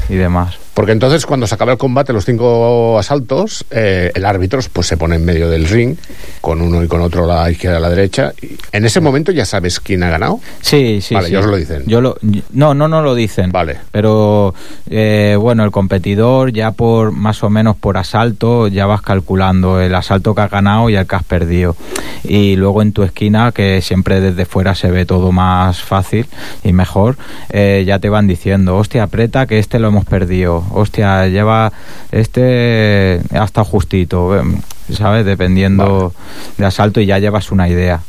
y 0.08 0.14
demás. 0.14 0.61
Porque 0.74 0.92
entonces 0.92 1.26
cuando 1.26 1.46
se 1.46 1.54
acaba 1.54 1.72
el 1.72 1.78
combate, 1.78 2.12
los 2.12 2.24
cinco 2.24 2.98
asaltos, 2.98 3.64
eh, 3.70 4.10
el 4.14 4.24
árbitro 4.24 4.60
pues, 4.72 4.86
se 4.86 4.96
pone 4.96 5.16
en 5.16 5.24
medio 5.24 5.50
del 5.50 5.68
ring, 5.68 5.96
con 6.40 6.62
uno 6.62 6.82
y 6.82 6.88
con 6.88 7.02
otro 7.02 7.24
a 7.30 7.42
la 7.42 7.50
izquierda 7.50 7.76
y 7.76 7.78
a 7.78 7.80
la 7.80 7.90
derecha. 7.90 8.32
Y 8.40 8.56
en 8.72 8.84
ese 8.84 9.00
momento 9.00 9.32
ya 9.32 9.44
sabes 9.44 9.80
quién 9.80 10.02
ha 10.02 10.10
ganado. 10.10 10.40
Sí, 10.60 11.00
sí, 11.02 11.14
Vale, 11.14 11.26
sí. 11.26 11.32
ya 11.34 11.40
os 11.40 11.46
lo 11.46 11.56
dicen. 11.56 11.84
Yo 11.86 12.00
lo, 12.00 12.16
no, 12.52 12.74
no, 12.74 12.88
no 12.88 13.02
lo 13.02 13.14
dicen. 13.14 13.52
Vale. 13.52 13.78
Pero 13.90 14.54
eh, 14.88 15.36
bueno, 15.38 15.64
el 15.64 15.70
competidor 15.70 16.52
ya 16.52 16.72
por 16.72 17.12
más 17.12 17.42
o 17.42 17.50
menos 17.50 17.76
por 17.76 17.98
asalto 17.98 18.68
ya 18.68 18.86
vas 18.86 19.02
calculando 19.02 19.80
el 19.80 19.94
asalto 19.94 20.34
que 20.34 20.40
has 20.40 20.50
ganado 20.50 20.88
y 20.88 20.96
el 20.96 21.06
que 21.06 21.16
has 21.16 21.24
perdido. 21.24 21.76
Y 22.24 22.56
luego 22.56 22.82
en 22.82 22.92
tu 22.92 23.02
esquina, 23.02 23.52
que 23.52 23.82
siempre 23.82 24.20
desde 24.20 24.46
fuera 24.46 24.74
se 24.74 24.90
ve 24.90 25.04
todo 25.04 25.32
más 25.32 25.82
fácil 25.82 26.26
y 26.62 26.72
mejor, 26.72 27.16
eh, 27.50 27.84
ya 27.86 27.98
te 27.98 28.08
van 28.08 28.26
diciendo, 28.26 28.76
hostia, 28.76 29.02
aprieta 29.02 29.46
que 29.46 29.58
este 29.58 29.78
lo 29.78 29.88
hemos 29.88 30.04
perdido. 30.04 30.61
Hostia, 30.70 31.26
lleva 31.28 31.72
este 32.10 33.20
hasta 33.36 33.64
justito, 33.64 34.38
em, 34.38 34.60
¿sabes? 34.96 35.24
Dependiendo 35.26 36.12
de 36.56 36.66
asalto 36.66 37.00
y 37.00 37.06
ya 37.06 37.18
llevas 37.18 37.50
una 37.50 37.68
idea. 37.68 38.00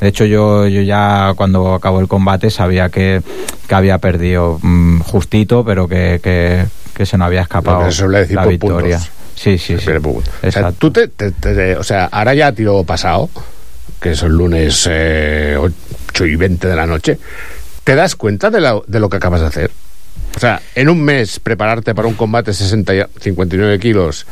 De 0.00 0.08
hecho, 0.08 0.24
yo, 0.24 0.66
yo 0.66 0.82
ya 0.82 1.32
cuando 1.36 1.74
acabó 1.74 2.00
el 2.00 2.08
combate 2.08 2.50
sabía 2.50 2.88
que, 2.88 3.22
que 3.68 3.74
había 3.74 3.98
perdido 3.98 4.58
mm, 4.62 5.00
justito, 5.00 5.64
pero 5.64 5.86
que, 5.88 6.20
que, 6.22 6.64
que 6.94 7.06
se 7.06 7.16
nos 7.16 7.26
había 7.26 7.42
escapado 7.42 7.90
se 7.92 8.08
decir 8.20 8.36
la 8.36 8.46
victoria. 8.46 8.96
puntos. 8.98 9.12
Sí, 9.36 9.58
sí, 9.58 9.74
sí. 9.78 9.84
O 10.42 10.50
sea, 10.52 10.72
tú 10.72 10.90
te, 10.90 11.08
te- 11.08 11.30
te- 11.32 11.76
o 11.76 11.82
sea, 11.84 12.06
ahora 12.06 12.34
ya 12.34 12.52
tiro 12.52 12.82
pasado, 12.84 13.30
que 14.00 14.12
es 14.12 14.22
el 14.22 14.32
lunes 14.32 14.86
eh, 14.90 15.56
8 15.58 16.26
y 16.26 16.36
20 16.36 16.66
de 16.68 16.76
la 16.76 16.86
noche, 16.86 17.18
¿te 17.84 17.94
das 17.94 18.14
cuenta 18.16 18.50
de, 18.50 18.60
la- 18.60 18.80
de 18.86 19.00
lo 19.00 19.08
que 19.08 19.16
acabas 19.18 19.40
de 19.40 19.46
hacer? 19.46 19.70
O 20.36 20.40
sea, 20.40 20.60
en 20.74 20.88
un 20.88 21.02
mes 21.02 21.38
prepararte 21.40 21.94
para 21.94 22.08
un 22.08 22.14
combate 22.14 22.52
60, 22.52 22.94
y- 22.94 23.02
59 23.20 23.78
kilos, 23.78 24.26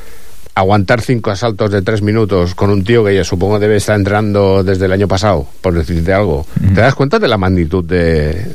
aguantar 0.55 1.01
cinco 1.01 1.31
asaltos 1.31 1.71
de 1.71 1.83
tres 1.83 2.03
minutos 2.03 2.55
con 2.55 2.71
un 2.71 2.85
tío 2.85 3.05
que 3.05 3.15
ya 3.15 3.25
supongo 3.25 3.59
debe 3.59 3.77
estar 3.77 3.97
entrenando 3.97 4.65
desde 4.65 4.87
el 4.87 4.93
año 4.93 5.09
pasado, 5.09 5.47
por 5.61 5.75
decirte 5.75 6.13
algo, 6.13 6.47
¿te 6.75 6.81
das 6.81 6.95
cuenta 6.95 7.19
de 7.19 7.29
la 7.29 7.37
magnitud 7.39 7.85
de, 7.85 8.47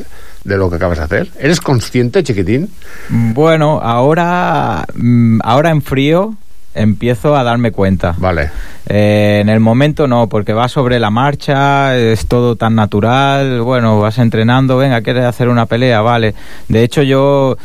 de 0.43 0.57
lo 0.57 0.69
que 0.69 0.75
acabas 0.75 0.97
de 0.97 1.03
hacer? 1.05 1.29
¿Eres 1.39 1.61
consciente, 1.61 2.23
chiquitín? 2.23 2.69
Bueno, 3.09 3.79
ahora, 3.81 4.85
mm, 4.93 5.39
ahora 5.43 5.69
en 5.69 5.81
frío 5.81 6.35
empiezo 6.73 7.35
a 7.35 7.43
darme 7.43 7.71
cuenta. 7.71 8.13
Vale. 8.17 8.49
Eh, 8.87 9.39
en 9.41 9.49
el 9.49 9.59
momento 9.59 10.07
no, 10.07 10.29
porque 10.29 10.53
va 10.53 10.67
sobre 10.67 10.99
la 10.99 11.09
marcha, 11.09 11.97
es 11.97 12.27
todo 12.27 12.55
tan 12.55 12.75
natural, 12.75 13.61
bueno, 13.61 13.99
vas 13.99 14.19
entrenando, 14.19 14.77
venga, 14.77 15.01
¿quieres 15.01 15.25
hacer 15.25 15.49
una 15.49 15.65
pelea? 15.65 16.01
Vale. 16.01 16.35
De 16.67 16.83
hecho, 16.83 17.01
yo 17.01 17.57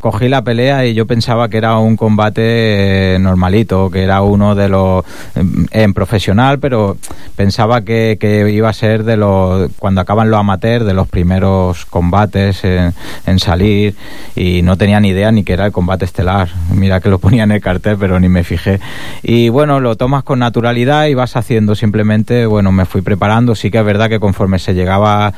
cogí 0.00 0.28
la 0.30 0.42
pelea 0.42 0.86
y 0.86 0.94
yo 0.94 1.06
pensaba 1.06 1.50
que 1.50 1.58
era 1.58 1.76
un 1.76 1.96
combate 1.96 3.14
eh, 3.14 3.18
normalito, 3.18 3.90
que 3.90 4.02
era 4.02 4.22
uno 4.22 4.54
de 4.54 4.68
los... 4.70 5.04
en- 5.34 5.68
en 5.70 5.92
profesional, 5.92 6.58
pero 6.58 6.96
pensaba 7.36 7.82
que, 7.82 8.16
que 8.18 8.50
iba 8.50 8.68
a 8.70 8.72
ser 8.72 9.04
de 9.04 9.16
los... 9.18 9.70
cuando 9.78 10.00
acaban 10.00 10.30
los 10.30 10.40
amateurs, 10.40 10.86
de 10.86 10.94
los 10.94 11.06
primeros 11.08 11.84
combates 11.84 12.64
en, 12.64 12.94
en 13.26 13.38
salir 13.38 13.94
y 14.34 14.62
no 14.62 14.76
tenía 14.78 15.00
ni 15.00 15.08
idea 15.08 15.30
ni 15.32 15.44
que 15.44 15.52
era 15.52 15.66
el 15.66 15.72
combate 15.72 16.06
estelar. 16.06 16.48
Mira 16.74 17.00
que 17.00 17.10
lo 17.10 17.18
ponía 17.18 17.44
en 17.44 17.52
el 17.52 17.60
cartel, 17.60 17.96
pero 17.98 18.18
ni 18.18 18.28
me 18.30 18.42
fijé. 18.42 18.80
Y 19.22 19.50
bueno, 19.50 19.78
lo 19.78 19.96
tomas 19.96 20.22
con 20.22 20.38
naturalidad 20.38 20.61
y 21.08 21.14
vas 21.14 21.36
haciendo 21.36 21.74
simplemente, 21.74 22.46
bueno, 22.46 22.70
me 22.70 22.84
fui 22.84 23.02
preparando. 23.02 23.54
Sí 23.54 23.70
que 23.70 23.78
es 23.78 23.84
verdad 23.84 24.08
que 24.08 24.20
conforme 24.20 24.58
se 24.58 24.74
llegaba, 24.74 25.32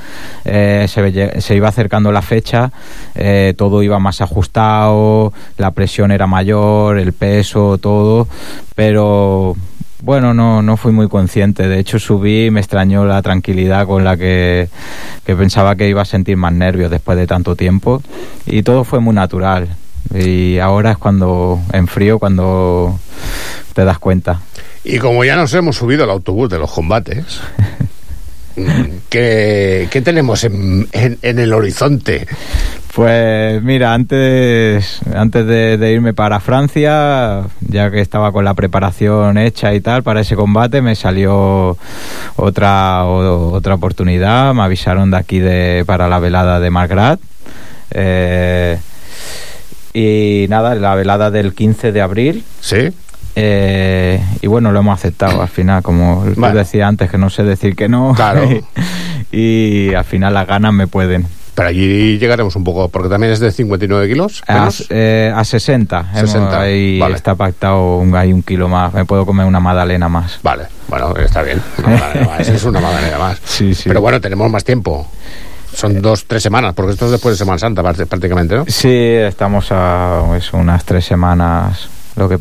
eh, 0.44 0.87
se, 0.88 1.40
se 1.40 1.56
iba 1.56 1.68
acercando 1.68 2.12
la 2.12 2.20
fecha, 2.20 2.70
eh, 3.14 3.54
todo 3.56 3.82
iba 3.82 3.98
más 3.98 4.20
ajustado, 4.20 5.32
la 5.56 5.70
presión 5.70 6.12
era 6.12 6.26
mayor, 6.26 6.98
el 6.98 7.12
peso, 7.14 7.78
todo, 7.78 8.28
pero 8.74 9.56
bueno, 10.02 10.34
no, 10.34 10.60
no 10.60 10.76
fui 10.76 10.92
muy 10.92 11.08
consciente. 11.08 11.66
De 11.66 11.78
hecho, 11.78 11.98
subí 11.98 12.46
y 12.46 12.50
me 12.50 12.60
extrañó 12.60 13.06
la 13.06 13.22
tranquilidad 13.22 13.87
con 13.87 14.04
la 14.04 14.18
que, 14.18 14.68
que 15.24 15.34
pensaba 15.34 15.76
que 15.76 15.88
iba 15.88 16.02
a 16.02 16.04
sentir 16.04 16.37
más 16.37 16.52
nervios 16.52 16.90
después 16.90 17.16
de 17.16 17.26
tanto 17.26 17.56
tiempo. 17.56 18.02
Y 18.44 18.62
todo 18.62 18.84
fue 18.84 19.00
muy 19.00 19.14
natural. 19.14 19.68
Y 20.14 20.58
ahora 20.58 20.92
es 20.92 20.98
cuando, 20.98 21.58
en 21.72 21.87
frío, 21.87 22.18
cuando 22.18 22.98
te 23.72 23.84
das 23.84 23.98
cuenta. 23.98 24.40
Y 24.85 24.99
como 24.99 25.25
ya 25.25 25.37
nos 25.37 25.53
hemos 25.55 25.77
subido 25.77 26.05
al 26.05 26.11
autobús 26.11 26.51
de 26.51 26.59
los 26.59 26.70
combates, 26.70 27.25
mm, 28.57 28.83
¿qué, 29.09 29.88
qué 29.90 30.01
tenemos 30.03 30.44
en, 30.44 30.87
en- 30.92 31.18
en 31.23 31.38
el 31.38 31.53
horizonte? 31.53 32.27
Pues 32.94 33.61
mira, 33.62 33.92
antes, 33.92 35.01
antes 35.16 35.47
de, 35.47 35.79
de 35.79 35.92
irme 35.92 36.14
para 36.14 36.38
Francia, 36.38 37.42
ya 37.61 37.90
que 37.90 38.01
estaba 38.01 38.31
con 38.31 38.44
la 38.44 38.55
preparación 38.55 39.37
hecha 39.37 39.75
y 39.75 39.81
tal 39.81 40.05
para 40.05 40.20
ese 40.20 40.37
combate, 40.37 40.81
me 40.81 40.94
salió 40.94 41.77
otra, 42.37 43.05
o- 43.05 43.53
otra 43.53 43.75
oportunidad. 43.75 44.55
Me 44.55 44.62
avisaron 44.62 45.11
de 45.11 45.16
aquí 45.16 45.40
de, 45.40 45.83
para 45.87 46.09
la 46.09 46.20
velada 46.20 46.61
de 46.61 46.70
Margrat. 46.70 47.18
Eh, 47.90 48.79
y 49.92 50.47
nada, 50.49 50.75
la 50.77 50.94
velada 50.94 51.31
del 51.33 51.53
15 51.55 51.90
de 51.90 52.01
abril. 52.01 52.44
Sí. 52.61 52.92
Eh, 53.37 54.23
y 54.42 54.47
bueno, 54.47 54.70
lo 54.73 54.79
hemos 54.81 54.99
aceptado 54.99 55.42
al 55.42 55.49
final, 55.49 55.83
como 55.83 56.25
tú 56.25 56.40
Bueno. 56.40 56.55
decía 56.57 56.87
antes, 56.87 57.11
que 57.11 57.18
no 57.18 57.31
sé 57.31 57.42
decir 57.42 57.75
que 57.75 57.88
no. 57.88 58.12
Claro. 58.14 58.49
y 59.33 59.92
al 59.94 60.05
final 60.05 60.35
las 60.35 60.47
ganas 60.47 60.73
me 60.73 60.87
pueden. 60.87 61.27
Pero 61.55 61.68
allí 61.68 62.18
llegaremos 62.18 62.57
un 62.57 62.64
poco, 62.64 62.88
porque 62.88 63.09
también 63.09 63.33
es 63.33 63.38
de 63.38 63.53
59 63.53 64.09
kilos. 64.09 64.42
A, 64.49 64.68
eh, 64.90 65.33
a 65.35 65.44
60. 65.44 66.11
Hemos- 66.14 66.31
60, 66.31 66.61
ahí 66.61 66.99
vale. 66.99 67.14
está 67.14 67.37
pactado 67.37 67.99
un, 67.99 68.14
hay 68.16 68.33
un 68.33 68.42
kilo 68.42 68.68
más. 68.68 68.92
Me 68.92 69.05
puedo 69.05 69.25
comer 69.25 69.47
una 69.47 69.61
magdalena 69.61 70.09
más. 70.09 70.40
Vale, 70.42 70.64
bueno, 70.88 71.14
está 71.16 71.42
bien. 71.42 71.62
Una 71.79 71.90
magdalena 71.97 72.27
más, 72.27 72.49
es 72.49 72.64
una 72.64 72.81
magdalena 72.81 73.18
más. 73.18 73.40
Sí, 73.44 73.73
sí. 73.75 73.85
Pero 73.87 74.01
bueno, 74.01 74.20
tenemos 74.20 74.51
más 74.51 74.64
tiempo. 74.64 75.07
Son 75.73 76.01
dos, 76.03 76.25
tres 76.27 76.42
semanas, 76.42 76.73
porque 76.75 76.92
esto 76.92 77.07
es 77.07 77.12
después 77.12 77.35
de 77.35 77.38
Semana 77.38 77.59
Santa 77.59 77.83
prácticamente, 77.83 78.55
¿no? 78.57 78.64
Sí, 78.68 78.88
estamos 78.92 79.68
a 79.70 80.23
eso, 80.37 80.57
unas 80.57 80.85
tres 80.85 81.05
semanas. 81.05 81.88
Lo 82.16 82.29
que 82.29 82.38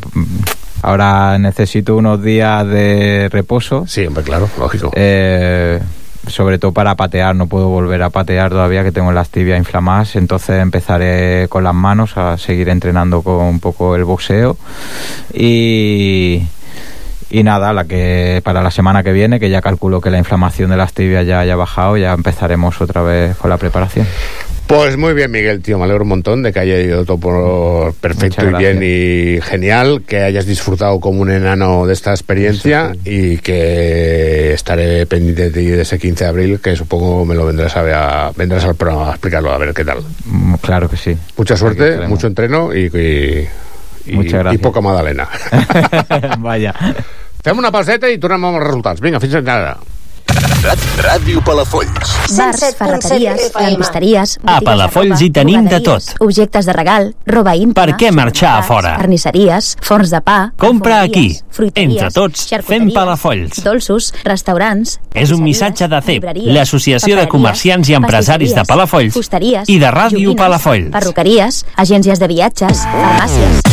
ahora 0.84 1.40
necesito 1.40 1.96
unos 1.96 2.22
días 2.22 2.68
de 2.68 3.30
reposo. 3.32 3.86
Sí, 3.88 4.06
hombre, 4.06 4.24
claro, 4.24 4.48
lógico. 4.60 4.92
Eh, 4.96 5.80
sobre 6.28 6.60
todo 6.60 6.72
para 6.72 6.96
patear, 6.96 7.36
no 7.36 7.48
puedo 7.48 7.70
volver 7.70 8.04
a 8.04 8.10
patear 8.10 8.52
todavía 8.52 8.84
que 8.84 8.92
tengo 8.92 9.12
las 9.12 9.30
tibias 9.30 9.58
inflamadas, 9.58 10.16
entonces 10.16 10.62
empezaré 10.62 11.48
con 11.50 11.64
las 11.64 11.74
manos 11.74 12.16
a 12.18 12.38
seguir 12.38 12.70
entrenando 12.70 13.22
con 13.22 13.46
un 13.46 13.60
poco 13.60 13.96
el 13.96 14.04
boxeo 14.04 14.58
y 15.34 16.44
y 17.30 17.42
nada, 17.42 17.74
la 17.74 17.86
que 17.86 18.42
para 18.44 18.62
la 18.62 18.70
semana 18.70 19.02
que 19.02 19.12
viene, 19.12 19.40
que 19.40 19.50
ya 19.50 19.60
calculo 19.60 20.02
que 20.02 20.12
la 20.12 20.20
inflamación 20.20 20.70
de 20.70 20.78
las 20.78 20.94
tibias 20.94 21.26
ya 21.26 21.40
haya 21.40 21.56
bajado, 21.56 21.98
ya 21.98 22.14
empezaremos 22.14 22.80
otra 22.80 23.02
vez 23.02 23.36
con 23.38 23.50
la 23.50 23.58
preparación. 23.58 24.06
Pues 24.68 24.98
muy 24.98 25.14
bien, 25.14 25.30
Miguel, 25.30 25.62
tío, 25.62 25.78
me 25.78 25.84
alegro 25.84 26.02
un 26.04 26.10
montón 26.10 26.42
de 26.42 26.52
que 26.52 26.60
haya 26.60 26.80
ido 26.80 27.06
todo 27.06 27.18
por 27.20 27.94
perfecto 27.96 28.44
y 28.50 28.54
bien 28.56 28.80
y 28.82 29.40
genial, 29.42 30.02
que 30.08 30.24
hayas 30.24 30.48
disfrutado 30.48 31.00
como 31.00 31.22
un 31.22 31.30
enano 31.30 31.86
de 31.86 31.94
esta 31.94 32.10
experiencia 32.12 32.96
y 33.06 33.38
que 33.38 34.54
estaré 34.54 35.06
pendiente 35.06 35.44
de 35.44 35.52
ti 35.52 35.66
de 35.68 35.82
ese 35.82 36.00
15 36.00 36.24
de 36.24 36.30
abril, 36.30 36.60
que 36.60 36.76
supongo 36.76 37.24
me 37.24 37.36
lo 37.36 37.46
vendrás 37.46 37.76
a, 37.78 37.82
ver 37.84 37.94
a- 37.94 38.32
vendrás 38.36 38.64
al 38.66 38.74
programa 38.76 39.10
a 39.10 39.12
explicarlo, 39.12 39.52
a 39.52 39.58
ver 39.60 39.74
qué 39.76 39.86
tal. 39.86 40.00
Mm, 40.26 40.56
Claro 40.56 40.90
que 40.90 40.98
sí. 40.98 41.16
Mucha 41.38 41.56
suerte, 41.56 42.00
mucho 42.08 42.26
entreno 42.26 42.74
y, 42.74 42.86
y, 42.86 43.48
y, 44.12 44.16
Muchas 44.16 44.34
y 44.34 44.38
gracias. 44.38 44.62
poca 44.62 44.82
magdalena. 44.82 45.28
Vaya. 46.40 46.74
Fem 47.44 47.60
una 47.60 47.70
pauseta 47.76 48.08
i 48.10 48.16
tornem 48.18 48.46
amb 48.48 48.56
els 48.58 48.66
resultats. 48.66 49.02
Vinga, 49.04 49.20
fins 49.20 49.36
ara. 49.44 49.76
Ràdio 51.04 51.42
Palafolls. 51.44 52.12
Bars, 52.38 52.62
ferreteries, 52.78 53.50
lampisteries... 53.54 54.36
A 54.40 54.54
botigues 54.54 54.68
Palafolls 54.70 55.24
hi 55.26 55.28
tenim 55.36 55.68
de 55.68 55.80
tot. 55.84 56.14
Objectes 56.24 56.70
de 56.70 56.76
regal, 56.78 57.10
roba 57.28 57.56
íntima... 57.60 57.76
Per 57.82 57.98
què 58.00 58.12
marxar 58.16 58.54
a 58.60 58.64
fora? 58.64 58.94
Carnisseries, 59.02 59.74
forns 59.84 60.14
de 60.14 60.22
pa... 60.24 60.38
Compra 60.58 61.02
aquí. 61.04 61.26
Entre 61.76 62.10
tots, 62.16 62.48
fem 62.64 62.88
Palafolls. 62.96 63.60
Dolços, 63.66 64.14
restaurants... 64.24 64.98
És 65.14 65.36
un 65.36 65.44
missatge 65.44 65.90
de 65.92 66.00
CEP, 66.08 66.32
l'Associació 66.56 67.20
de 67.20 67.28
Comerciants 67.28 67.92
i 67.92 68.00
Empresaris 68.00 68.56
de 68.56 68.64
Palafolls 68.70 69.20
i 69.68 69.80
de 69.84 69.92
Ràdio 69.92 70.38
Palafolls. 70.40 70.90
Perruqueries, 70.96 71.64
agències 71.76 72.24
de 72.24 72.32
viatges, 72.32 72.88
farmàcies... 72.88 73.73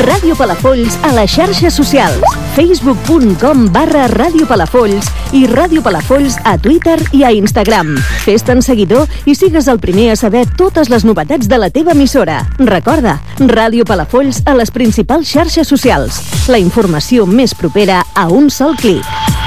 Ràdio 0.00 0.36
Palafolls 0.38 0.94
a 1.02 1.10
les 1.16 1.32
xarxes 1.32 1.74
socials. 1.74 2.22
facebook.com 2.54 3.64
barra 3.72 4.04
Ràdio 4.10 4.46
Palafolls 4.46 5.08
i 5.34 5.46
Ràdio 5.50 5.82
Palafolls 5.82 6.36
a 6.44 6.56
Twitter 6.58 6.98
i 7.16 7.24
a 7.24 7.32
Instagram. 7.34 7.96
Fes-te'n 8.24 8.62
seguidor 8.62 9.10
i 9.26 9.34
sigues 9.34 9.66
el 9.66 9.80
primer 9.82 10.10
a 10.12 10.16
saber 10.20 10.44
totes 10.58 10.90
les 10.92 11.04
novetats 11.08 11.48
de 11.48 11.58
la 11.58 11.70
teva 11.70 11.96
emissora. 11.96 12.44
Recorda, 12.58 13.18
Ràdio 13.40 13.88
Palafolls 13.88 14.42
a 14.46 14.54
les 14.54 14.70
principals 14.70 15.30
xarxes 15.30 15.66
socials. 15.66 16.22
La 16.48 16.62
informació 16.62 17.26
més 17.26 17.54
propera 17.54 18.04
a 18.14 18.28
un 18.28 18.50
sol 18.50 18.76
clic. 18.78 19.39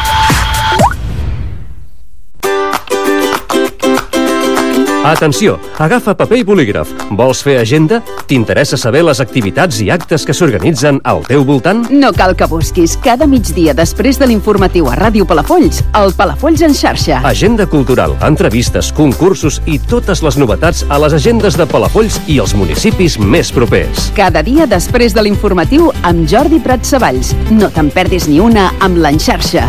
Atenció, 5.03 5.59
agafa 5.83 6.13
paper 6.15 6.37
i 6.39 6.43
bolígraf. 6.47 6.87
Vols 7.11 7.41
fer 7.43 7.57
agenda? 7.59 7.97
T'interessa 8.29 8.77
saber 8.79 9.01
les 9.03 9.19
activitats 9.19 9.81
i 9.83 9.89
actes 9.91 10.23
que 10.23 10.31
s'organitzen 10.31 11.01
al 11.03 11.19
teu 11.27 11.43
voltant? 11.43 11.81
No 11.91 12.13
cal 12.15 12.37
que 12.39 12.47
busquis. 12.47 12.95
Cada 13.03 13.27
migdia 13.27 13.75
després 13.75 14.15
de 14.21 14.29
l'informatiu 14.31 14.87
a 14.87 14.95
Ràdio 14.95 15.27
Palafolls, 15.27 15.81
el 15.99 16.15
Palafolls 16.15 16.63
en 16.63 16.71
xarxa. 16.77 17.19
Agenda 17.27 17.67
cultural, 17.67 18.15
entrevistes, 18.23 18.93
concursos 18.95 19.59
i 19.67 19.75
totes 19.91 20.23
les 20.23 20.39
novetats 20.39 20.85
a 20.87 21.01
les 21.03 21.19
agendes 21.19 21.59
de 21.59 21.67
Palafolls 21.67 22.21
i 22.31 22.39
els 22.39 22.55
municipis 22.55 23.19
més 23.19 23.51
propers. 23.51 24.07
Cada 24.15 24.39
dia 24.39 24.69
després 24.71 25.11
de 25.11 25.27
l'informatiu 25.27 25.91
amb 26.07 26.23
Jordi 26.31 26.63
Prat 26.63 26.87
Savalls. 26.87 27.35
No 27.51 27.67
te'n 27.75 27.91
perdis 27.91 28.31
ni 28.31 28.39
una 28.39 28.71
amb 28.79 29.03
l'enxarxa. 29.03 29.67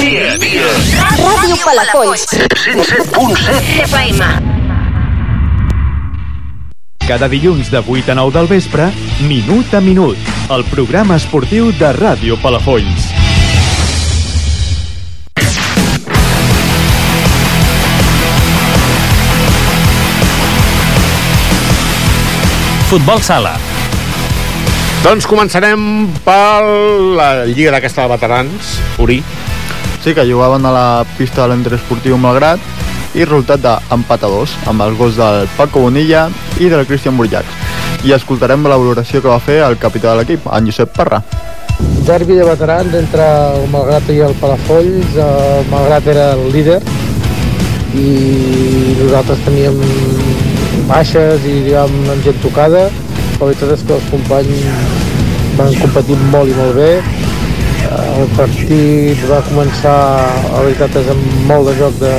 Dia 0.00 0.32
a 0.32 0.38
dia. 0.40 0.64
Ràdio 1.20 1.56
Palafolls. 1.60 2.22
107.7 2.32 3.84
FM. 3.84 4.20
Cada 7.04 7.28
dilluns 7.28 7.68
de 7.68 7.82
8 7.84 8.08
a 8.08 8.14
9 8.16 8.32
del 8.38 8.48
vespre, 8.48 8.86
Minut 9.28 9.74
a 9.76 9.80
Minut, 9.84 10.16
el 10.56 10.64
programa 10.72 11.18
esportiu 11.20 11.68
de 11.76 11.90
Ràdio 11.92 12.38
Palafolls. 12.40 13.10
Futbol 22.88 23.20
sala. 23.20 23.52
Doncs 25.04 25.28
començarem 25.28 26.08
per 26.24 26.64
la 27.20 27.28
Lliga 27.52 27.76
d'aquesta 27.76 28.08
de 28.08 28.14
Veterans, 28.16 28.74
Uri. 29.00 29.20
Sí, 30.02 30.14
que 30.14 30.24
jugaven 30.24 30.64
a 30.64 30.72
la 30.72 31.04
pista 31.18 31.42
de 31.42 31.52
l'entresportiu 31.52 32.16
Malgrat 32.16 32.60
i 33.12 33.26
resultat 33.26 33.60
d'empat 33.60 34.22
a 34.24 34.30
dos, 34.32 34.54
amb 34.70 34.80
els 34.86 34.96
gols 34.96 35.18
del 35.18 35.44
Paco 35.58 35.82
Bonilla 35.84 36.28
i 36.58 36.70
del 36.72 36.86
Cristian 36.88 37.18
Burllacs. 37.18 37.68
I 38.08 38.14
escoltarem 38.16 38.64
la 38.64 38.78
valoració 38.80 39.20
que 39.20 39.28
va 39.28 39.40
fer 39.44 39.58
el 39.66 39.76
capità 39.76 40.14
de 40.14 40.22
l'equip, 40.22 40.46
en 40.48 40.70
Josep 40.70 40.94
Parra. 40.96 41.20
Derbi 42.06 42.38
de 42.38 42.46
veterans 42.48 42.96
entre 42.96 43.26
el 43.52 43.68
Malgrat 43.72 44.08
i 44.08 44.18
el 44.24 44.32
Palafolls. 44.40 45.16
El 45.20 45.68
Malgrat 45.68 46.08
era 46.14 46.30
el 46.32 46.48
líder 46.54 46.80
i 47.92 48.08
nosaltres 49.02 49.44
teníem 49.44 49.80
baixes 50.88 51.44
i 51.44 51.58
diguem, 51.66 51.96
amb 52.14 52.24
gent 52.24 52.40
tocada. 52.44 52.88
La 53.40 53.46
veritat 53.50 53.76
és 53.76 53.84
que 53.84 53.98
els 53.98 54.08
companys 54.12 54.64
van 55.60 55.76
competir 55.82 56.16
molt 56.32 56.48
i 56.48 56.56
molt 56.56 56.78
bé. 56.78 56.92
El 57.90 58.28
partit 58.36 59.22
va 59.26 59.40
començar, 59.48 59.94
la 60.52 60.60
veritat 60.62 60.94
és 61.00 61.08
amb 61.10 61.24
molt 61.48 61.66
de 61.66 61.72
joc 61.80 61.96
de, 61.98 62.12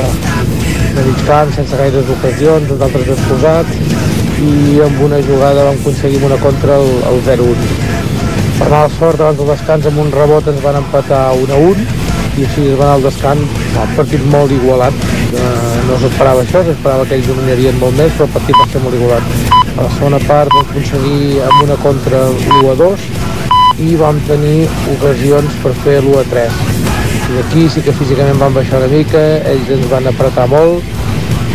de 0.98 1.06
mig 1.06 1.22
camp, 1.30 1.54
sense 1.56 1.80
gaires 1.80 2.10
ocasions, 2.16 2.74
uns 2.76 2.84
altres 2.88 3.12
exposats, 3.14 3.78
i 4.44 4.82
amb 4.84 5.00
una 5.06 5.22
jugada 5.24 5.64
vam 5.70 5.80
aconseguir 5.80 6.20
una 6.28 6.40
contra 6.44 6.76
el, 6.82 6.92
el 7.14 7.24
0-1. 7.30 7.72
Per 8.60 8.68
mala 8.68 8.92
sort, 8.98 9.24
abans 9.24 9.40
del 9.40 9.54
descans, 9.54 9.88
amb 9.88 10.04
un 10.04 10.12
rebot 10.18 10.52
ens 10.52 10.60
van 10.66 10.82
empatar 10.82 11.24
1 11.40 11.56
a 11.56 11.64
1 11.72 11.88
i 12.42 12.46
així 12.50 12.68
es 12.68 12.76
va 12.76 12.90
anar 12.90 13.00
al 13.00 13.08
descans, 13.08 13.58
un 13.72 13.96
partit 13.96 14.28
molt 14.36 14.52
igualat. 14.58 15.10
Eh, 15.32 15.74
no 15.88 16.04
s'esperava 16.04 16.44
això, 16.44 16.66
s'esperava 16.68 17.08
que 17.08 17.16
ells 17.16 17.32
dominarien 17.32 17.80
molt 17.80 17.96
més, 17.96 18.12
però 18.20 18.28
el 18.28 18.36
partit 18.36 18.60
va 18.60 18.70
ser 18.76 18.84
molt 18.84 19.00
igualat. 19.00 19.34
A 19.72 19.82
la 19.86 19.92
segona 19.96 20.20
part 20.28 20.52
vam 20.52 20.68
aconseguir 20.68 21.44
amb 21.48 21.68
una 21.70 21.80
contra 21.88 22.26
l'1 22.28 22.72
a 22.76 22.80
2 22.84 23.12
i 23.82 23.96
vam 24.00 24.20
tenir 24.28 24.70
ocasions 24.96 25.60
per 25.64 25.74
fer 25.84 26.00
l'1 26.02 26.22
a 26.22 26.26
3. 26.32 26.64
I 27.32 27.44
aquí 27.44 27.68
sí 27.72 27.84
que 27.86 27.96
físicament 27.96 28.40
vam 28.42 28.54
baixar 28.54 28.82
una 28.82 28.92
mica, 28.92 29.22
ells 29.52 29.70
ens 29.78 29.88
van 29.92 30.10
apretar 30.12 30.48
molt, 30.52 30.98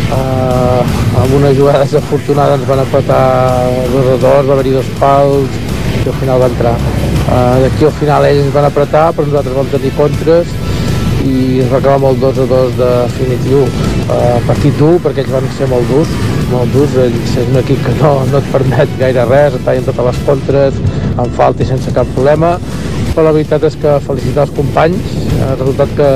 Uh, 0.06 0.86
amb 1.18 1.32
una 1.34 1.48
jugada 1.50 1.82
desafortunada 1.82 2.54
ens 2.54 2.66
van 2.68 2.78
apretar 2.78 3.66
dos 3.90 4.06
a 4.06 4.18
dos, 4.22 4.46
va 4.46 4.52
haver-hi 4.54 4.74
dos 4.76 4.90
pals 5.00 5.56
i 5.98 6.06
al 6.06 6.14
final 6.20 6.38
va 6.44 6.50
entrar. 6.52 6.74
Uh, 7.26 7.56
D'aquí 7.64 7.88
al 7.88 7.96
final 7.98 8.26
ells 8.28 8.44
ens 8.44 8.54
van 8.54 8.68
apretar, 8.68 9.08
però 9.16 9.26
nosaltres 9.26 9.56
vam 9.56 9.72
tenir 9.72 9.90
contres 9.98 10.52
i 11.26 11.58
es 11.64 11.72
va 11.72 11.80
acabar 11.80 11.96
amb 11.98 12.06
el 12.12 12.20
2 12.22 12.38
a 12.38 12.46
2 12.52 12.78
definitiu. 12.78 13.64
Uh, 14.06 14.38
partit 14.46 14.78
dur, 14.78 14.94
perquè 15.02 15.24
ells 15.24 15.34
van 15.34 15.50
ser 15.58 15.66
molt 15.74 15.90
durs, 15.90 16.14
molt 16.52 16.70
durs. 16.76 16.94
Ells 17.02 17.34
és 17.42 17.50
un 17.50 17.58
equip 17.64 17.82
que 17.88 17.96
no, 17.98 18.12
no 18.30 18.38
et 18.38 18.52
permet 18.54 18.94
gaire 19.02 19.26
res, 19.26 19.58
et 19.58 19.66
tallen 19.66 19.90
totes 19.90 20.06
les 20.12 20.22
contres, 20.28 20.78
en 21.18 21.32
falta 21.36 21.64
i 21.64 21.68
sense 21.68 21.92
cap 21.96 22.08
problema. 22.14 22.56
Però 23.14 23.24
la 23.24 23.34
veritat 23.36 23.64
és 23.68 23.76
que 23.80 23.96
felicitar 24.04 24.44
els 24.46 24.54
companys, 24.56 25.14
el 25.36 25.54
resultat 25.58 25.92
que, 25.96 26.10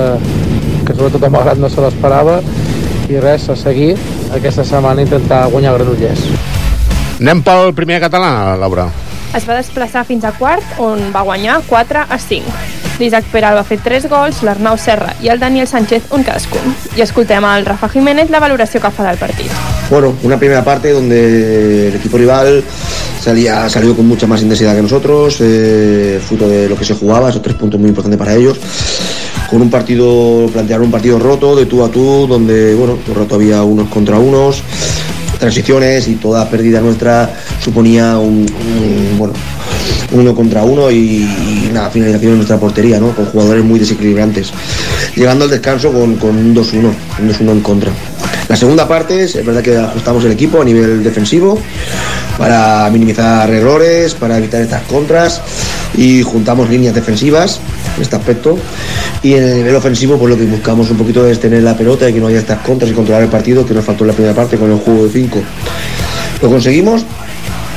que 0.84 0.96
sobretot 0.96 1.24
a 1.24 1.32
Malgrat 1.32 1.60
no 1.60 1.70
se 1.72 1.80
l'esperava, 1.84 2.40
i 3.10 3.18
res, 3.18 3.48
a 3.50 3.56
seguir 3.58 3.94
aquesta 4.34 4.64
setmana 4.64 5.02
intentar 5.02 5.46
guanyar 5.50 5.74
Granollers. 5.78 6.26
Anem 7.20 7.42
pel 7.44 7.74
primer 7.76 7.98
català, 8.04 8.56
Laura. 8.60 8.86
Es 9.36 9.46
va 9.46 9.56
desplaçar 9.58 10.04
fins 10.08 10.24
a 10.26 10.32
quart, 10.34 10.78
on 10.82 11.10
va 11.14 11.22
guanyar 11.26 11.60
4 11.68 12.06
a 12.08 12.18
5. 12.18 12.54
L'Isaac 13.00 13.28
Peral 13.32 13.56
va 13.56 13.64
fer 13.64 13.78
3 13.80 14.08
gols, 14.12 14.42
l'Arnau 14.44 14.78
Serra 14.78 15.14
i 15.24 15.30
el 15.32 15.40
Daniel 15.40 15.68
Sánchez 15.70 16.10
un 16.16 16.26
cadascun. 16.26 16.74
I 16.98 17.06
escoltem 17.06 17.46
al 17.48 17.66
Rafa 17.66 17.88
Jiménez 17.94 18.30
la 18.30 18.42
valoració 18.42 18.82
que 18.82 18.92
fa 18.92 19.06
del 19.06 19.22
partit. 19.22 19.69
Bueno, 19.90 20.14
una 20.22 20.38
primera 20.38 20.62
parte 20.62 20.92
donde 20.92 21.88
el 21.88 21.96
equipo 21.96 22.16
rival 22.16 22.62
salía, 23.20 23.68
salió 23.68 23.96
con 23.96 24.07
mucha 24.07 24.24
más 24.24 24.40
intensidad 24.40 24.76
que 24.76 24.83
nosotros, 24.83 25.38
eh, 25.40 26.20
fruto 26.24 26.48
de 26.48 26.68
lo 26.68 26.76
que 26.76 26.85
se 26.85 26.94
jugaba, 26.94 27.29
esos 27.29 27.42
tres 27.42 27.57
puntos 27.57 27.81
muy 27.81 27.88
importantes 27.88 28.16
para 28.16 28.37
ellos. 28.37 28.61
Con 29.50 29.61
un 29.61 29.68
partido, 29.68 30.48
plantearon 30.53 30.87
un 30.87 30.92
partido 30.92 31.18
roto, 31.18 31.57
de 31.57 31.66
tú 31.66 31.83
a 31.85 31.90
tú, 31.90 32.29
donde, 32.29 32.72
bueno, 32.76 32.98
todo 33.05 33.14
el 33.14 33.20
rato 33.22 33.35
había 33.35 33.64
unos 33.64 33.88
contra 33.88 34.16
unos, 34.16 34.62
transiciones 35.40 36.07
y 36.07 36.14
toda 36.14 36.48
pérdida 36.48 36.81
nuestra 36.81 37.35
suponía 37.61 38.16
un, 38.16 38.46
un, 38.46 39.18
bueno, 39.18 39.33
uno 40.12 40.35
contra 40.37 40.62
uno 40.62 40.88
y, 40.88 41.24
y 41.24 41.68
una 41.68 41.90
finalización 41.90 42.33
en 42.33 42.37
nuestra 42.37 42.59
portería, 42.59 43.00
¿no? 43.00 43.11
Con 43.11 43.24
jugadores 43.26 43.64
muy 43.64 43.81
desequilibrantes. 43.81 44.53
Llegando 45.16 45.46
al 45.46 45.50
descanso 45.50 45.92
con, 45.92 46.14
con 46.14 46.37
un 46.37 46.55
2-1, 46.55 46.74
un 46.74 47.29
2-1 47.29 47.50
en 47.50 47.61
contra. 47.61 47.92
La 48.50 48.56
segunda 48.56 48.88
parte 48.88 49.22
es, 49.22 49.46
verdad 49.46 49.62
que 49.62 49.76
ajustamos 49.76 50.24
el 50.24 50.32
equipo 50.32 50.60
a 50.60 50.64
nivel 50.64 51.04
defensivo 51.04 51.56
para 52.36 52.90
minimizar 52.90 53.48
errores, 53.48 54.14
para 54.14 54.38
evitar 54.38 54.60
estas 54.60 54.82
contras 54.82 55.40
y 55.96 56.22
juntamos 56.22 56.68
líneas 56.68 56.92
defensivas 56.92 57.60
en 57.96 58.02
este 58.02 58.16
aspecto. 58.16 58.58
Y 59.22 59.34
en 59.34 59.44
el 59.44 59.56
nivel 59.58 59.76
ofensivo, 59.76 60.18
pues 60.18 60.30
lo 60.30 60.36
que 60.36 60.46
buscamos 60.46 60.90
un 60.90 60.96
poquito 60.96 61.24
es 61.28 61.38
tener 61.38 61.62
la 61.62 61.76
pelota 61.76 62.10
y 62.10 62.12
que 62.12 62.18
no 62.18 62.26
haya 62.26 62.40
estas 62.40 62.58
contras 62.62 62.90
y 62.90 62.94
controlar 62.94 63.22
el 63.22 63.28
partido 63.28 63.64
que 63.64 63.72
nos 63.72 63.84
faltó 63.84 64.02
en 64.02 64.08
la 64.08 64.14
primera 64.14 64.34
parte 64.34 64.56
con 64.56 64.68
el 64.68 64.78
juego 64.78 65.04
de 65.04 65.12
5. 65.12 65.42
Lo 66.42 66.48
conseguimos, 66.48 67.04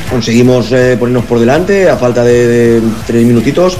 conseguimos 0.09 0.71
eh, 0.71 0.97
ponernos 0.99 1.25
por 1.25 1.39
delante 1.39 1.87
a 1.87 1.97
falta 1.97 2.23
de, 2.23 2.47
de 2.47 2.81
tres 3.05 3.23
minutitos 3.27 3.77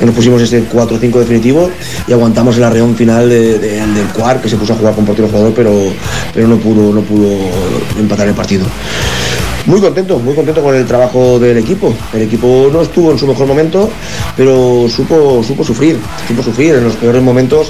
que 0.00 0.04
nos 0.04 0.14
pusimos 0.16 0.42
ese 0.42 0.68
4-5 0.68 1.20
definitivo 1.20 1.70
y 2.06 2.12
aguantamos 2.12 2.56
el 2.56 2.64
arreón 2.64 2.94
final 2.94 3.28
de- 3.28 3.58
de- 3.58 3.86
del 3.86 4.06
cuar 4.14 4.40
que 4.40 4.48
se 4.48 4.56
puso 4.56 4.72
a 4.72 4.76
jugar 4.76 4.94
con 4.94 5.04
portero 5.04 5.28
jugador 5.28 5.52
pero, 5.54 5.72
pero 6.32 6.46
no 6.46 6.56
pudo 6.58 6.92
no 6.92 7.00
pudo 7.02 7.28
empatar 7.98 8.28
el 8.28 8.34
partido 8.34 8.66
muy 9.66 9.80
contento, 9.80 10.18
muy 10.18 10.34
contento 10.34 10.62
con 10.62 10.74
el 10.74 10.84
trabajo 10.84 11.38
del 11.38 11.56
equipo. 11.56 11.94
El 12.12 12.20
equipo 12.20 12.68
no 12.70 12.82
estuvo 12.82 13.12
en 13.12 13.18
su 13.18 13.26
mejor 13.26 13.46
momento, 13.46 13.88
pero 14.36 14.86
supo, 14.94 15.42
supo 15.42 15.64
sufrir, 15.64 15.98
supo 16.28 16.42
sufrir. 16.42 16.74
En 16.74 16.84
los 16.84 16.96
peores 16.96 17.22
momentos 17.22 17.68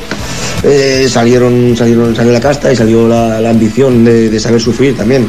eh, 0.65 1.07
salieron, 1.09 1.77
salieron, 1.77 2.17
salió 2.17 2.33
la 2.33 2.41
casta 2.41 2.73
y 2.73 2.75
salió 2.75 3.07
la, 3.07 3.49
ambición 3.49 4.05
de 4.05 4.41
saber 4.41 4.61
sufrir 4.61 4.97
también. 4.97 5.29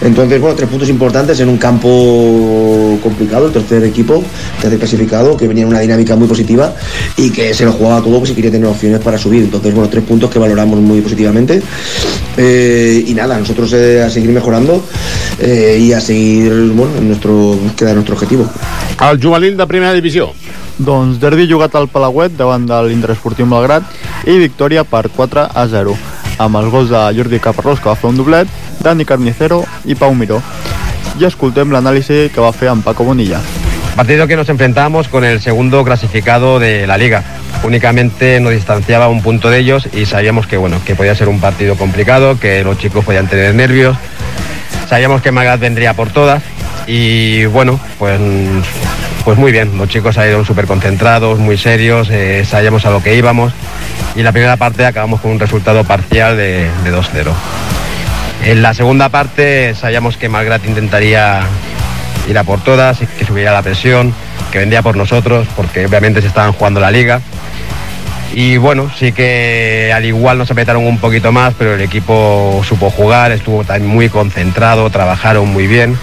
Entonces, 0.00 0.40
bueno, 0.40 0.54
tres 0.54 0.68
puntos 0.68 0.88
importantes 0.88 1.40
en 1.40 1.48
un 1.48 1.56
campo 1.56 2.98
complicado, 3.02 3.46
el 3.46 3.52
tercer 3.52 3.82
equipo, 3.84 4.22
tercer 4.60 4.78
clasificado, 4.78 5.36
que 5.36 5.48
venía 5.48 5.62
en 5.62 5.68
una 5.68 5.80
dinámica 5.80 6.16
muy 6.16 6.28
positiva 6.28 6.74
y 7.16 7.30
que 7.30 7.54
se 7.54 7.64
lo 7.64 7.72
jugaba 7.72 8.02
todo 8.02 8.18
pues, 8.18 8.30
si 8.30 8.34
quería 8.34 8.50
tener 8.50 8.66
opciones 8.66 9.00
para 9.00 9.18
subir. 9.18 9.44
Entonces, 9.44 9.72
bueno, 9.74 9.88
tres 9.88 10.04
puntos 10.04 10.30
que 10.30 10.38
valoramos 10.38 10.80
muy 10.80 11.00
positivamente. 11.00 11.62
Eh, 12.36 13.04
y 13.06 13.14
nada, 13.14 13.38
nosotros 13.38 13.72
eh, 13.72 14.02
a 14.02 14.10
seguir 14.10 14.30
mejorando 14.30 14.84
eh, 15.38 15.78
y 15.80 15.92
a 15.92 16.00
seguir 16.00 16.52
bueno, 16.74 16.96
en 16.98 17.08
nuestro 17.08 17.32
búsqueda 17.32 17.90
de 17.90 17.94
nuestro 17.94 18.14
objetivo. 18.14 18.48
El 19.10 19.22
juvenil 19.22 19.56
de 19.56 19.66
primera 19.66 19.92
divisió. 19.92 20.32
Doncs 20.76 21.16
derbi 21.16 21.46
jugat 21.48 21.72
al 21.78 21.88
Palauet 21.88 22.36
davant 22.36 22.66
de 22.68 22.82
l'Interesportiu 22.84 23.48
Malgrat 23.48 24.28
i 24.28 24.36
victòria 24.36 24.84
per 24.84 25.06
4 25.08 25.48
a 25.48 25.66
0 25.72 25.96
amb 26.38 26.56
els 26.60 26.70
gols 26.70 26.90
Jordi 26.90 27.40
Caparrós 27.40 27.80
que 27.80 27.88
va 27.88 27.96
fer 27.96 28.10
un 28.10 28.16
doblet, 28.16 28.48
Dani 28.82 29.04
Carnicero 29.04 29.64
i 29.84 29.94
Pau 29.94 30.14
Miró. 30.14 30.40
I 31.20 31.24
escoltem 31.28 31.72
l'anàlisi 31.72 32.28
que 32.32 32.44
va 32.44 32.52
fer 32.52 32.68
en 32.72 32.82
Paco 32.82 33.04
Bonilla. 33.04 33.40
Partido 33.96 34.26
que 34.26 34.36
nos 34.36 34.48
enfrentamos 34.50 35.08
con 35.08 35.24
el 35.24 35.40
segundo 35.40 35.82
clasificado 35.82 36.58
de 36.58 36.86
la 36.86 36.98
liga. 36.98 37.22
Únicamente 37.64 38.38
nos 38.40 38.52
distanciaba 38.52 39.08
un 39.08 39.22
punto 39.22 39.48
de 39.48 39.58
ellos 39.58 39.88
y 39.94 40.04
sabíamos 40.04 40.46
que 40.46 40.58
bueno, 40.58 40.76
que 40.84 40.94
podía 40.94 41.14
ser 41.14 41.28
un 41.28 41.40
partido 41.40 41.76
complicado, 41.76 42.38
que 42.38 42.62
los 42.62 42.78
chicos 42.78 43.04
podían 43.04 43.26
tener 43.26 43.54
nervios. 43.54 43.96
Sabíamos 44.88 45.22
que 45.22 45.32
Magad 45.32 45.58
vendría 45.58 45.94
por 45.94 46.10
todas 46.10 46.42
y 46.86 47.44
bueno, 47.46 47.78
pues, 47.98 48.20
pues 49.24 49.38
muy 49.38 49.52
bien. 49.52 49.76
Los 49.76 49.88
chicos 49.88 50.14
salieron 50.14 50.44
súper 50.44 50.66
concentrados, 50.66 51.38
muy 51.38 51.58
serios, 51.58 52.08
eh, 52.10 52.44
sabíamos 52.44 52.86
a 52.86 52.90
lo 52.90 53.02
que 53.02 53.16
íbamos 53.16 53.52
y 54.14 54.22
la 54.22 54.32
primera 54.32 54.56
parte 54.56 54.86
acabamos 54.86 55.20
con 55.20 55.32
un 55.32 55.40
resultado 55.40 55.84
parcial 55.84 56.36
de, 56.36 56.70
de 56.84 56.92
2-0. 56.92 57.32
En 58.44 58.62
la 58.62 58.74
segunda 58.74 59.08
parte 59.08 59.74
sabíamos 59.74 60.16
que 60.16 60.28
Malgrat 60.28 60.64
intentaría 60.66 61.40
ir 62.28 62.38
a 62.38 62.44
por 62.44 62.60
todas, 62.60 62.98
que 63.18 63.24
subiría 63.24 63.52
la 63.52 63.62
presión, 63.62 64.14
que 64.50 64.58
vendría 64.58 64.82
por 64.82 64.96
nosotros, 64.96 65.46
porque 65.56 65.86
obviamente 65.86 66.20
se 66.20 66.28
estaban 66.28 66.52
jugando 66.52 66.80
la 66.80 66.90
liga. 66.90 67.20
Y 68.34 68.56
bueno, 68.56 68.90
sí 68.98 69.12
que 69.12 69.92
al 69.94 70.04
igual 70.04 70.38
nos 70.38 70.50
apretaron 70.50 70.84
un 70.84 70.98
poquito 70.98 71.32
más, 71.32 71.54
pero 71.56 71.74
el 71.74 71.80
equipo 71.80 72.62
supo 72.68 72.90
jugar, 72.90 73.32
estuvo 73.32 73.64
muy 73.80 74.08
concentrado, 74.08 74.90
trabajaron 74.90 75.48
muy 75.48 75.66
bien. 75.66 75.96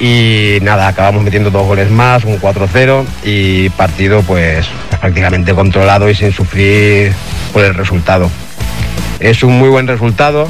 Y 0.00 0.58
nada, 0.62 0.88
acabamos 0.88 1.22
metiendo 1.22 1.50
dos 1.50 1.66
goles 1.66 1.90
más, 1.90 2.24
un 2.24 2.40
4-0 2.40 3.04
y 3.22 3.68
partido 3.70 4.22
pues 4.22 4.66
prácticamente 4.98 5.54
controlado 5.54 6.08
y 6.08 6.14
sin 6.14 6.32
sufrir 6.32 7.12
por 7.52 7.62
el 7.64 7.74
resultado. 7.74 8.30
Es 9.20 9.42
un 9.42 9.58
muy 9.58 9.68
buen 9.68 9.86
resultado, 9.86 10.48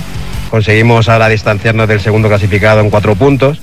conseguimos 0.50 1.08
ahora 1.08 1.28
distanciarnos 1.28 1.88
del 1.88 2.00
segundo 2.00 2.28
clasificado 2.28 2.80
en 2.80 2.90
cuatro 2.90 3.16
puntos 3.16 3.60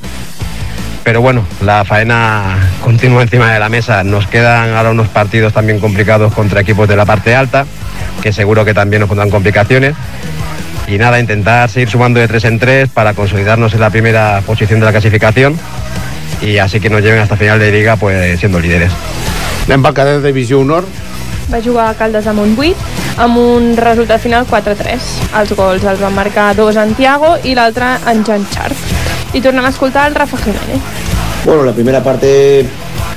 pero 1.07 1.21
bueno, 1.21 1.45
la 1.61 1.85
faena 1.85 2.57
continúa 2.83 3.21
encima 3.21 3.53
de 3.53 3.61
la 3.61 3.69
mesa. 3.69 4.03
Nos 4.03 4.27
quedan 4.27 4.75
ahora 4.75 4.91
unos 4.91 5.07
partidos 5.07 5.53
también 5.53 5.79
complicados 5.79 6.33
contra 6.33 6.59
equipos 6.59 6.85
de 6.89 6.97
la 6.97 7.05
parte 7.05 7.33
alta, 7.33 7.65
que 8.21 8.33
seguro 8.33 8.65
que 8.65 8.73
también 8.73 8.99
nos 8.99 9.07
pondrán 9.07 9.29
complicaciones. 9.29 9.95
Y 10.87 10.97
nada, 10.97 11.19
intentar 11.19 11.69
seguir 11.69 11.89
sumando 11.89 12.19
de 12.19 12.27
tres 12.29 12.45
en 12.45 12.59
tres 12.59 12.87
para 12.89 13.13
consolidarnos 13.13 13.73
en 13.73 13.81
la 13.81 13.89
primera 13.89 14.41
posición 14.45 14.79
de 14.79 14.85
la 14.85 14.91
clasificación 14.93 15.59
y 16.41 16.57
así 16.59 16.79
que 16.79 16.89
nos 16.89 17.01
lleven 17.01 17.19
hasta 17.19 17.35
final 17.35 17.59
de 17.59 17.71
liga 17.71 17.97
pues 17.97 18.39
siendo 18.39 18.59
líderes. 18.59 18.91
Anem 19.67 19.83
pel 19.83 19.91
cadet 19.91 20.21
de 20.23 20.31
divisió 20.31 20.61
honor. 20.61 20.85
Va 21.51 21.59
jugar 21.59 21.89
a 21.91 21.95
Caldes 21.99 22.27
amb 22.31 22.39
un 22.39 22.53
8, 22.55 22.85
amb 23.19 23.39
un 23.41 23.73
resultat 23.75 24.23
final 24.23 24.47
4-3. 24.47 25.09
Els 25.41 25.51
gols 25.59 25.83
els 25.83 25.99
van 25.99 26.15
marcar 26.15 26.53
dos 26.55 26.79
en 26.79 26.93
Tiago 26.95 27.33
i 27.43 27.55
l'altre 27.55 27.97
en 28.07 28.23
Jan. 28.23 28.47
I 29.35 29.41
tornem 29.43 29.67
a 29.67 29.73
escoltar 29.75 30.07
el 30.07 30.15
Rafa 30.15 30.39
Jiménez. 30.39 30.79
Bueno, 31.43 31.63
la 31.63 31.73
primera 31.73 32.01
parte 32.01 32.65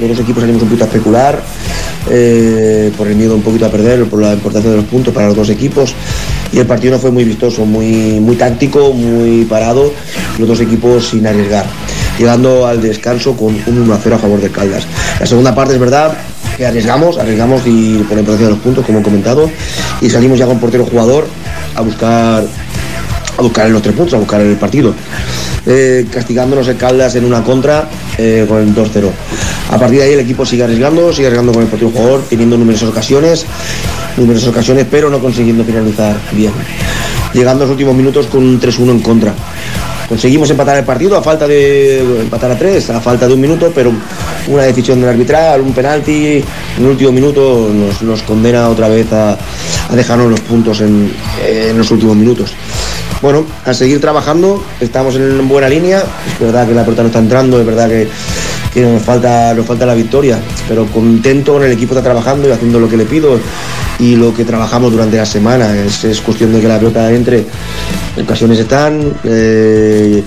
los 0.00 0.08
dos 0.08 0.20
equipos 0.20 0.42
salimos 0.42 0.62
un 0.62 0.68
poquito 0.68 0.84
a 0.84 0.88
especular 0.88 1.40
eh, 2.10 2.90
por 2.96 3.06
el 3.06 3.14
miedo 3.14 3.36
un 3.36 3.42
poquito 3.42 3.66
a 3.66 3.70
perder, 3.70 4.04
por 4.06 4.22
la 4.22 4.32
importancia 4.32 4.70
de 4.70 4.78
los 4.78 4.86
puntos 4.86 5.12
para 5.14 5.28
los 5.28 5.36
dos 5.36 5.50
equipos 5.50 5.94
y 6.52 6.58
el 6.58 6.66
partido 6.66 6.94
no 6.94 6.98
fue 6.98 7.10
muy 7.10 7.24
vistoso, 7.24 7.64
muy, 7.64 8.20
muy 8.20 8.36
táctico, 8.36 8.92
muy 8.92 9.44
parado, 9.44 9.92
los 10.38 10.48
dos 10.48 10.60
equipos 10.60 11.08
sin 11.08 11.26
arriesgar. 11.26 11.66
llegando 12.18 12.66
al 12.66 12.82
descanso 12.82 13.36
con 13.36 13.54
un 13.66 13.78
1 13.78 13.94
a 13.94 13.98
0 14.02 14.16
a 14.16 14.18
favor 14.18 14.40
de 14.40 14.50
Caldas. 14.50 14.86
La 15.18 15.26
segunda 15.26 15.54
parte 15.54 15.74
es 15.74 15.80
verdad 15.80 16.12
que 16.56 16.66
arriesgamos, 16.66 17.16
arriesgamos 17.18 17.62
y 17.66 17.98
por 17.98 18.14
la 18.14 18.20
importancia 18.20 18.46
de 18.46 18.52
los 18.52 18.60
puntos, 18.60 18.84
como 18.84 18.98
he 18.98 19.02
comentado, 19.02 19.50
y 20.00 20.10
salimos 20.10 20.38
ya 20.38 20.46
con 20.46 20.58
portero 20.58 20.84
jugador 20.84 21.26
a 21.74 21.80
buscar 21.80 22.44
a 23.38 23.42
buscar 23.42 23.70
los 23.70 23.80
tres 23.80 23.94
puntos, 23.94 24.14
a 24.14 24.18
buscar 24.18 24.40
el 24.40 24.56
partido. 24.56 24.94
Eh, 25.66 26.06
castigándonos 26.10 26.68
el 26.68 26.76
Caldas 26.76 27.14
en 27.16 27.24
una 27.24 27.42
contra 27.42 27.88
eh, 28.18 28.44
con 28.48 28.58
el 28.58 28.74
2-0. 28.74 29.10
A 29.70 29.78
partir 29.78 29.98
de 29.98 30.04
ahí 30.04 30.12
el 30.12 30.20
equipo 30.20 30.44
sigue 30.44 30.64
arriesgando, 30.64 31.12
sigue 31.12 31.28
arriesgando 31.28 31.52
con 31.52 31.62
el 31.62 31.68
portero 31.68 31.90
jugador, 31.90 32.22
teniendo 32.28 32.56
numerosas 32.58 32.88
ocasiones, 32.88 33.46
numerosas 34.16 34.48
ocasiones, 34.48 34.86
pero 34.90 35.10
no 35.10 35.18
consiguiendo 35.18 35.64
finalizar 35.64 36.16
bien. 36.32 36.52
Llegando 37.32 37.64
a 37.64 37.66
los 37.66 37.72
últimos 37.72 37.94
minutos 37.94 38.26
con 38.26 38.42
un 38.42 38.60
3-1 38.60 38.90
en 38.90 39.00
contra. 39.00 39.34
Conseguimos 40.10 40.50
empatar 40.50 40.76
el 40.76 40.84
partido 40.84 41.16
a 41.16 41.22
falta 41.22 41.46
de 41.46 42.00
empatar 42.00 42.50
a 42.50 42.58
tres, 42.58 42.90
a 42.90 43.00
falta 43.00 43.28
de 43.28 43.34
un 43.34 43.40
minuto, 43.40 43.70
pero 43.72 43.92
una 44.48 44.64
decisión 44.64 45.00
del 45.00 45.10
arbitral, 45.10 45.60
un 45.60 45.72
penalti 45.72 46.38
en 46.38 46.84
el 46.84 46.86
último 46.86 47.12
minuto 47.12 47.70
nos, 47.72 48.02
nos 48.02 48.22
condena 48.24 48.68
otra 48.68 48.88
vez 48.88 49.06
a, 49.12 49.38
dejarnos 49.94 50.30
los 50.30 50.40
puntos 50.40 50.80
en, 50.80 51.12
los 51.76 51.88
últimos 51.92 52.16
minutos. 52.16 52.50
Bueno, 53.22 53.46
a 53.64 53.72
seguir 53.72 54.00
trabajando, 54.00 54.60
estamos 54.80 55.14
en 55.14 55.46
buena 55.46 55.68
línea, 55.68 56.02
es 56.26 56.40
verdad 56.40 56.66
que 56.66 56.74
la 56.74 56.82
pelota 56.82 57.02
no 57.02 57.08
está 57.08 57.20
entrando, 57.20 57.60
es 57.60 57.66
verdad 57.66 57.88
que, 57.88 58.08
que 58.74 58.80
nos, 58.80 59.02
falta, 59.02 59.54
nos 59.54 59.64
falta 59.64 59.86
la 59.86 59.94
victoria, 59.94 60.40
pero 60.68 60.86
contento 60.86 61.52
con 61.52 61.62
el 61.62 61.70
equipo 61.70 61.94
está 61.94 62.02
trabajando 62.02 62.48
y 62.48 62.50
haciendo 62.50 62.80
lo 62.80 62.88
que 62.88 62.96
le 62.96 63.04
pido 63.04 63.38
y 64.00 64.16
lo 64.16 64.34
que 64.34 64.44
trabajamos 64.44 64.92
durante 64.92 65.16
la 65.16 65.26
semana. 65.26 65.76
Es, 65.76 66.04
es 66.04 66.20
cuestión 66.20 66.52
de 66.52 66.60
que 66.60 66.68
la 66.68 66.78
pelota 66.78 67.12
entre, 67.12 67.44
ocasiones 68.20 68.58
están, 68.58 69.12
eh, 69.24 70.22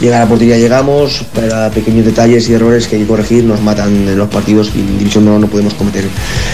llegar 0.00 0.22
a 0.22 0.24
la 0.24 0.28
portería 0.28 0.56
llegamos, 0.56 1.24
pero 1.34 1.70
pequeños 1.70 2.06
detalles 2.06 2.48
y 2.48 2.54
errores 2.54 2.86
que 2.86 2.96
hay 2.96 3.02
que 3.02 3.08
corregir 3.08 3.44
nos 3.44 3.60
matan 3.60 4.08
en 4.08 4.16
los 4.16 4.28
partidos 4.28 4.70
y 4.74 4.80
en 4.80 4.98
División 4.98 5.24
no, 5.24 5.38
no 5.38 5.46
podemos 5.48 5.74
cometer 5.74 6.04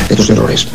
estos 0.08 0.30
errores. 0.30 0.68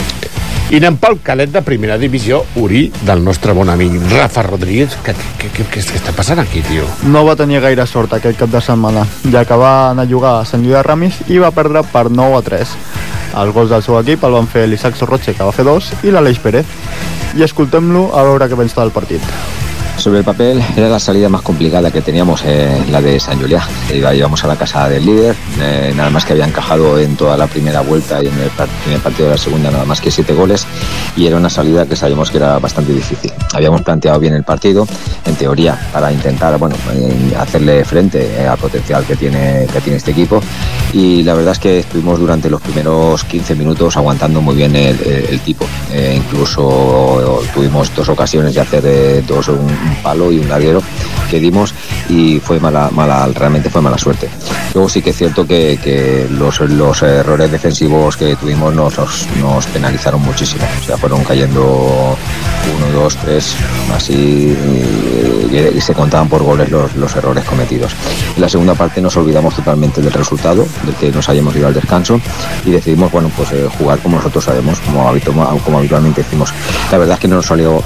I 0.74 0.80
anem 0.80 0.96
pel 0.98 1.20
cadet 1.22 1.52
de 1.54 1.62
primera 1.62 2.00
divisió, 2.02 2.40
Uri, 2.58 2.88
del 3.06 3.20
nostre 3.22 3.54
bon 3.54 3.70
amic 3.70 3.94
Rafa 4.10 4.42
Rodríguez. 4.48 4.96
Què, 5.06 5.14
què, 5.38 5.52
què, 5.54 5.66
què 5.70 5.84
està 5.84 6.16
passant 6.18 6.42
aquí, 6.42 6.64
tio? 6.66 6.88
No 7.14 7.22
va 7.28 7.36
tenir 7.38 7.62
gaire 7.62 7.86
sort 7.86 8.16
aquest 8.18 8.40
cap 8.40 8.50
de 8.50 8.62
setmana, 8.64 9.04
ja 9.30 9.44
que 9.46 9.60
va 9.60 9.92
anar 9.92 10.08
a 10.08 10.10
jugar 10.10 10.32
a 10.40 10.48
Sant 10.50 10.64
Lluís 10.64 10.80
de 10.80 10.82
Ramis 10.88 11.20
i 11.30 11.38
va 11.44 11.52
perdre 11.54 11.84
per 11.92 12.08
9 12.10 12.40
a 12.40 12.42
3. 12.48 12.74
Els 13.34 13.54
gols 13.56 13.74
del 13.74 13.84
seu 13.86 13.98
equip 14.00 14.24
el 14.28 14.38
van 14.38 14.48
fer 14.50 14.68
l'Isaac 14.70 14.98
Sorroche, 15.00 15.34
que 15.34 15.44
va 15.44 15.56
fer 15.56 15.66
dos, 15.66 15.92
i 16.06 16.14
l'Aleix 16.14 16.42
Pérez. 16.44 16.70
I 17.34 17.46
escoltem-lo 17.48 18.12
a 18.14 18.26
veure 18.30 18.50
què 18.50 18.60
pensa 18.60 18.82
del 18.84 18.94
partit. 18.94 19.63
Sobre 20.04 20.20
el 20.20 20.26
papel 20.26 20.62
era 20.76 20.90
la 20.90 21.00
salida 21.00 21.30
más 21.30 21.42
complicada 21.44 21.90
que 21.90 22.02
teníamos, 22.02 22.42
eh, 22.46 22.84
la 22.92 23.00
de 23.02 23.22
San 23.22 23.40
Julián. 23.40 23.64
Íbamos 23.90 24.44
a 24.44 24.48
la 24.48 24.58
casa 24.58 24.90
del 24.90 25.06
líder, 25.06 25.34
eh, 25.62 25.94
nada 25.96 26.10
más 26.10 26.26
que 26.26 26.34
había 26.34 26.44
encajado 26.46 27.00
en 27.00 27.16
toda 27.16 27.38
la 27.38 27.48
primera 27.48 27.80
vuelta 27.80 28.22
y 28.22 28.28
en 28.28 28.34
el 28.38 28.50
primer 28.84 29.00
partido 29.00 29.30
de 29.30 29.36
la 29.36 29.38
segunda 29.38 29.72
nada 29.72 29.86
más 29.86 30.02
que 30.02 30.12
siete 30.12 30.34
goles 30.34 30.68
y 31.16 31.26
era 31.26 31.38
una 31.38 31.50
salida 31.50 31.86
que 31.86 31.96
sabíamos 31.96 32.30
que 32.32 32.36
era 32.38 32.60
bastante 32.60 32.92
difícil. 32.92 33.32
Habíamos 33.54 33.82
planteado 33.84 34.20
bien 34.20 34.34
el 34.34 34.44
partido, 34.44 34.86
en 35.26 35.36
teoría, 35.36 35.80
para 35.94 36.12
intentar 36.12 36.58
bueno, 36.58 36.76
eh, 36.94 37.34
hacerle 37.40 37.86
frente 37.86 38.42
eh, 38.42 38.46
al 38.46 38.58
potencial 38.58 39.06
que 39.06 39.16
tiene, 39.16 39.68
que 39.72 39.80
tiene 39.80 39.98
este 39.98 40.12
equipo 40.12 40.42
y 40.92 41.24
la 41.24 41.34
verdad 41.34 41.54
es 41.54 41.60
que 41.60 41.80
estuvimos 41.80 42.20
durante 42.20 42.50
los 42.50 42.60
primeros 42.62 43.24
15 43.24 43.56
minutos 43.56 43.96
aguantando 43.96 44.42
muy 44.42 44.56
bien 44.56 44.76
el, 44.76 45.00
el- 45.02 45.40
incluso 46.16 47.42
tuvimos 47.54 47.94
dos 47.96 48.10
ocasiones 48.10 48.54
de 48.56 48.62
hacer 48.62 49.24
dos, 49.26 49.48
un 49.48 49.68
palo 49.96 50.32
y 50.32 50.40
un 50.40 50.50
larguero 50.50 50.82
que 51.30 51.40
dimos 51.40 51.74
y 52.10 52.40
fue 52.40 52.60
mala, 52.60 52.90
mala, 52.92 53.28
realmente 53.34 53.70
fue 53.70 53.82
mala 53.82 53.98
suerte. 53.98 54.30
Luego 54.74 54.90
sí 54.90 55.02
que 55.02 55.12
es 55.12 55.18
cierto 55.18 55.46
que, 55.48 55.80
que 55.84 56.28
los, 56.30 56.60
los 56.62 57.02
errores 57.02 57.52
defensivos 57.52 58.18
que 58.18 58.36
tuvimos 58.36 58.74
nos, 58.74 58.98
nos, 59.40 59.66
penalizaron 59.68 60.22
muchísimo. 60.22 60.64
O 60.82 60.86
sea, 60.86 60.98
fueron 60.98 61.24
cayendo 61.24 62.16
uno, 62.76 63.00
dos, 63.00 63.16
tres, 63.18 63.56
así 63.96 64.56
y 65.76 65.82
se 65.82 65.94
contaban 65.94 66.28
por 66.28 66.44
goles 66.44 66.70
los, 66.72 66.96
los 66.96 67.16
errores 67.16 67.44
cometidos. 67.46 67.94
En 68.36 68.42
la 68.42 68.50
segunda 68.50 68.74
parte 68.74 69.02
nos 69.02 69.16
olvidamos 69.18 69.56
totalmente 69.56 70.02
del 70.02 70.12
resultado, 70.14 70.66
del 70.84 70.96
que 70.96 71.12
nos 71.12 71.30
hayamos 71.30 71.56
ido 71.56 71.68
al 71.68 71.74
descanso 71.74 72.20
y 72.66 72.72
decidimos 72.72 73.12
bueno 73.12 73.30
pues 73.36 73.52
eh, 73.52 73.68
jugar 73.78 74.00
como 74.00 74.18
nosotros 74.18 74.44
sabemos, 74.44 74.80
como, 74.80 75.10
habitu- 75.12 75.62
como 75.64 75.78
habitualmente 75.78 76.22
hicimos. 76.22 76.52
La 76.92 76.98
verdad 76.98 77.16
es 77.16 77.20
que 77.20 77.28
no 77.28 77.36
nos 77.38 77.46
salió 77.46 77.84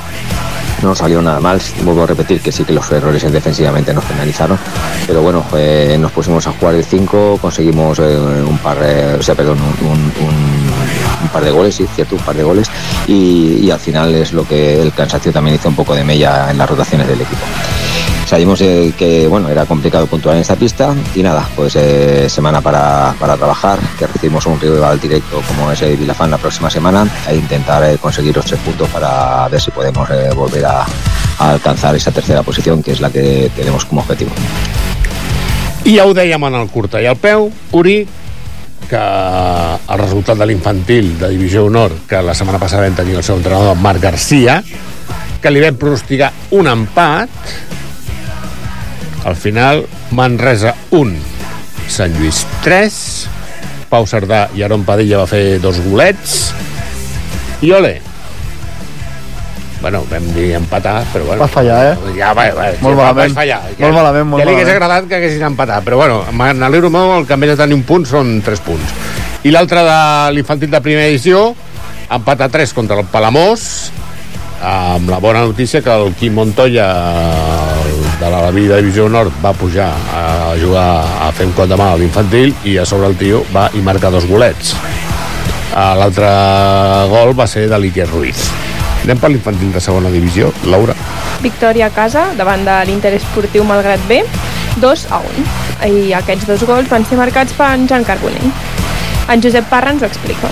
no 0.82 0.96
salió 0.96 1.22
nada 1.22 1.40
mal, 1.40 1.62
vuelvo 1.84 2.04
a 2.04 2.08
repetir 2.08 2.42
que 2.42 2.52
sí 2.52 2.64
que 2.64 2.74
los 2.74 2.92
errores 2.92 3.32
defensivamente 3.32 3.94
nos 3.94 4.04
penalizaron, 4.06 4.58
pero 5.06 5.22
bueno, 5.22 5.46
eh, 5.56 5.98
nos 6.00 6.12
pusimos 6.12 6.46
a 6.48 6.52
jugar 6.52 6.76
el 6.76 6.86
5, 6.86 7.40
conseguimos 7.42 8.00
eh, 8.00 8.18
un 8.18 8.58
par, 8.60 8.78
o 8.78 9.22
sea, 9.22 9.36
perdón, 9.36 9.58
un 9.82 11.30
par 11.30 11.44
de 11.44 11.52
goles, 11.52 11.76
sí, 11.76 11.86
cierto, 11.96 12.16
un 12.16 12.22
par 12.22 12.36
de 12.36 12.44
goles, 12.44 12.70
y, 13.08 13.60
y 13.62 13.72
al 13.72 13.80
final 13.80 14.14
es 14.16 14.34
lo 14.34 14.48
que 14.48 14.82
el 14.82 14.94
cansancio 14.94 15.32
también 15.32 15.56
hizo 15.56 15.70
un 15.70 15.76
poco 15.76 15.96
de 15.96 16.04
mella 16.04 16.52
en 16.52 16.58
las 16.58 16.70
rotaciones 16.70 17.08
del 17.08 17.22
equipo. 17.22 17.42
Sabíamos 18.28 18.60
eh, 18.60 18.92
que 18.98 19.26
bueno 19.26 19.48
era 19.48 19.66
complicado 19.66 20.06
puntuar 20.06 20.36
en 20.36 20.42
esta 20.42 20.58
pista 20.58 20.94
y 21.16 21.24
nada, 21.24 21.48
pues 21.56 21.78
eh, 21.78 22.28
semana 22.30 22.60
para, 22.60 23.16
para 23.18 23.38
trabajar, 23.38 23.80
que 23.98 24.06
recibimos 24.06 24.46
un 24.46 24.60
rival 24.60 25.00
directo 25.00 25.42
como 25.48 25.72
es 25.72 25.82
el 25.82 25.96
Vilafán 25.96 26.30
la 26.30 26.38
próxima 26.38 26.70
semana 26.70 27.08
e 27.30 27.36
intentar 27.38 27.84
eh, 27.86 27.98
conseguir 27.98 28.36
los 28.36 28.46
tres 28.46 28.60
puntos 28.60 28.90
para 28.90 29.48
ver 29.48 29.62
si 29.62 29.72
podemos 29.72 30.10
eh, 30.10 30.30
volver 30.36 30.66
a, 30.66 30.82
a 31.40 31.52
alcanzar 31.52 31.96
esa 31.96 32.12
tercera 32.12 32.44
posición 32.44 32.84
que 32.84 32.92
es 32.92 33.00
la 33.00 33.10
que 33.10 33.50
tenemos 33.56 33.86
como 33.86 34.02
objetivo. 34.02 34.32
I 35.88 35.94
ja 35.96 36.04
ho 36.04 36.12
dèiem 36.12 36.44
en 36.44 36.56
el 36.60 36.68
curta 36.68 37.00
i 37.00 37.06
al 37.08 37.16
peu, 37.16 37.48
Uri, 37.72 38.02
que 38.90 39.00
el 39.00 40.00
resultat 40.02 40.36
de 40.36 40.48
l'infantil 40.50 41.14
de 41.16 41.30
Divisió 41.32 41.64
Honor, 41.64 41.94
que 42.10 42.20
la 42.20 42.36
setmana 42.36 42.60
passada 42.60 42.84
vam 42.84 42.98
tenir 42.98 43.16
el 43.16 43.24
seu 43.24 43.38
entrenador, 43.40 43.80
Marc 43.80 44.04
Garcia, 44.04 44.58
que 45.40 45.54
li 45.54 45.64
vam 45.64 45.80
pronosticar 45.80 46.34
un 46.60 46.68
empat, 46.68 47.32
al 49.28 49.36
final 49.36 49.84
Manresa 50.16 50.74
1, 50.96 51.20
Sant 51.92 52.16
Lluís 52.16 52.46
3, 52.64 52.98
Pau 53.92 54.08
Cerdà 54.08 54.48
i 54.56 54.64
Aron 54.64 54.88
Padilla 54.88 55.20
va 55.20 55.28
fer 55.28 55.60
dos 55.64 55.82
golets, 55.84 56.38
i 57.62 57.74
ole, 57.76 57.98
Bueno, 59.78 60.02
vam 60.10 60.26
dir 60.34 60.56
empatar, 60.58 61.04
però 61.14 61.26
bueno... 61.28 61.44
Va 61.44 61.48
fallar, 61.48 61.76
eh? 61.92 62.14
Ja, 62.18 62.32
va, 62.34 62.48
va, 62.56 62.72
Molt 62.82 62.98
va, 62.98 63.12
malament. 63.12 63.36
Vas 63.36 63.38
fallar. 63.38 63.60
Molt 63.78 63.94
malament, 63.94 64.26
molt 64.32 64.42
ja 64.42 64.48
li 64.50 64.56
hagués 64.56 64.72
agradat 64.74 65.06
que 65.06 65.20
haguessin 65.20 65.46
empatat, 65.52 65.86
però 65.86 66.00
bueno, 66.02 66.18
me 66.34 66.48
n'alegro 66.58 66.90
molt, 66.90 67.14
el 67.20 67.28
que 67.30 67.38
en 67.38 67.46
vez 67.46 67.52
de 67.54 67.60
tenir 67.62 67.78
un 67.78 67.84
punt 67.86 68.08
són 68.10 68.40
tres 68.46 68.64
punts. 68.66 68.96
I 69.46 69.54
l'altre 69.54 69.84
de 69.86 70.00
l'infantil 70.34 70.74
de 70.74 70.82
primera 70.82 71.06
edició, 71.12 71.52
empat 72.10 72.42
a 72.48 72.50
3 72.50 72.74
contra 72.74 72.98
el 72.98 73.06
Palamós, 73.12 73.68
amb 74.66 75.14
la 75.14 75.22
bona 75.22 75.46
notícia 75.46 75.84
que 75.86 75.94
el 75.94 76.16
Quim 76.18 76.34
Montoya 76.42 76.90
de 78.20 78.30
la 78.30 78.50
vida 78.52 78.78
Divisió 78.82 79.08
Nord 79.10 79.32
va 79.44 79.52
pujar 79.54 79.92
a 80.14 80.54
jugar 80.60 80.88
a 81.28 81.32
fer 81.32 81.46
un 81.46 81.54
cop 81.58 81.68
de 81.70 81.78
mà 81.78 81.92
a 81.94 81.98
l'infantil 82.00 82.54
i 82.66 82.78
a 82.82 82.86
sobre 82.86 83.08
el 83.12 83.16
tio 83.20 83.44
va 83.54 83.68
i 83.78 83.82
marca 83.86 84.10
dos 84.14 84.26
golets 84.30 84.74
Ah, 85.78 85.94
l'altre 85.94 86.26
gol 87.12 87.36
va 87.38 87.46
ser 87.46 87.68
de 87.70 87.78
l'Iker 87.78 88.08
Ruiz 88.10 88.48
anem 89.04 89.20
per 89.22 89.30
l'infantil 89.30 89.70
de 89.76 89.82
segona 89.84 90.10
divisió 90.10 90.50
Laura 90.66 90.96
Victòria 91.44 91.92
a 91.92 91.94
casa 91.94 92.32
davant 92.38 92.64
de 92.66 92.80
l'Inter 92.90 93.12
Esportiu 93.14 93.62
Malgrat 93.64 94.02
B, 94.10 94.24
2 94.82 95.04
a 95.14 95.20
1. 95.22 95.44
I 95.86 96.14
aquests 96.18 96.48
dos 96.50 96.64
gols 96.66 96.90
van 96.90 97.06
ser 97.06 97.20
marcats 97.20 97.54
per 97.54 97.68
en 97.76 97.84
Jan 97.88 98.02
Carbonell. 98.08 98.50
En 99.30 99.44
Josep 99.44 99.68
Parra 99.70 99.92
ens 99.94 100.02
ho 100.02 100.08
explica. 100.10 100.50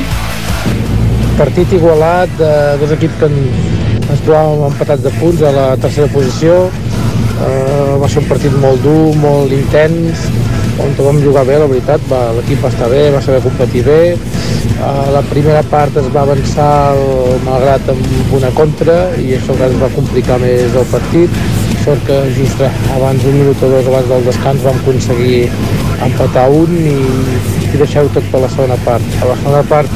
Partit 1.39 1.73
igualat, 1.73 2.29
de 2.37 2.51
dos 2.83 2.93
equips 2.99 3.17
que 3.19 3.25
en- 3.25 4.05
ens 4.11 4.21
trobàvem 4.27 4.67
empatats 4.69 5.01
de 5.07 5.13
punts 5.17 5.41
a 5.41 5.51
la 5.57 5.65
tercera 5.75 6.07
posició. 6.13 6.69
Uh, 7.35 7.97
va 7.99 8.07
ser 8.07 8.21
un 8.21 8.29
partit 8.29 8.53
molt 8.61 8.79
dur, 8.85 9.11
molt 9.19 9.51
intens, 9.51 10.21
on 10.79 10.93
vam 10.97 11.19
jugar 11.23 11.43
bé, 11.47 11.57
la 11.59 11.67
veritat. 11.67 12.03
L'equip 12.37 12.63
va 12.63 12.71
estar 12.71 12.87
bé, 12.91 13.01
va 13.11 13.21
saber 13.23 13.41
competir 13.43 13.83
bé. 13.87 13.99
Uh, 14.75 15.11
la 15.15 15.23
primera 15.27 15.63
part 15.71 15.97
es 15.99 16.07
va 16.15 16.23
avançar 16.23 16.69
el 16.95 17.41
malgrat 17.43 17.91
amb 17.91 18.33
una 18.39 18.51
contra 18.55 18.97
i 19.19 19.35
això 19.37 19.55
ens 19.55 19.77
va 19.81 19.91
complicar 19.95 20.39
més 20.43 20.75
el 20.75 20.87
partit. 20.93 21.39
Sort 21.85 22.01
que 22.07 22.21
just 22.37 22.61
abans, 22.95 23.27
un 23.29 23.39
minut 23.41 23.61
o 23.61 23.69
dos 23.75 23.91
abans 23.91 24.07
del 24.09 24.25
descans, 24.25 24.63
vam 24.65 24.79
aconseguir 24.81 25.45
empatar 26.07 26.47
un 26.49 26.71
i, 26.79 26.95
i 27.71 27.77
deixar-ho 27.77 28.09
tot 28.15 28.31
per 28.31 28.41
la 28.45 28.51
segona 28.55 28.79
part. 28.87 29.19
A 29.21 29.31
la 29.31 29.39
segona 29.43 29.63
part 29.69 29.91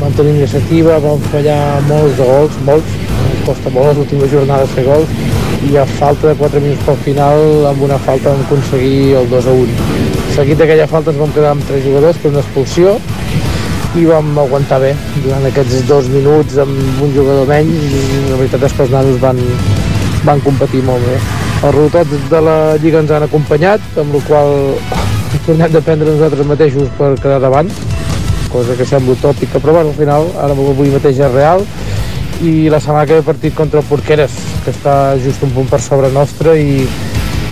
vam 0.00 0.12
tenir 0.18 0.34
iniciativa, 0.34 0.98
vam 1.04 1.22
fallar 1.30 1.62
molts 1.88 2.18
de 2.18 2.26
gols, 2.26 2.60
molts, 2.66 2.98
costa 3.46 3.72
molt 3.74 3.92
les 3.92 4.02
últimes 4.04 4.32
jornades 4.32 4.76
fer 4.76 4.84
gols, 4.86 5.18
i 5.70 5.76
a 5.78 5.86
falta 5.86 6.26
de 6.26 6.34
4 6.34 6.60
minuts 6.60 6.82
pel 6.82 6.96
final, 7.04 7.40
amb 7.70 7.82
una 7.86 7.98
falta 8.02 8.32
vam 8.32 8.40
aconseguir 8.42 9.14
el 9.20 9.28
2 9.30 9.46
a 9.46 9.52
1. 9.54 9.90
Seguit 10.34 10.58
d'aquella 10.58 10.88
falta 10.90 11.12
ens 11.12 11.20
vam 11.20 11.30
quedar 11.36 11.52
amb 11.54 11.66
3 11.68 11.84
jugadors 11.84 12.18
per 12.18 12.32
una 12.32 12.42
expulsió, 12.42 12.96
i 13.98 14.04
vam 14.06 14.32
aguantar 14.38 14.80
bé 14.82 14.90
durant 15.22 15.46
aquests 15.46 15.86
dos 15.86 16.08
minuts 16.10 16.58
amb 16.62 17.02
un 17.02 17.14
jugador 17.14 17.46
menys. 17.46 17.94
I 17.94 18.26
la 18.32 18.40
veritat 18.40 18.66
és 18.66 18.74
que 18.74 18.84
els 18.86 18.92
nanos 18.94 19.22
van, 19.22 19.38
van 20.26 20.42
competir 20.46 20.82
molt 20.86 21.06
bé. 21.06 21.16
Els 21.60 21.74
resultats 21.74 22.28
de 22.34 22.42
la 22.48 22.58
Lliga 22.82 23.02
ens 23.04 23.14
han 23.14 23.26
acompanyat, 23.26 23.86
amb 24.02 24.14
la 24.18 24.26
qual 24.26 24.54
tornem 25.46 25.66
a 25.68 25.72
dependre 25.74 26.10
nosaltres 26.10 26.50
mateixos 26.50 26.94
per 26.98 27.14
quedar 27.22 27.40
davant, 27.46 27.70
cosa 28.50 28.74
que 28.74 28.86
sembla 28.86 29.14
utòpica, 29.14 29.58
però 29.58 29.78
bueno, 29.78 29.94
al 29.94 29.98
final, 29.98 30.30
ara 30.34 30.54
avui 30.54 30.90
mateix 30.90 31.22
és 31.22 31.34
real, 31.34 31.66
i 32.42 32.70
la 32.72 32.80
setmana 32.82 33.06
que 33.06 33.20
ve 33.20 33.26
partit 33.26 33.54
contra 33.54 33.82
el 33.82 33.86
Porqueres, 33.86 34.34
que 34.64 34.72
està 34.74 35.16
just 35.22 35.42
un 35.46 35.52
punt 35.54 35.68
per 35.70 35.80
sobre 35.82 36.10
nostre 36.14 36.56
i, 36.60 36.84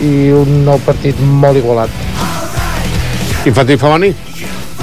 i 0.05 0.13
un 0.35 0.65
nou 0.67 0.81
partit 0.87 1.19
molt 1.21 1.59
igualat. 1.61 1.93
Infantil 3.49 3.79
femení? 3.81 4.13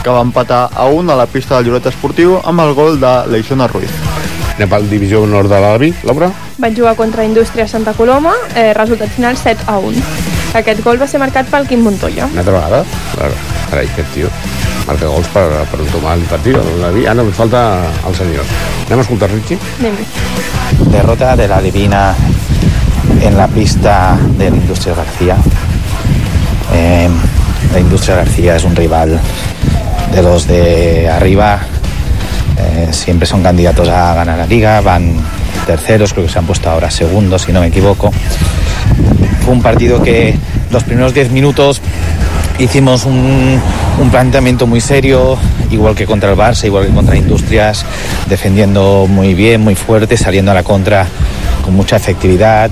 Que 0.02 0.14
va 0.14 0.22
empatar 0.22 0.70
a 0.74 0.88
1 0.90 1.12
a 1.12 1.18
la 1.18 1.26
pista 1.30 1.58
del 1.58 1.72
Lloret 1.72 1.90
Esportiu 1.92 2.38
amb 2.44 2.62
el 2.66 2.74
gol 2.78 3.00
de 3.02 3.14
Leixona 3.34 3.68
Ruiz. 3.72 3.94
Anem 4.56 4.70
pel 4.72 4.86
divisió 4.90 5.24
honor 5.26 5.50
de 5.52 5.60
l'Albi, 5.60 5.92
Laura? 6.08 6.30
Van 6.58 6.76
jugar 6.76 6.96
contra 6.96 7.26
Indústria 7.28 7.68
Santa 7.68 7.94
Coloma, 7.94 8.34
eh, 8.56 8.72
resultat 8.74 9.12
final 9.12 9.36
7 9.36 9.68
a 9.68 9.80
1. 9.80 10.04
Aquest 10.56 10.84
gol 10.86 11.02
va 11.02 11.08
ser 11.12 11.20
marcat 11.20 11.50
pel 11.52 11.68
Quim 11.68 11.84
Montoya. 11.84 12.30
Una 12.32 12.46
altra 12.46 12.56
vegada? 12.56 12.86
Claro. 13.16 13.42
Carai, 13.70 13.90
aquest 13.92 14.14
tio 14.16 14.32
marca 14.86 15.10
gols 15.10 15.28
per, 15.34 15.48
per 15.72 15.80
entomar 15.82 16.16
l'infantil. 16.20 16.60
l'Albi. 16.82 17.08
Ara 17.10 17.26
ens 17.26 17.36
falta 17.36 17.66
el 18.08 18.16
senyor. 18.16 18.54
Anem 18.86 19.02
a 19.02 19.08
escoltar 19.08 19.34
Richie? 19.34 19.60
Anem. 19.82 20.55
Derrota 20.92 21.36
de 21.36 21.48
la 21.48 21.62
Divina 21.62 22.16
en 23.22 23.38
la 23.38 23.48
pista 23.48 24.18
de 24.38 24.50
la 24.50 24.58
Industria 24.58 24.96
García. 24.96 25.38
Eh, 26.74 27.10
la 27.74 27.80
Industria 27.80 28.18
García 28.18 28.56
es 28.56 28.64
un 28.64 28.76
rival 28.76 29.20
de 30.14 30.22
los 30.22 30.48
de 30.48 31.10
arriba. 31.10 31.60
Eh, 32.58 32.90
siempre 32.92 33.26
son 33.26 33.44
candidatos 33.44 33.88
a 33.90 34.14
ganar 34.14 34.38
la 34.38 34.46
liga. 34.46 34.82
Van 34.82 35.16
terceros, 35.66 36.14
creo 36.14 36.26
que 36.26 36.32
se 36.32 36.40
han 36.40 36.46
puesto 36.46 36.70
ahora 36.70 36.90
segundos, 36.92 37.44
si 37.44 37.52
no 37.52 37.60
me 37.62 37.68
equivoco. 37.68 38.12
Fue 39.44 39.54
un 39.54 39.62
partido 39.62 40.02
que 40.02 40.38
los 40.72 40.84
primeros 40.84 41.14
10 41.14 41.32
minutos 41.32 41.82
hicimos 42.60 43.06
un, 43.06 43.60
un 44.00 44.10
planteamiento 44.10 44.68
muy 44.68 44.82
serio, 44.82 45.38
igual 45.72 45.96
que 45.96 46.06
contra 46.06 46.32
el 46.32 46.38
Barça, 46.38 46.66
igual 46.66 46.88
que 46.88 46.94
contra 46.94 47.16
Industrias, 47.16 47.86
defendiendo 48.28 49.06
muy 49.08 49.34
bien, 49.34 49.62
muy 49.62 49.76
fuerte, 49.76 50.18
saliendo 50.18 50.52
a 50.52 50.54
la 50.54 50.64
contra 50.64 51.08
con 51.64 51.76
mucha 51.76 51.96
efectividad, 51.96 52.70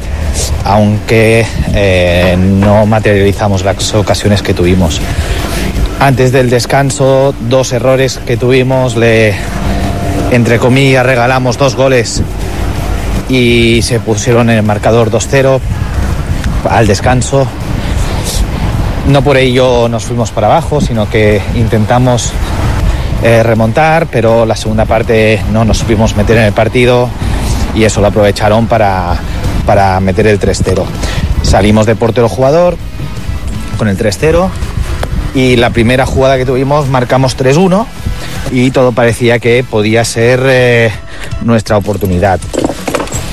aunque 0.64 1.46
eh, 1.74 2.38
no 2.38 2.86
materializamos 2.86 3.64
las 3.64 3.94
ocasiones 3.96 4.42
que 4.44 4.54
tuvimos. 4.54 5.02
Antes 6.00 6.32
del 6.32 6.50
descanso, 6.50 7.34
dos 7.50 7.72
errores 7.74 8.20
que 8.26 8.38
tuvimos, 8.38 8.96
entre 10.32 10.60
comillas, 10.60 11.06
regalamos 11.06 11.58
dos 11.58 11.76
goles 11.76 12.22
y 13.30 13.82
se 13.84 14.00
pusieron 14.00 14.50
en 14.50 14.58
el 14.58 14.64
marcador 14.64 15.10
2-0 15.10 15.60
al 16.70 16.88
descanso. 16.88 17.48
No 19.08 19.22
por 19.22 19.38
ello 19.38 19.90
nos 19.90 20.06
fuimos 20.06 20.32
para 20.32 20.48
abajo, 20.48 20.80
sino 20.80 21.10
que 21.10 21.42
intentamos 21.56 22.32
eh, 23.22 23.44
remontar, 23.44 24.08
pero 24.08 24.46
la 24.46 24.56
segunda 24.56 24.86
parte 24.86 25.42
no 25.52 25.66
nos 25.66 25.80
supimos 25.80 26.16
meter 26.16 26.38
en 26.38 26.44
el 26.44 26.54
partido 26.54 27.10
y 27.76 27.84
eso 27.84 28.02
lo 28.02 28.08
aprovecharon 28.08 28.68
para, 28.68 29.16
para 29.66 30.00
meter 30.00 30.28
el 30.28 30.40
3-0. 30.40 30.84
Salimos 31.42 31.86
de 31.86 31.96
portero 31.96 32.30
jugador 32.30 32.78
con 33.78 33.88
el 33.88 33.98
3-0 33.98 34.50
y 35.36 35.58
la 35.58 35.72
primera 35.72 36.06
jugada 36.06 36.38
que 36.38 36.46
tuvimos 36.46 36.88
marcamos 36.88 37.38
3-1 37.38 37.86
y 38.52 38.72
todo 38.72 38.92
parecía 38.92 39.40
que 39.40 39.64
podía 39.64 40.06
ser 40.06 40.42
eh, 40.46 40.92
nuestra 41.42 41.78
oportunidad. 41.78 42.40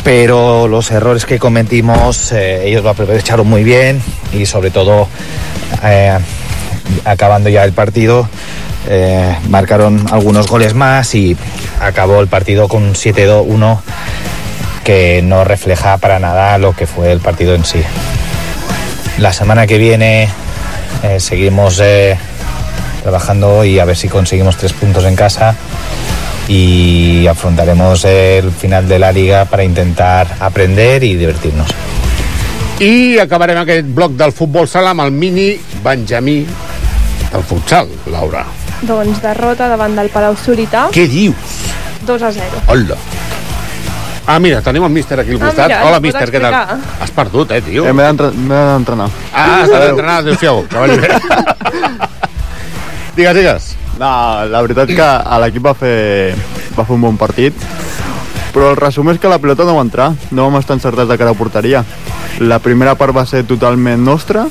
Pero 0.05 0.66
los 0.66 0.90
errores 0.90 1.26
que 1.26 1.38
cometimos 1.38 2.32
eh, 2.32 2.66
ellos 2.66 2.82
lo 2.82 2.90
aprovecharon 2.90 3.46
muy 3.46 3.64
bien 3.64 4.03
y 4.32 4.46
sobre 4.46 4.70
todo 4.70 5.09
eh, 5.84 6.18
acabando 7.05 7.48
ya 7.51 7.64
el 7.64 7.72
partido 7.72 8.28
eh, 8.88 9.36
marcaron 9.48 10.07
algunos 10.11 10.46
goles 10.46 10.74
más 10.74 11.14
y 11.14 11.36
acabó 11.80 12.20
el 12.20 12.28
partido 12.28 12.66
con 12.66 12.82
un 12.82 12.94
7-1 12.94 13.80
que 14.84 15.20
no 15.22 15.44
refleja 15.44 15.98
para 15.98 16.18
nada 16.18 16.57
lo 16.57 16.74
que 16.74 16.86
fue 16.86 17.12
el 17.12 17.20
partido 17.20 17.55
en 17.55 17.64
sí. 17.64 17.82
La 19.18 19.34
semana 19.34 19.66
que 19.66 19.76
viene 19.76 20.30
seguimos 21.18 21.82
trabajando 23.03 23.64
y 23.64 23.78
a 23.78 23.84
ver 23.84 23.96
si 23.96 24.09
conseguimos 24.09 24.57
tres 24.57 24.72
puntos 24.72 25.05
en 25.05 25.14
casa 25.14 25.55
y 26.53 27.28
afrontaremos 27.28 28.05
el 28.05 28.51
final 28.51 28.88
de 28.88 28.98
la 28.98 29.12
liga 29.12 29.44
para 29.44 29.62
intentar 29.62 30.26
aprender 30.40 31.05
y 31.05 31.14
divertirnos. 31.14 31.68
I 32.80 33.18
acabarem 33.22 33.59
aquest 33.61 33.86
bloc 33.94 34.12
del 34.18 34.32
futbol 34.32 34.66
sala 34.66 34.90
amb 34.90 35.05
el 35.05 35.12
mini 35.12 35.53
Benjamí 35.84 36.40
del 37.30 37.44
futsal, 37.46 37.86
Laura. 38.11 38.42
Doncs 38.82 39.20
derrota 39.22 39.68
davant 39.70 39.94
del 39.94 40.09
Palau 40.11 40.34
Solità, 40.34 40.88
Què 40.90 41.07
dius? 41.07 41.36
2 42.09 42.22
a 42.26 42.32
0. 42.32 42.62
Hola. 42.66 42.96
Ah, 44.26 44.38
mira, 44.40 44.59
tenim 44.62 44.82
el 44.88 44.90
míster 44.90 45.20
aquí 45.20 45.30
al 45.36 45.42
Ah, 45.42 45.46
costat. 45.46 45.68
mira, 45.68 45.84
Hola, 45.86 46.01
míster, 46.01 46.30
què 46.32 46.40
tal? 46.40 46.80
Has 47.01 47.11
perdut, 47.14 47.51
eh, 47.53 47.61
tio? 47.62 47.86
Eh, 47.86 47.92
M'he 47.92 48.03
d'entre- 48.03 48.32
m'he 48.32 48.55
d'entrenar. 48.72 49.09
Ah, 49.34 49.62
s'ha 49.70 49.78
d'entrenar, 49.86 50.18
adéu-siau, 50.24 50.66
que 50.66 50.76
vagi 50.76 50.98
bé. 50.98 51.09
digues, 53.21 53.37
digues. 53.37 53.77
No, 54.01 54.11
la 54.49 54.62
veritat 54.64 54.89
que 54.97 55.05
a 55.05 55.39
l'equip 55.43 55.66
va 55.66 55.75
fer, 55.77 56.33
va 56.73 56.87
fer 56.87 56.97
un 56.97 57.03
bon 57.05 57.18
partit, 57.21 57.53
però 58.55 58.71
el 58.73 58.79
resum 58.81 59.11
és 59.12 59.21
que 59.21 59.29
la 59.29 59.39
pilota 59.43 59.66
no 59.68 59.77
va 59.77 59.85
entrar, 59.85 60.11
no 60.33 60.47
vam 60.49 60.57
estar 60.61 60.79
encertats 60.79 61.11
de 61.11 61.18
cara 61.21 61.35
a 61.35 61.39
porteria. 61.39 61.85
La 62.41 62.59
primera 62.64 62.95
part 62.97 63.12
va 63.16 63.27
ser 63.29 63.43
totalment 63.45 64.01
nostra, 64.07 64.47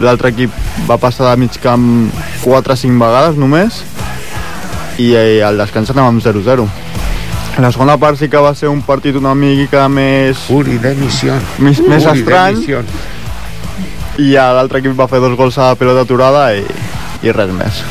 l'altre 0.00 0.32
equip 0.32 0.54
va 0.88 0.96
passar 0.96 1.28
de 1.28 1.42
mig 1.44 1.60
camp 1.60 2.08
4 2.46 2.72
o 2.72 2.80
5 2.80 3.04
vegades 3.04 3.36
només, 3.36 3.82
i 4.98 5.12
al 5.44 5.60
descans 5.60 5.92
anàvem 5.92 6.22
0-0. 6.24 6.66
La 7.58 7.72
segona 7.74 7.98
part 7.98 8.16
sí 8.16 8.30
que 8.30 8.40
va 8.40 8.54
ser 8.54 8.70
un 8.70 8.80
partit 8.86 9.16
una 9.18 9.34
mica 9.34 9.84
més... 9.90 10.46
Uri 10.54 10.78
d'emissió. 10.80 11.36
Més, 11.58 11.82
més 11.82 12.06
Uri 12.06 12.22
estrany. 12.22 12.62
d'emissió. 12.62 12.82
I 14.22 14.34
a 14.38 14.48
l'altre 14.54 14.80
equip 14.80 14.96
va 14.98 15.10
fer 15.10 15.20
dos 15.22 15.36
gols 15.38 15.58
a 15.58 15.72
la 15.72 15.78
pilota 15.78 16.06
aturada 16.06 16.48
i, 16.56 16.64
i 17.26 17.34
res 17.34 17.50
més. 17.54 17.82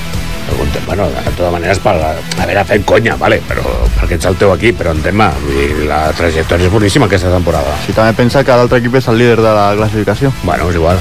Preguntem, 0.58 0.86
bueno, 0.88 1.06
de 1.14 1.22
totes 1.36 1.52
maneres, 1.54 1.80
per 1.86 1.94
haver 2.42 2.64
fet 2.66 2.86
conya, 2.90 3.14
vale, 3.22 3.38
però 3.46 3.62
perquè 4.00 4.18
ets 4.18 4.26
el 4.26 4.38
teu 4.42 4.56
equip, 4.56 4.80
però 4.80 4.96
entén-me, 4.96 5.28
vull 5.44 5.54
dir, 5.54 5.84
la 5.86 6.00
trajectòria 6.18 6.66
és 6.66 6.74
boníssima 6.74 7.06
aquesta 7.06 7.30
temporada. 7.30 7.76
Si 7.86 7.94
també 7.94 8.16
pensa 8.18 8.42
que 8.42 8.58
l'altre 8.58 8.80
equip 8.82 8.98
és 8.98 9.10
el 9.12 9.22
líder 9.22 9.38
de 9.38 9.52
la 9.54 9.68
classificació. 9.78 10.34
Bueno, 10.42 10.72
és 10.72 10.80
igual, 10.82 10.98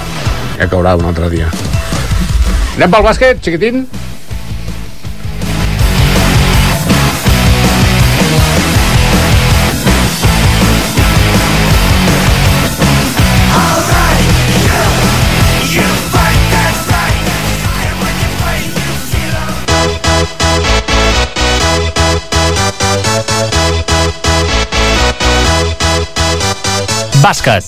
ja 0.59 0.69
caurà 0.69 0.93
un 1.01 1.09
altre 1.09 1.33
dia. 1.33 1.49
Anem 2.77 2.93
pel 2.93 3.09
bàsquet, 3.09 3.41
xiquitín? 3.41 3.87
Bàsquet. 27.27 27.67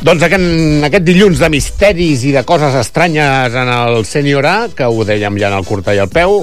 Doncs 0.00 0.22
aquest, 0.24 0.44
aquest 0.88 1.04
dilluns 1.04 1.40
de 1.42 1.48
misteris 1.52 2.22
i 2.24 2.30
de 2.32 2.40
coses 2.48 2.72
estranyes 2.80 3.52
en 3.60 3.68
el 3.68 4.06
Sènior 4.08 4.46
A, 4.48 4.54
que 4.72 4.88
ho 4.88 5.04
dèiem 5.04 5.36
ja 5.36 5.50
en 5.50 5.56
el 5.58 5.66
curta 5.68 5.92
i 5.92 6.00
el 6.00 6.08
peu, 6.08 6.38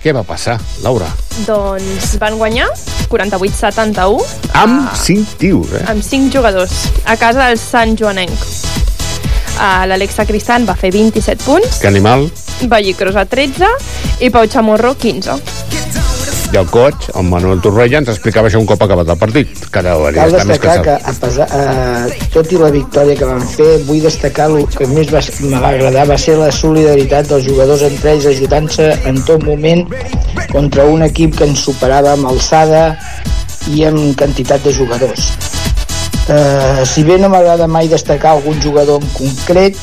què 0.00 0.14
va 0.16 0.22
passar, 0.24 0.56
Laura? 0.80 1.10
Doncs 1.44 2.14
van 2.22 2.38
guanyar 2.40 2.70
48-71 3.12 4.24
Amb 4.62 4.88
5 4.96 5.36
tios, 5.36 5.76
eh? 5.76 5.84
amb 5.92 6.00
5 6.06 6.32
jugadors 6.32 6.78
a 7.04 7.18
casa 7.20 7.50
del 7.50 7.60
Sant 7.60 7.92
Joanenc. 7.98 8.48
L'Alexa 9.92 10.24
Cristant 10.24 10.64
va 10.64 10.78
fer 10.78 10.94
27 10.94 11.44
punts, 11.44 11.82
Que 11.82 11.92
animal. 11.92 12.30
Valli 12.64 12.96
Crosa 12.96 13.28
13 13.28 14.24
i 14.24 14.32
Pau 14.32 14.48
Chamorro 14.48 14.96
15. 14.96 15.97
I 16.48 16.56
el 16.56 16.66
coach, 16.72 17.10
el 17.14 17.26
Manuel 17.28 17.60
Torrella, 17.60 17.98
ens 18.00 18.08
explicava 18.08 18.48
això 18.48 18.56
un 18.56 18.66
cop 18.68 18.80
acabat 18.80 19.10
el 19.12 19.18
partit, 19.20 19.50
que 19.68 19.82
Cal 19.82 20.32
d'estar 20.32 20.46
més 20.48 20.56
destacar 20.56 20.76
que, 20.80 20.94
cansat. 20.94 21.08
a 21.10 21.26
pesar, 21.26 21.46
eh, 21.58 22.28
tot 22.32 22.52
i 22.52 22.60
la 22.62 22.70
victòria 22.72 23.16
que 23.18 23.28
van 23.28 23.44
fer, 23.44 23.68
vull 23.84 24.00
destacar 24.00 24.46
el 24.48 24.64
que 24.72 24.88
més 24.88 25.12
va, 25.12 25.20
me 25.44 25.60
va 25.60 25.74
agradar 25.74 26.06
va 26.08 26.16
ser 26.16 26.38
la 26.40 26.48
solidaritat 26.50 27.28
dels 27.28 27.44
jugadors 27.44 27.84
entre 27.90 28.14
ells 28.14 28.30
ajudant-se 28.32 28.88
en 29.10 29.20
tot 29.28 29.44
moment 29.44 29.84
contra 30.54 30.88
un 30.88 31.04
equip 31.04 31.36
que 31.36 31.50
ens 31.50 31.66
superava 31.68 32.16
amb 32.16 32.32
alçada 32.32 32.96
i 33.68 33.84
amb 33.84 34.16
quantitat 34.16 34.64
de 34.64 34.72
jugadors. 34.72 35.28
Eh, 36.32 36.84
si 36.88 37.04
bé 37.04 37.18
no 37.20 37.28
m'agrada 37.28 37.68
mai 37.68 37.92
destacar 37.92 38.36
algun 38.36 38.56
jugador 38.60 39.02
en 39.02 39.12
concret, 39.16 39.76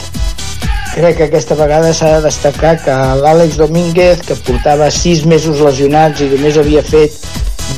crec 0.95 1.17
que 1.17 1.25
aquesta 1.27 1.55
vegada 1.59 1.91
s'ha 1.93 2.13
de 2.15 2.21
destacar 2.23 2.77
que 2.79 2.93
l'Àlex 3.19 3.57
Domínguez, 3.59 4.21
que 4.23 4.37
portava 4.47 4.87
sis 4.93 5.25
mesos 5.27 5.59
lesionats 5.59 6.21
i 6.23 6.29
només 6.31 6.55
havia 6.61 6.83
fet 6.87 7.17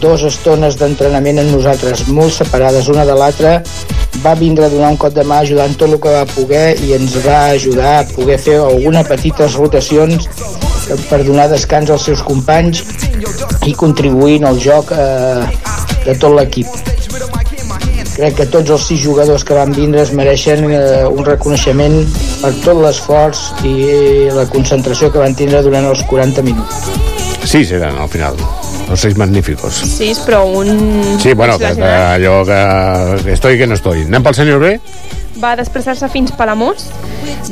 dues 0.02 0.22
estones 0.28 0.78
d'entrenament 0.78 1.42
amb 1.42 1.56
nosaltres 1.56 2.04
molt 2.14 2.36
separades 2.36 2.90
una 2.94 3.08
de 3.10 3.16
l'altra, 3.18 3.56
va 4.22 4.36
vindre 4.38 4.68
a 4.68 4.70
donar 4.70 4.92
un 4.94 5.00
cop 5.02 5.16
de 5.16 5.26
mà 5.26 5.40
ajudant 5.42 5.74
tot 5.80 5.90
el 5.90 6.02
que 6.04 6.14
va 6.14 6.28
poder 6.36 6.66
i 6.86 6.94
ens 6.98 7.18
va 7.26 7.40
ajudar 7.56 7.96
a 8.00 8.06
poder 8.12 8.38
fer 8.44 8.60
algunes 8.62 9.10
petites 9.10 9.58
rotacions 9.58 10.30
per 11.10 11.24
donar 11.26 11.50
descans 11.50 11.90
als 11.90 12.06
seus 12.12 12.22
companys 12.22 12.84
i 13.66 13.74
contribuir 13.74 14.44
al 14.46 14.62
joc 14.62 14.94
eh, 14.94 15.42
de 16.06 16.16
tot 16.22 16.38
l'equip. 16.38 16.97
Crec 18.18 18.34
que 18.40 18.46
tots 18.50 18.72
els 18.74 18.86
sis 18.90 18.98
jugadors 19.04 19.44
que 19.46 19.54
van 19.54 19.70
vindre 19.76 20.02
es 20.02 20.10
mereixen 20.18 20.64
eh, 20.74 21.04
un 21.06 21.22
reconeixement 21.26 22.00
per 22.42 22.50
tot 22.64 22.80
l'esforç 22.82 23.44
i 23.70 23.76
la 24.34 24.48
concentració 24.50 25.12
que 25.14 25.22
van 25.22 25.38
tindre 25.38 25.62
durant 25.62 25.86
els 25.86 26.02
40 26.10 26.42
minuts. 26.48 26.88
Sis 27.46 27.76
eren 27.78 28.00
al 28.02 28.10
final. 28.10 28.42
Los 28.90 29.04
seis 29.06 29.18
magníficos. 29.20 29.78
Sí, 29.92 30.14
però 30.26 30.46
un... 30.50 31.20
Sí, 31.22 31.34
bueno, 31.34 31.60
que, 31.60 31.76
que 31.76 31.92
allò 31.92 32.40
que, 32.48 32.60
que 33.24 33.34
estoy 33.34 33.58
que 33.60 33.68
no 33.68 33.78
estoy. 33.78 34.08
Anem 34.08 34.26
pel 34.26 34.38
senyor 34.40 34.64
B? 34.66 34.74
Va 35.38 35.56
desplaçar-se 35.56 36.08
fins 36.10 36.32
Palamós, 36.34 36.88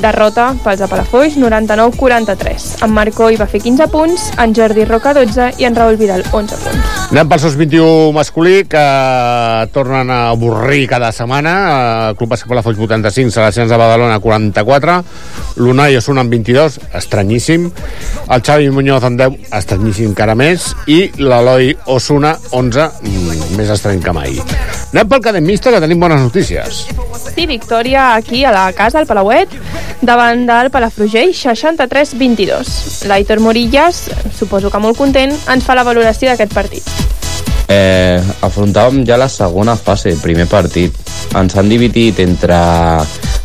derrota 0.02 0.48
pels 0.64 0.80
de 0.82 0.88
Palafolls 0.90 1.36
99-43. 1.38 2.66
En 2.82 2.90
Marcó 2.94 3.28
hi 3.30 3.38
va 3.38 3.46
fer 3.50 3.60
15 3.62 3.86
punts, 3.92 4.24
en 4.42 4.54
Jordi 4.56 4.86
Roca 4.88 5.12
12 5.14 5.52
i 5.62 5.68
en 5.68 5.76
Raül 5.78 5.98
Vidal 6.00 6.24
11 6.32 6.58
punts. 6.64 6.96
Anem 7.06 7.28
pel 7.30 7.42
SOS 7.42 7.54
21 7.60 8.10
masculí, 8.16 8.64
que 8.66 8.82
tornen 9.74 10.10
a 10.10 10.20
avorrir 10.32 10.88
cada 10.90 11.12
setmana. 11.14 11.54
El 12.08 12.16
Club 12.18 12.32
Bàsquet 12.34 12.50
Palafolls 12.50 12.80
85, 12.82 13.30
Seleccions 13.36 13.70
de 13.70 13.78
Badalona 13.78 14.18
44, 14.18 14.96
l'Unai 15.62 15.96
Osuna 16.00 16.24
amb 16.26 16.34
22, 16.34 16.80
estranyíssim. 16.98 17.70
El 18.26 18.42
Xavi 18.42 18.72
Muñoz 18.74 19.06
amb 19.06 19.22
10, 19.22 19.38
estranyíssim 19.60 20.10
encara 20.10 20.34
més. 20.34 20.72
I 20.90 21.12
l'Eloi 21.22 21.76
Osuna 21.86 22.34
11, 22.50 22.90
mm, 23.02 23.54
més 23.60 23.70
estrany 23.70 24.02
que 24.02 24.16
mai. 24.16 24.42
Anem 24.96 25.10
pel 25.10 25.20
cademista, 25.20 25.68
que 25.68 25.76
tenim 25.82 26.00
bones 26.00 26.22
notícies. 26.24 26.86
Sí, 27.34 27.44
victòria 27.44 28.14
aquí 28.14 28.46
a 28.48 28.52
la 28.54 28.70
casa, 28.72 28.96
al 28.96 29.04
Palauet, 29.04 29.50
davant 30.00 30.46
del 30.48 30.70
Palafrugell, 30.72 31.34
63-22. 31.36 33.04
L'Aitor 33.04 33.42
Morillas, 33.44 34.06
suposo 34.32 34.70
que 34.72 34.80
molt 34.80 34.96
content, 34.96 35.36
ens 35.52 35.68
fa 35.68 35.76
la 35.76 35.84
valoració 35.84 36.30
d'aquest 36.32 36.56
partit. 36.56 36.88
Eh, 37.68 38.24
afrontàvem 38.40 39.04
ja 39.04 39.20
la 39.20 39.28
segona 39.28 39.76
fase, 39.76 40.16
primer 40.24 40.48
partit. 40.48 40.96
Ens 41.36 41.60
han 41.60 41.68
dividit 41.68 42.24
entre 42.24 42.56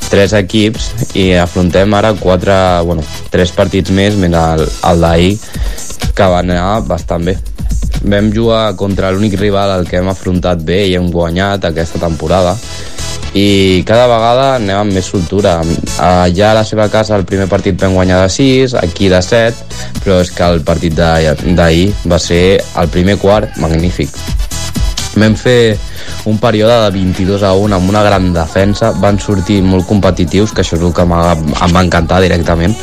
tres 0.08 0.32
equips 0.40 0.94
i 1.20 1.34
afrontem 1.36 2.00
ara 2.00 2.14
quatre, 2.16 2.56
bueno, 2.88 3.04
tres 3.28 3.52
partits 3.52 3.92
més, 3.92 4.16
més 4.16 4.32
el, 4.32 4.70
el 4.88 5.04
d'ahir, 5.04 5.36
que 6.16 6.32
va 6.32 6.46
anar 6.46 6.78
bastant 6.88 7.28
bé. 7.28 7.42
Vam 8.02 8.32
jugar 8.34 8.76
contra 8.76 9.12
l'únic 9.12 9.38
rival 9.40 9.72
al 9.72 9.86
que 9.88 10.00
hem 10.00 10.10
afrontat 10.10 10.64
bé 10.66 10.86
i 10.90 10.96
hem 10.98 11.12
guanyat 11.14 11.70
aquesta 11.70 12.02
temporada 12.02 12.58
i 13.34 13.84
cada 13.88 14.08
vegada 14.12 14.48
anem 14.58 14.76
amb 14.76 14.96
més 14.96 15.08
soltura. 15.08 15.60
Allà 16.04 16.52
a 16.52 16.58
la 16.60 16.66
seva 16.68 16.90
casa 16.92 17.16
el 17.16 17.26
primer 17.28 17.48
partit 17.52 17.80
vam 17.80 17.96
guanyar 17.96 18.20
de 18.26 18.30
6, 18.34 18.76
aquí 18.82 19.08
de 19.12 19.22
7, 19.24 19.70
però 20.04 20.20
és 20.24 20.32
que 20.36 20.48
el 20.48 20.64
partit 20.68 20.98
d'ahir 20.98 21.88
va 22.12 22.20
ser 22.20 22.60
el 22.60 22.92
primer 22.92 23.18
quart 23.22 23.56
magnífic. 23.64 24.12
Vam 25.16 25.36
fer 25.36 25.78
un 26.26 26.38
període 26.40 26.78
de 26.86 26.92
22 26.96 27.44
a 27.44 27.52
1 27.58 27.76
amb 27.76 27.90
una 27.92 28.04
gran 28.06 28.32
defensa, 28.34 28.92
van 29.04 29.20
sortir 29.20 29.62
molt 29.66 29.88
competitius, 29.90 30.54
que 30.56 30.64
això 30.64 30.78
és 30.78 30.86
el 30.86 30.94
que 30.96 31.04
em 31.04 31.12
va 31.12 31.84
encantar 31.84 32.22
directament, 32.24 32.76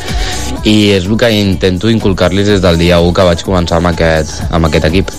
i 0.64 0.90
és 0.92 1.06
el 1.06 1.16
que 1.16 1.30
intento 1.32 1.88
inculcar-los 1.88 2.46
des 2.46 2.60
del 2.60 2.78
dia 2.78 3.00
1 3.00 3.14
que 3.16 3.26
vaig 3.30 3.44
començar 3.46 3.78
amb 3.78 3.92
aquest, 3.94 4.42
amb 4.50 4.68
aquest 4.68 4.90
equip. 4.90 5.12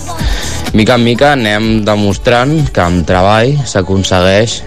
Mica 0.72 0.94
en 0.94 1.02
mica 1.02 1.32
anem 1.34 1.80
demostrant 1.82 2.52
que 2.70 2.82
amb 2.84 3.02
treball 3.02 3.56
s'aconsegueix 3.66 4.60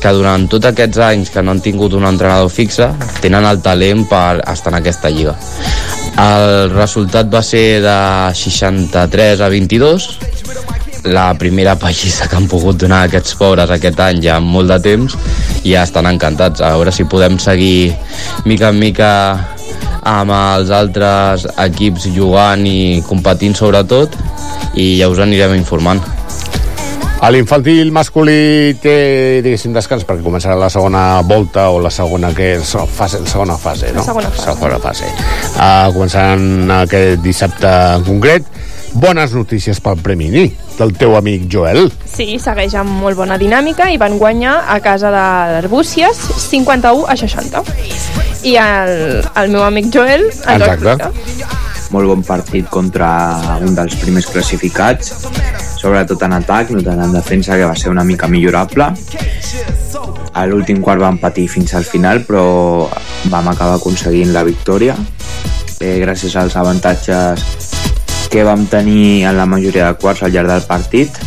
que 0.00 0.12
durant 0.16 0.46
tots 0.48 0.70
aquests 0.70 1.02
anys 1.04 1.28
que 1.34 1.42
no 1.44 1.52
han 1.52 1.60
tingut 1.60 1.92
un 1.98 2.06
entrenador 2.08 2.48
fixe 2.48 2.88
tenen 3.20 3.44
el 3.44 3.60
talent 3.60 4.06
per 4.08 4.40
estar 4.48 4.72
en 4.72 4.78
aquesta 4.80 5.12
lliga. 5.12 5.36
El 6.16 6.72
resultat 6.72 7.28
va 7.28 7.42
ser 7.44 7.82
de 7.84 7.98
63 8.40 9.44
a 9.44 9.50
22 9.52 10.08
la 11.04 11.32
primera 11.38 11.76
pallissa 11.80 12.28
que 12.28 12.36
han 12.36 12.48
pogut 12.50 12.78
donar 12.80 13.04
aquests 13.06 13.36
pobres 13.40 13.70
aquest 13.72 14.00
any 14.04 14.20
ja 14.24 14.36
amb 14.38 14.50
molt 14.52 14.70
de 14.72 14.78
temps 14.84 15.16
i 15.62 15.74
ja 15.74 15.84
estan 15.86 16.08
encantats. 16.10 16.60
A 16.60 16.74
veure 16.76 16.92
si 16.92 17.08
podem 17.08 17.38
seguir 17.38 17.94
mica 18.44 18.70
en 18.70 18.78
mica 18.80 19.10
amb 20.06 20.32
els 20.32 20.70
altres 20.72 21.46
equips 21.56 22.08
jugant 22.14 22.64
i 22.66 23.02
competint 23.08 23.56
sobretot 23.56 24.16
i 24.74 24.96
ja 25.00 25.10
us 25.10 25.20
anirem 25.20 25.56
informant. 25.58 26.02
A 27.20 27.28
l'infantil 27.28 27.90
masculí 27.92 28.72
té, 28.80 28.94
diguéssim, 29.44 29.74
descans 29.76 30.06
perquè 30.08 30.24
començarà 30.24 30.54
la 30.56 30.70
segona 30.72 31.20
volta 31.28 31.66
o 31.68 31.76
la 31.84 31.90
segona 31.92 32.30
que 32.32 32.54
és 32.54 32.70
fase, 32.96 33.20
segona 33.28 33.58
fase, 33.60 33.90
no? 33.92 34.00
La 34.00 34.06
segona 34.06 34.30
fase. 34.32 34.46
Segona 34.46 34.78
fase. 34.80 35.10
Uh, 35.52 35.90
començaran 35.92 36.72
aquest 36.78 37.20
dissabte 37.20 37.74
en 37.98 38.06
concret. 38.08 38.48
Bones 38.92 39.32
notícies 39.32 39.78
pel 39.80 40.00
Premi 40.02 40.28
Ni, 40.32 40.44
del 40.78 40.92
teu 40.98 41.14
amic 41.16 41.46
Joel. 41.52 41.86
Sí, 42.10 42.38
segueix 42.42 42.74
amb 42.78 42.90
molt 43.02 43.16
bona 43.18 43.36
dinàmica 43.38 43.86
i 43.92 43.98
van 44.00 44.18
guanyar 44.18 44.56
a 44.68 44.80
casa 44.82 45.12
de 45.14 45.24
l'Arbúcies 45.54 46.18
51 46.50 47.06
a 47.06 47.16
60. 47.16 47.62
I 48.50 48.56
el, 48.58 48.92
el 49.36 49.52
meu 49.52 49.62
amic 49.66 49.90
Joel 49.94 50.26
ens 50.30 50.40
ho 50.46 50.56
Exacte. 50.56 51.10
explica. 51.10 51.56
molt 51.90 52.06
bon 52.06 52.20
partit 52.22 52.68
contra 52.70 53.08
un 53.66 53.74
dels 53.74 53.96
primers 53.98 54.28
classificats 54.30 55.10
sobretot 55.80 56.22
en 56.22 56.36
atac, 56.36 56.70
no 56.70 56.82
tant 56.86 57.00
en 57.02 57.12
defensa 57.12 57.56
que 57.58 57.66
va 57.66 57.74
ser 57.74 57.90
una 57.90 58.04
mica 58.06 58.28
millorable 58.30 58.86
a 60.32 60.44
l'últim 60.46 60.78
quart 60.80 61.02
vam 61.02 61.18
patir 61.18 61.48
fins 61.50 61.74
al 61.74 61.84
final 61.84 62.22
però 62.28 62.86
vam 63.32 63.48
acabar 63.50 63.80
aconseguint 63.80 64.30
la 64.32 64.44
victòria 64.46 64.94
eh, 65.80 65.98
gràcies 65.98 66.36
als 66.38 66.54
avantatges 66.56 67.42
que 68.30 68.44
vam 68.46 68.64
tenir 68.70 69.26
en 69.26 69.36
la 69.36 69.44
majoria 69.44 69.90
de 69.90 69.98
quarts 69.98 70.22
al 70.22 70.32
llarg 70.32 70.48
del 70.48 70.62
partit. 70.62 71.18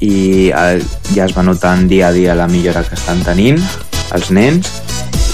I 0.00 0.50
eh, 0.54 0.80
ja 1.12 1.26
es 1.26 1.34
va 1.34 1.42
notant 1.42 1.88
dia 1.90 2.08
a 2.08 2.14
dia 2.14 2.38
la 2.38 2.46
millora 2.48 2.84
que 2.86 2.94
estan 2.94 3.24
tenint 3.26 3.58
els 4.14 4.30
nens. 4.30 4.70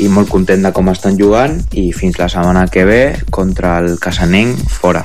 I 0.00 0.08
molt 0.08 0.32
content 0.32 0.64
de 0.64 0.72
com 0.72 0.88
estan 0.88 1.20
jugant. 1.20 1.58
I 1.76 1.90
fins 1.92 2.16
la 2.18 2.30
setmana 2.32 2.66
que 2.72 2.86
ve 2.88 3.02
contra 3.30 3.76
el 3.84 3.98
Casanenc 4.00 4.64
fora. 4.80 5.04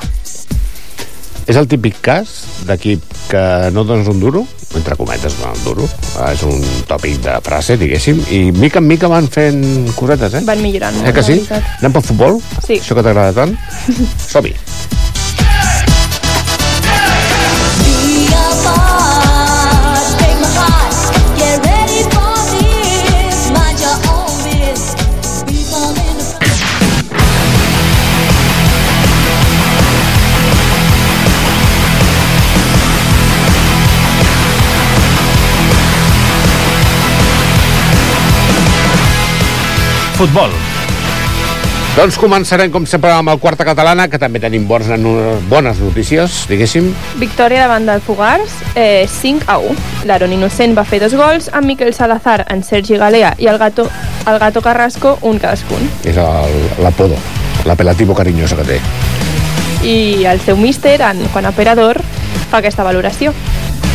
És 1.46 1.58
el 1.62 1.68
típic 1.70 2.00
cas 2.02 2.32
d'equip 2.66 3.04
que 3.30 3.43
no 3.74 3.84
dones 3.86 4.08
un 4.10 4.20
duro, 4.20 4.41
entre 4.74 4.98
cometes, 4.98 5.38
no 5.43 5.52
un 5.54 5.64
duro, 5.64 5.86
eh, 5.86 6.32
és 6.32 6.41
un 6.48 6.58
tòpic 6.89 7.22
de 7.22 7.38
frase, 7.46 7.78
diguéssim, 7.78 8.24
i 8.34 8.41
mica 8.56 8.82
en 8.82 8.89
mica 8.89 9.10
van 9.12 9.30
fent 9.30 9.62
cosetes, 9.93 10.39
eh? 10.41 10.46
Van 10.48 10.62
millorant. 10.66 10.98
Eh 11.06 11.14
que 11.14 11.26
sí? 11.26 11.39
Anem 11.54 11.93
pel 11.93 12.08
futbol? 12.10 12.41
Sí. 12.66 12.82
Això 12.82 12.98
que 12.98 13.06
t'agrada 13.06 13.36
tant? 13.43 13.58
Som-hi. 14.34 14.58
Futbol. 40.16 40.49
Doncs 41.95 42.18
començarem, 42.20 42.72
com 42.72 42.84
sempre, 42.88 43.11
amb 43.16 43.32
el 43.32 43.38
quarta 43.39 43.63
catalana, 43.68 44.09
que 44.11 44.20
també 44.20 44.39
tenim 44.43 44.66
bones, 44.68 44.89
bones 45.47 45.80
notícies, 45.80 46.41
diguéssim. 46.49 46.89
Victòria 47.22 47.61
davant 47.63 47.86
del 47.88 48.01
Fogars, 48.03 48.51
eh, 48.76 49.07
5 49.07 49.43
a 49.47 49.57
1. 49.59 49.76
L'Aaron 50.05 50.34
Innocent 50.36 50.76
va 50.78 50.84
fer 50.84 50.99
dos 50.99 51.16
gols, 51.16 51.49
amb 51.53 51.68
Miquel 51.68 51.93
Salazar, 51.93 52.45
en 52.49 52.63
Sergi 52.63 52.97
Galea 52.99 53.34
i 53.39 53.47
el 53.47 53.57
Gato, 53.57 53.88
el 54.28 54.39
Gato 54.39 54.61
Carrasco, 54.61 55.18
un 55.22 55.39
cadascun. 55.39 55.89
És 56.03 56.18
el- 56.18 56.84
l'apodo, 56.84 57.16
l'apelativo 57.66 58.13
carinyoso 58.13 58.57
que 58.57 58.63
té. 58.63 58.80
I 59.88 60.26
el 60.26 60.41
seu 60.41 60.57
míster, 60.57 60.99
en 61.01 61.26
Juan 61.30 61.45
Aperador, 61.45 62.01
fa 62.51 62.57
aquesta 62.57 62.84
valoració. 62.84 63.34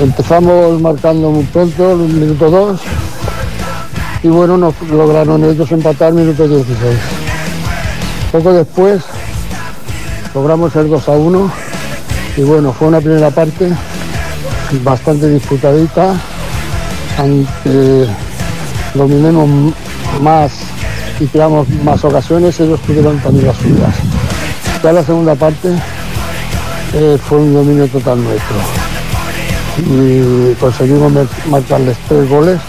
Empezamos 0.00 0.80
marcando 0.80 1.30
muy 1.30 1.44
pronto, 1.44 1.92
el 1.92 1.98
minuto 1.98 2.48
2, 2.50 2.80
y 4.22 4.28
bueno, 4.28 4.56
nos 4.56 4.74
lograron 4.90 5.44
ellos 5.44 5.70
empatar 5.72 6.12
minuto 6.12 6.46
16. 6.46 6.78
Poco 8.32 8.52
después 8.52 9.02
logramos 10.34 10.74
el 10.76 10.90
2 10.90 11.08
a 11.08 11.12
1, 11.12 11.52
y 12.36 12.42
bueno, 12.42 12.72
fue 12.72 12.88
una 12.88 13.00
primera 13.00 13.30
parte 13.30 13.68
bastante 14.82 15.28
disputadita, 15.28 16.14
aunque 17.18 18.06
dominemos 18.94 19.74
más 20.20 20.52
y 21.18 21.26
creamos 21.26 21.68
más 21.84 22.04
ocasiones, 22.04 22.58
ellos 22.60 22.80
tuvieron 22.82 23.18
también 23.20 23.46
las 23.46 23.56
suyas. 23.56 23.94
Ya 24.82 24.92
la 24.92 25.02
segunda 25.02 25.34
parte 25.34 25.68
eh, 26.94 27.18
fue 27.28 27.38
un 27.38 27.54
dominio 27.54 27.86
total 27.88 28.22
nuestro. 28.22 28.56
y 29.78 30.54
conseguimos 30.54 31.12
marcarles 31.48 31.96
tres 32.08 32.28
goles 32.28 32.60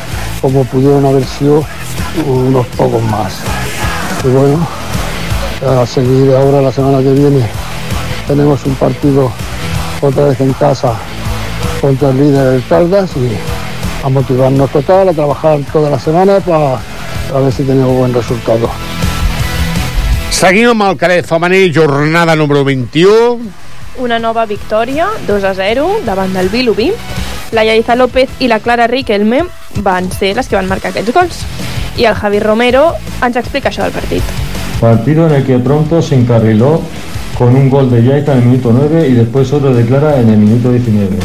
como 0.42 0.64
pudieron 0.66 1.06
haber 1.06 1.26
sido 1.26 1.64
unos 2.26 2.66
pocos 2.68 3.02
más. 3.04 3.40
Y 4.24 4.28
bueno, 4.30 4.68
a 5.66 5.86
seguir 5.86 6.34
ahora 6.36 6.62
la 6.62 6.72
semana 6.72 7.00
que 7.00 7.14
viene 7.14 7.48
tenemos 8.28 8.66
un 8.66 8.76
partido 8.76 9.32
otra 10.02 10.26
vez 10.26 10.42
en 10.42 10.54
casa 10.54 10.96
contra 11.80 12.10
el 12.10 12.18
líder 12.18 12.52
del 12.52 12.68
Caldas 12.68 13.12
y 13.16 13.38
a 14.04 14.10
motivarnos 14.10 14.70
total, 14.72 15.10
a 15.10 15.14
trabajar 15.14 15.60
toda 15.72 15.90
la 15.90 16.00
semana 16.00 16.40
para 16.40 16.80
a 17.34 17.40
ver 17.40 17.54
si 17.54 17.64
tenemos 17.64 17.96
buen 17.96 18.14
resultado. 18.14 18.70
Seguim 20.32 20.72
amb 20.72 20.82
el 20.88 20.96
cadet 20.98 21.28
femení, 21.30 21.68
jornada 21.70 22.34
número 22.36 22.64
21. 22.66 23.52
Una 24.02 24.18
nova 24.18 24.48
victòria, 24.50 25.12
2 25.28 25.44
a 25.46 25.54
0, 25.54 26.00
davant 26.08 26.34
del 26.34 26.50
Vilubí. 26.50 26.88
La 27.52 27.66
Yaiza 27.66 27.96
López 27.96 28.30
i 28.40 28.48
la 28.48 28.60
Clara 28.60 28.88
Riquelme 28.88 29.44
van 29.84 30.10
ser 30.12 30.36
les 30.38 30.48
que 30.48 30.56
van 30.56 30.70
marcar 30.70 30.92
aquests 30.92 31.14
gols. 31.14 31.44
I 31.98 32.08
el 32.08 32.16
Javi 32.16 32.40
Romero 32.40 32.94
ens 33.22 33.36
explica 33.36 33.70
això 33.70 33.84
del 33.84 33.96
partit. 33.96 34.24
Partido 34.80 35.28
en 35.28 35.36
el 35.36 35.46
que 35.46 35.60
pronto 35.60 36.02
se 36.02 36.16
encarriló 36.16 36.80
con 37.38 37.56
un 37.56 37.70
gol 37.70 37.90
de 37.92 38.04
Yaiza 38.04 38.34
en 38.34 38.40
el 38.40 38.46
minuto 38.46 38.72
9 38.74 39.08
y 39.08 39.14
después 39.14 39.52
otro 39.52 39.74
de 39.74 39.86
Clara 39.86 40.20
en 40.20 40.30
el 40.30 40.38
minuto 40.38 40.72
19. 40.72 41.18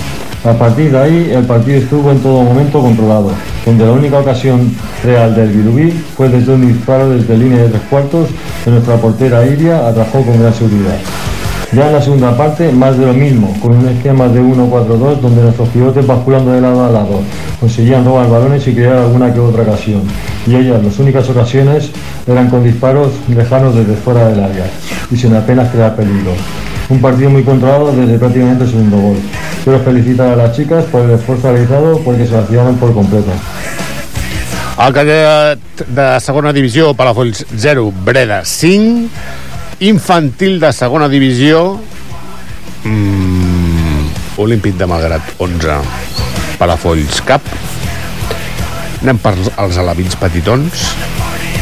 A 0.44 0.52
partir 0.52 0.92
de 0.92 0.98
ahí 0.98 1.30
el 1.32 1.44
partido 1.44 1.78
estuvo 1.78 2.10
en 2.10 2.20
todo 2.20 2.42
momento 2.42 2.80
controlado, 2.80 3.32
donde 3.64 3.84
la 3.84 3.92
única 3.92 4.20
ocasión 4.20 4.74
real 5.02 5.34
del 5.34 5.50
Bilubí 5.50 5.90
fue 5.90 6.28
desde 6.28 6.54
un 6.54 6.66
disparo 6.66 7.10
desde 7.10 7.36
línea 7.36 7.62
de 7.62 7.68
tres 7.70 7.82
cuartos 7.90 8.28
que 8.64 8.70
nuestra 8.70 8.96
portera 8.96 9.44
Iria 9.44 9.88
atrajó 9.88 10.22
con 10.22 10.40
gran 10.40 10.54
seguridad. 10.54 10.98
Ya 11.72 11.88
en 11.88 11.94
la 11.94 12.00
segunda 12.00 12.36
parte, 12.36 12.70
más 12.70 12.96
de 12.96 13.06
lo 13.06 13.12
mismo, 13.12 13.52
con 13.60 13.76
un 13.76 13.88
esquema 13.88 14.28
de 14.28 14.40
1-4-2 14.40 15.18
donde 15.20 15.42
nuestros 15.42 15.68
pivotes 15.70 16.06
basculando 16.06 16.52
de 16.52 16.60
lado 16.60 16.84
a 16.84 16.90
lado 16.90 17.20
conseguían 17.58 18.04
robar 18.04 18.30
balones 18.30 18.66
y 18.68 18.74
crear 18.74 18.98
alguna 18.98 19.34
que 19.34 19.40
otra 19.40 19.62
ocasión. 19.62 20.02
Y 20.46 20.54
ellas, 20.54 20.82
las 20.82 20.96
únicas 21.00 21.28
ocasiones, 21.28 21.90
eran 22.26 22.48
con 22.50 22.62
disparos 22.62 23.12
lejanos 23.28 23.74
desde 23.74 23.94
fuera 23.96 24.28
del 24.28 24.44
área 24.44 24.66
y 25.10 25.16
sin 25.16 25.34
apenas 25.34 25.68
crear 25.70 25.96
peligro. 25.96 26.32
Un 26.88 27.00
partido 27.00 27.30
muy 27.30 27.42
controlado 27.42 27.92
desde 27.92 28.16
prácticamente 28.16 28.62
el 28.62 28.70
segundo 28.70 28.96
gol. 28.98 29.16
Quiero 29.64 29.80
felicitar 29.80 30.28
a 30.28 30.36
las 30.36 30.56
chicas 30.56 30.84
por 30.84 31.02
el 31.02 31.10
esfuerzo 31.10 31.50
realizado 31.50 31.98
porque 32.04 32.26
se 32.26 32.34
vaciaron 32.36 32.76
por 32.76 32.94
completo. 32.94 33.32
El 34.78 34.92
cadet 34.92 35.58
de 35.88 36.20
segona 36.20 36.52
divisió, 36.52 36.94
Palafolls 36.94 37.44
0, 37.56 37.92
Breda 38.04 38.44
5. 38.44 39.08
Infantil 39.78 40.58
de 40.58 40.72
segona 40.72 41.06
divisió, 41.06 41.78
mm, 42.84 44.38
Olímpic 44.40 44.74
de 44.76 44.86
Malgrat 44.88 45.34
11, 45.36 45.76
Palafolls 46.56 47.20
cap. 47.28 47.42
Anem 49.02 49.20
per 49.20 49.34
als 49.60 49.76
alevins 49.76 50.16
petitons. 50.16 50.86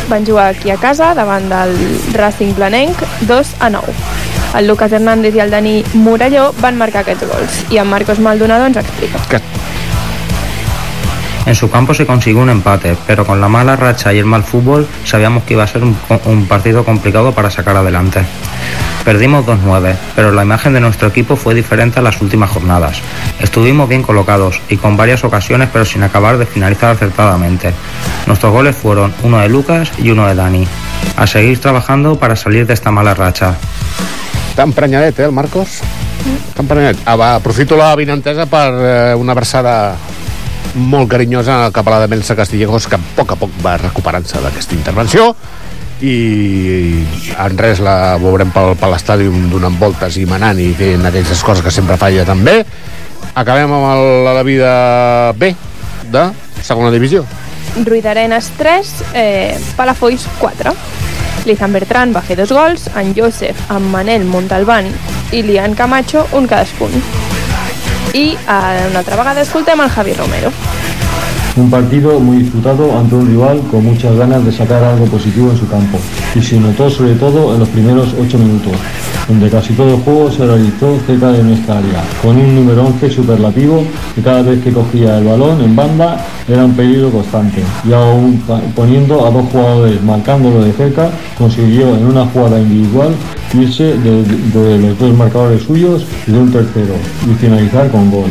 Van 0.09 0.25
jugar 0.25 0.53
aquí 0.53 0.71
a 0.71 0.77
casa 0.77 1.11
davant 1.15 1.49
del 1.51 1.75
Racing 2.15 2.55
Blanenc 2.55 3.03
2 3.27 3.55
a 3.59 3.71
9. 3.71 3.95
El 4.55 4.69
Lucas 4.69 4.93
Hernández 4.93 5.35
i 5.35 5.41
el 5.43 5.51
Dani 5.51 5.83
Morelló 5.95 6.53
van 6.61 6.79
marcar 6.79 7.03
aquests 7.03 7.27
gols 7.27 7.65
i 7.75 7.83
en 7.83 7.91
Marcos 7.91 8.21
Maldonado 8.21 8.71
ens 8.71 8.79
explica. 8.79 9.19
En 11.47 11.55
su 11.55 11.71
campo 11.71 11.93
se 11.93 12.07
consiguió 12.07 12.41
un 12.41 12.51
empate, 12.51 12.97
pero 13.07 13.27
con 13.27 13.41
la 13.41 13.49
mala 13.49 13.77
racha 13.77 14.13
y 14.13 14.19
el 14.19 14.25
mal 14.25 14.43
fútbol 14.43 14.87
sabíamos 15.05 15.45
que 15.45 15.55
iba 15.55 15.65
a 15.65 15.67
ser 15.67 15.83
un, 15.83 15.97
un 16.25 16.47
partido 16.47 16.85
complicado 16.85 17.33
para 17.33 17.51
sacar 17.51 17.77
adelante. 17.77 18.23
Perdimos 19.05 19.45
2-9, 19.45 19.95
pero 20.17 20.33
la 20.33 20.43
imagen 20.43 20.73
de 20.73 20.81
nuestro 20.81 21.09
equipo 21.09 21.37
fue 21.37 21.55
diferente 21.55 21.99
a 21.99 22.03
las 22.03 22.23
últimas 22.23 22.49
jornadas. 22.49 23.03
Estuvimos 23.39 23.87
bien 23.87 24.03
colocados 24.03 24.61
y 24.71 24.79
con 24.79 24.97
varias 24.97 25.25
ocasiones, 25.25 25.69
pero 25.71 25.85
sin 25.85 26.03
acabar 26.03 26.39
de 26.39 26.47
finalizar 26.47 26.93
acertadamente. 26.93 27.75
Nuestros 28.27 28.51
goles 28.51 28.75
fueron 28.75 29.13
uno 29.23 29.39
de 29.41 29.49
Lucas 29.51 29.93
y 29.99 30.11
uno 30.11 30.27
de 30.27 30.35
Dani. 30.35 30.67
A 31.17 31.27
seguir 31.27 31.61
trabajando 31.61 32.19
para 32.19 32.35
salir 32.35 32.67
de 32.67 32.73
esta 32.73 32.91
mala 32.91 33.13
racha. 33.13 33.57
Està 34.55 34.63
emprenyadet, 34.63 35.19
eh, 35.19 35.25
el 35.27 35.33
Marcos? 35.35 35.81
Està 36.23 36.63
emprenyadet. 36.63 37.01
Ah, 37.11 37.17
va, 37.19 37.33
aprofito 37.35 37.75
la 37.75 37.89
vinentesa 37.99 38.47
per 38.47 38.69
eh, 38.71 39.15
una 39.19 39.35
abraçada 39.35 39.97
molt 40.75 41.11
carinyosa 41.11 41.71
cap 41.75 41.87
a 41.89 41.95
la 41.95 42.01
de 42.05 42.09
Melsa 42.11 42.37
Castillejos, 42.37 42.89
que 42.89 42.99
a 42.99 43.15
poc 43.17 43.33
a 43.35 43.39
poc 43.39 43.55
va 43.65 43.77
recuperant-se 43.79 44.43
d'aquesta 44.43 44.75
intervenció 44.75 45.33
i 46.03 47.05
en 47.39 47.57
res 47.59 47.81
la 47.85 48.17
veurem 48.21 48.51
pel, 48.53 48.75
per 48.79 48.91
l'estadi 48.91 49.29
donant 49.53 49.79
voltes 49.79 50.19
i 50.19 50.27
manant 50.27 50.59
i 50.59 50.73
fent 50.77 51.07
aquelles 51.07 51.45
coses 51.47 51.63
que 51.65 51.73
sempre 51.73 51.97
fa 52.01 52.11
ella 52.11 52.27
també 52.27 52.59
acabem 53.35 53.71
amb 53.71 53.87
el, 53.93 54.05
la 54.27 54.43
vida 54.43 54.73
B 55.39 55.55
de 56.11 56.27
segona 56.61 56.91
divisió 56.91 57.25
Ruidarenes 57.83 58.51
3, 58.59 58.93
eh, 59.15 59.59
Palafolls 59.77 60.29
4. 60.39 60.75
Lizan 61.45 61.75
Bertran 61.75 62.15
va 62.15 62.23
fer 62.23 62.37
dos 62.39 62.53
gols, 62.55 62.87
en 62.95 63.13
Josep, 63.17 63.59
en 63.75 63.91
Manel 63.91 64.25
Montalbán 64.31 64.93
i 65.33 65.43
Lian 65.43 65.75
Camacho 65.75 66.29
un 66.33 66.47
cadascun. 66.47 66.95
I 68.15 68.39
eh, 68.39 68.87
una 68.91 69.01
altra 69.01 69.17
vegada 69.17 69.43
escoltem 69.43 69.81
el 69.81 69.91
Javi 69.91 70.13
Romero. 70.15 70.53
Un 71.57 71.71
partido 71.71 72.19
muy 72.19 72.39
disputado 72.39 72.99
ante 72.99 73.15
un 73.15 73.29
rival 73.29 73.61
con 73.71 73.85
muchas 73.85 74.17
ganas 74.17 74.45
de 74.45 74.51
sacar 74.51 74.83
algo 74.83 75.05
positivo 75.07 75.53
en 75.53 75.57
su 75.57 75.69
campo 75.69 75.99
y 76.35 76.43
se 76.43 76.59
notó 76.59 76.91
sobre 76.91 77.15
todo 77.15 77.55
en 77.55 77.61
los 77.61 77.69
primeros 77.69 78.13
8 78.21 78.39
minutos, 78.39 78.73
donde 79.29 79.49
casi 79.49 79.73
todo 79.75 79.95
el 79.95 80.01
juego 80.01 80.33
se 80.33 80.45
realizó 80.45 80.99
cerca 81.07 81.31
de 81.31 81.45
nuestra 81.45 81.79
área, 81.79 82.03
con 82.21 82.37
un 82.37 82.57
número 82.57 82.85
11 82.87 83.09
superlativo 83.09 83.85
que 84.17 84.23
cada 84.23 84.43
vez 84.43 84.65
que 84.65 84.73
cogía 84.73 85.19
el 85.19 85.27
balón 85.27 85.63
en 85.63 85.77
banda 85.77 86.27
era 86.49 86.65
un 86.65 86.73
peligro 86.75 87.11
constante 87.11 87.63
y 87.89 87.93
aún 87.93 88.43
poniendo 88.75 89.25
a 89.25 89.31
dos 89.31 89.45
jugadores 89.53 90.03
marcándolo 90.03 90.65
de 90.65 90.73
cerca 90.73 91.09
consiguió 91.39 91.95
en 91.95 92.07
una 92.07 92.27
jugada 92.27 92.59
individual 92.59 93.15
irse 93.53 93.97
de, 93.99 94.25
de 94.25 94.79
los 94.81 94.99
dos 94.99 95.17
marcadores 95.17 95.63
suyos 95.63 96.05
y 96.27 96.33
de 96.33 96.39
un 96.39 96.51
tercero 96.51 96.95
y 97.31 97.35
finalizar 97.35 97.89
con 97.93 98.11
gol. 98.11 98.31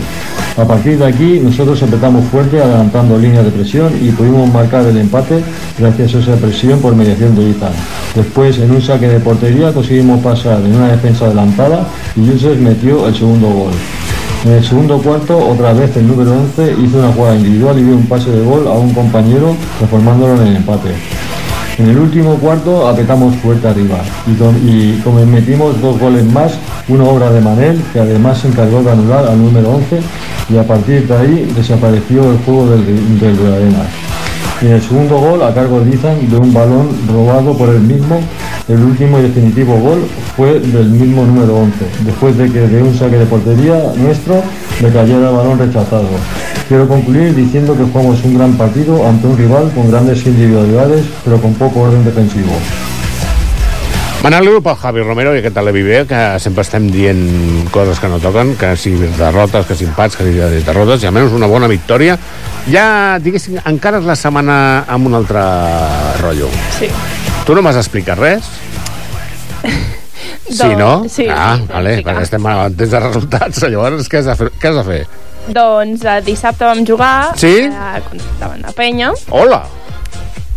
A 0.56 0.66
partir 0.66 1.00
de 1.00 1.06
aquí 1.08 1.40
nosotros 1.40 1.82
empezamos 1.82 2.26
fuerte 2.26 2.62
adelantando 2.62 3.18
líneas 3.18 3.44
de 3.44 3.50
presión 3.50 3.92
y 4.00 4.12
pudimos 4.12 4.54
marcar 4.54 4.86
el 4.86 4.98
empate 4.98 5.44
gracias 5.80 6.14
a 6.14 6.20
esa 6.20 6.36
presión 6.36 6.80
por 6.80 6.96
mediación 6.96 7.36
de 7.36 7.50
Izan. 7.50 7.74
Después 8.14 8.60
en 8.60 8.70
un 8.70 8.80
saque 8.80 9.08
de 9.08 9.20
portería 9.20 9.74
conseguimos 9.74 10.24
pasar 10.24 10.60
en 10.60 10.76
una 10.76 10.90
defensa 10.90 11.26
adelantada 11.26 11.88
y 12.16 12.26
Yusef 12.28 12.60
metió 12.60 13.08
el 13.08 13.16
segundo 13.16 13.50
gol. 13.50 13.72
En 14.46 14.52
el 14.52 14.64
segundo 14.64 15.02
cuarto, 15.02 15.38
otra 15.38 15.74
vez 15.74 15.96
el 15.98 16.08
número 16.08 16.34
11 16.34 16.76
hizo 16.84 17.00
una 17.00 17.14
jugada 17.14 17.36
individual 17.36 17.80
y 17.80 17.84
dio 17.84 17.96
un 17.96 18.06
pase 18.06 18.30
de 18.30 18.46
gol 18.46 18.68
a 18.68 18.74
un 18.74 18.94
compañero 18.94 19.56
transformándolo 19.80 20.40
en 20.40 20.48
el 20.50 20.56
empate. 20.58 20.90
En 21.80 21.90
el 21.90 21.98
último 21.98 22.36
cuarto 22.36 22.88
apretamos 22.88 23.36
fuerte 23.38 23.68
arriba 23.68 23.98
y, 24.28 25.00
como 25.04 25.26
metimos 25.26 25.82
dos 25.82 26.00
goles 26.00 26.24
más, 26.32 26.54
una 26.88 27.04
obra 27.06 27.32
de 27.32 27.42
Manel 27.42 27.82
que 27.92 28.00
además 28.00 28.38
se 28.38 28.50
encargó 28.50 28.84
de 28.84 28.92
anular 28.92 29.26
al 29.26 29.40
número 29.40 29.72
11 29.72 30.00
y 30.50 30.58
a 30.58 30.68
partir 30.68 31.08
de 31.08 31.18
ahí 31.18 31.52
desapareció 31.56 32.32
el 32.32 32.38
juego 32.40 32.68
del, 32.68 33.20
del 33.20 33.54
Arenas. 33.54 33.88
Y 34.62 34.68
en 34.68 34.74
el 34.74 34.82
segundo 34.82 35.18
gol, 35.18 35.42
a 35.42 35.54
cargo 35.54 35.80
de 35.80 35.96
Izan, 35.96 36.30
de 36.30 36.38
un 36.38 36.54
balón 36.54 36.90
robado 37.12 37.58
por 37.58 37.70
él 37.70 37.82
mismo, 37.82 38.20
el 38.68 38.82
último 38.82 39.20
y 39.20 39.24
definitivo 39.24 39.76
gol 39.80 40.06
fue 40.38 40.60
del 40.60 40.90
mismo 40.90 41.26
número 41.26 41.56
11, 41.56 41.86
después 42.06 42.38
de 42.38 42.52
que 42.52 42.60
de 42.60 42.84
un 42.84 42.96
saque 42.96 43.18
de 43.18 43.26
portería 43.26 43.92
nuestro 43.98 44.36
le 44.80 44.90
cayera 44.90 45.30
el 45.30 45.36
balón 45.36 45.58
rechazado. 45.58 46.08
Quiero 46.68 46.88
concluir 46.88 47.36
diciendo 47.36 47.76
que 47.76 47.84
jugamos 47.84 48.24
un 48.24 48.38
gran 48.38 48.54
partido 48.54 49.06
ante 49.08 49.28
un 49.28 49.38
rival 49.38 49.72
con 49.74 49.92
grandes 49.92 50.26
individualidades, 50.26 51.06
pero 51.24 51.40
con 51.42 51.54
poco 51.56 51.82
orden 51.82 52.04
defensivo. 52.06 52.54
Pel 54.24 54.76
Javi 54.80 55.02
Romero 55.04 55.34
i 55.36 55.42
aquest 55.42 55.58
Televi 55.58 55.82
B, 55.84 55.98
que 56.08 56.20
sempre 56.40 56.64
estem 56.64 56.86
dient 56.88 57.66
coses 57.76 58.00
que 58.00 58.08
no 58.08 58.22
toquen, 58.24 58.54
que 58.56 58.78
si 58.80 58.94
derrotes, 58.96 59.66
que 59.68 59.76
si 59.76 59.84
empats, 59.84 60.16
que 60.16 60.24
si 60.24 60.64
derrotes, 60.64 61.04
i 61.04 61.10
almenys 61.10 61.36
una 61.36 61.50
bona 61.52 61.68
victòria. 61.68 62.16
Ja, 62.72 63.20
diguéssim, 63.20 63.60
encara 63.68 64.00
és 64.00 64.08
la 64.08 64.16
setmana 64.16 64.56
amb 64.88 65.12
un 65.12 65.20
altre 65.20 65.44
rotllo. 66.22 66.48
Sí. 66.78 66.88
Tu 67.44 67.58
no 67.58 67.66
m'has 67.66 67.82
explicat 67.84 68.24
res? 68.24 68.48
Sí, 70.54 70.76
no? 70.78 71.08
sí, 71.10 71.26
ah, 71.32 71.56
sí, 71.58 71.66
vale, 71.72 71.96
sí, 71.98 72.04
perquè 72.06 72.24
estem 72.28 72.46
atents 72.52 72.92
de 72.92 73.00
resultats. 73.00 73.62
Llavors, 73.64 74.10
què 74.12 74.20
has 74.20 74.28
de 74.28 74.36
fer? 74.38 74.50
Què 74.62 74.70
has 74.70 74.76
de 74.78 74.84
fer? 74.86 75.00
Doncs 75.48 76.04
eh, 76.08 76.20
dissabte 76.24 76.64
vam 76.66 76.86
jugar 76.88 77.34
Sí? 77.36 77.68
eh, 77.68 78.02
davant 78.40 78.62
de 78.64 78.72
Penya 78.78 79.12
Hola! 79.32 79.64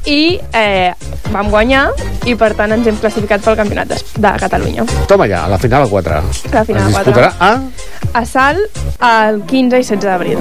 i 0.06 0.38
eh, 0.54 0.92
vam 1.34 1.48
guanyar 1.50 1.88
i 2.30 2.36
per 2.38 2.52
tant 2.54 2.70
ens 2.76 2.86
hem 2.86 2.94
classificat 3.02 3.42
pel 3.42 3.56
campionat 3.58 3.88
de, 3.90 3.96
de 4.22 4.30
Catalunya. 4.38 4.84
Toma 5.10 5.26
ja, 5.26 5.40
a 5.46 5.50
la 5.50 5.58
final 5.58 5.82
a 5.82 5.88
4. 5.90 6.20
La 6.52 6.62
final 6.64 6.86
es 6.86 6.94
a 6.94 7.02
quatre. 7.02 7.26
disputarà 7.26 7.32
a... 7.42 8.20
A 8.20 8.22
Salt 8.24 8.78
el 9.02 9.40
15 9.50 9.80
i 9.80 9.82
16 9.82 10.06
d'abril. 10.06 10.38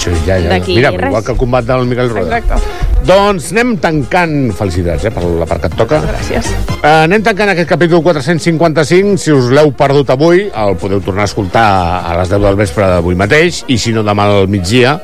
Sí, 0.00 0.08
ja, 0.24 0.38
ja. 0.40 0.48
D'aquí 0.54 0.78
Mira, 0.78 0.90
res. 0.96 1.10
igual 1.12 1.22
que 1.22 1.32
el 1.32 1.36
combat 1.36 1.68
del 1.68 1.84
Miquel 1.84 2.08
Roda. 2.10 2.38
Exacte. 2.38 2.83
Doncs 3.04 3.50
anem 3.52 3.74
tancant... 3.82 4.34
Felicitats, 4.56 5.04
eh, 5.04 5.12
per 5.12 5.24
la 5.24 5.48
part 5.48 5.64
que 5.64 5.68
et 5.72 5.76
toca. 5.76 6.00
Gràcies. 6.04 6.48
Eh, 6.78 6.92
anem 7.04 7.24
tancant 7.24 7.52
aquest 7.52 7.68
capítol 7.68 8.00
455. 8.04 9.18
Si 9.20 9.34
us 9.34 9.50
l'heu 9.52 9.74
perdut 9.76 10.12
avui, 10.14 10.46
el 10.48 10.78
podeu 10.80 11.02
tornar 11.04 11.26
a 11.26 11.30
escoltar 11.30 11.66
a 12.00 12.14
les 12.20 12.32
10 12.32 12.46
del 12.48 12.56
vespre 12.60 12.88
d'avui 12.94 13.18
mateix, 13.18 13.64
i 13.68 13.76
si 13.80 13.92
no, 13.92 14.04
demà 14.06 14.30
al 14.30 14.48
migdia, 14.48 14.96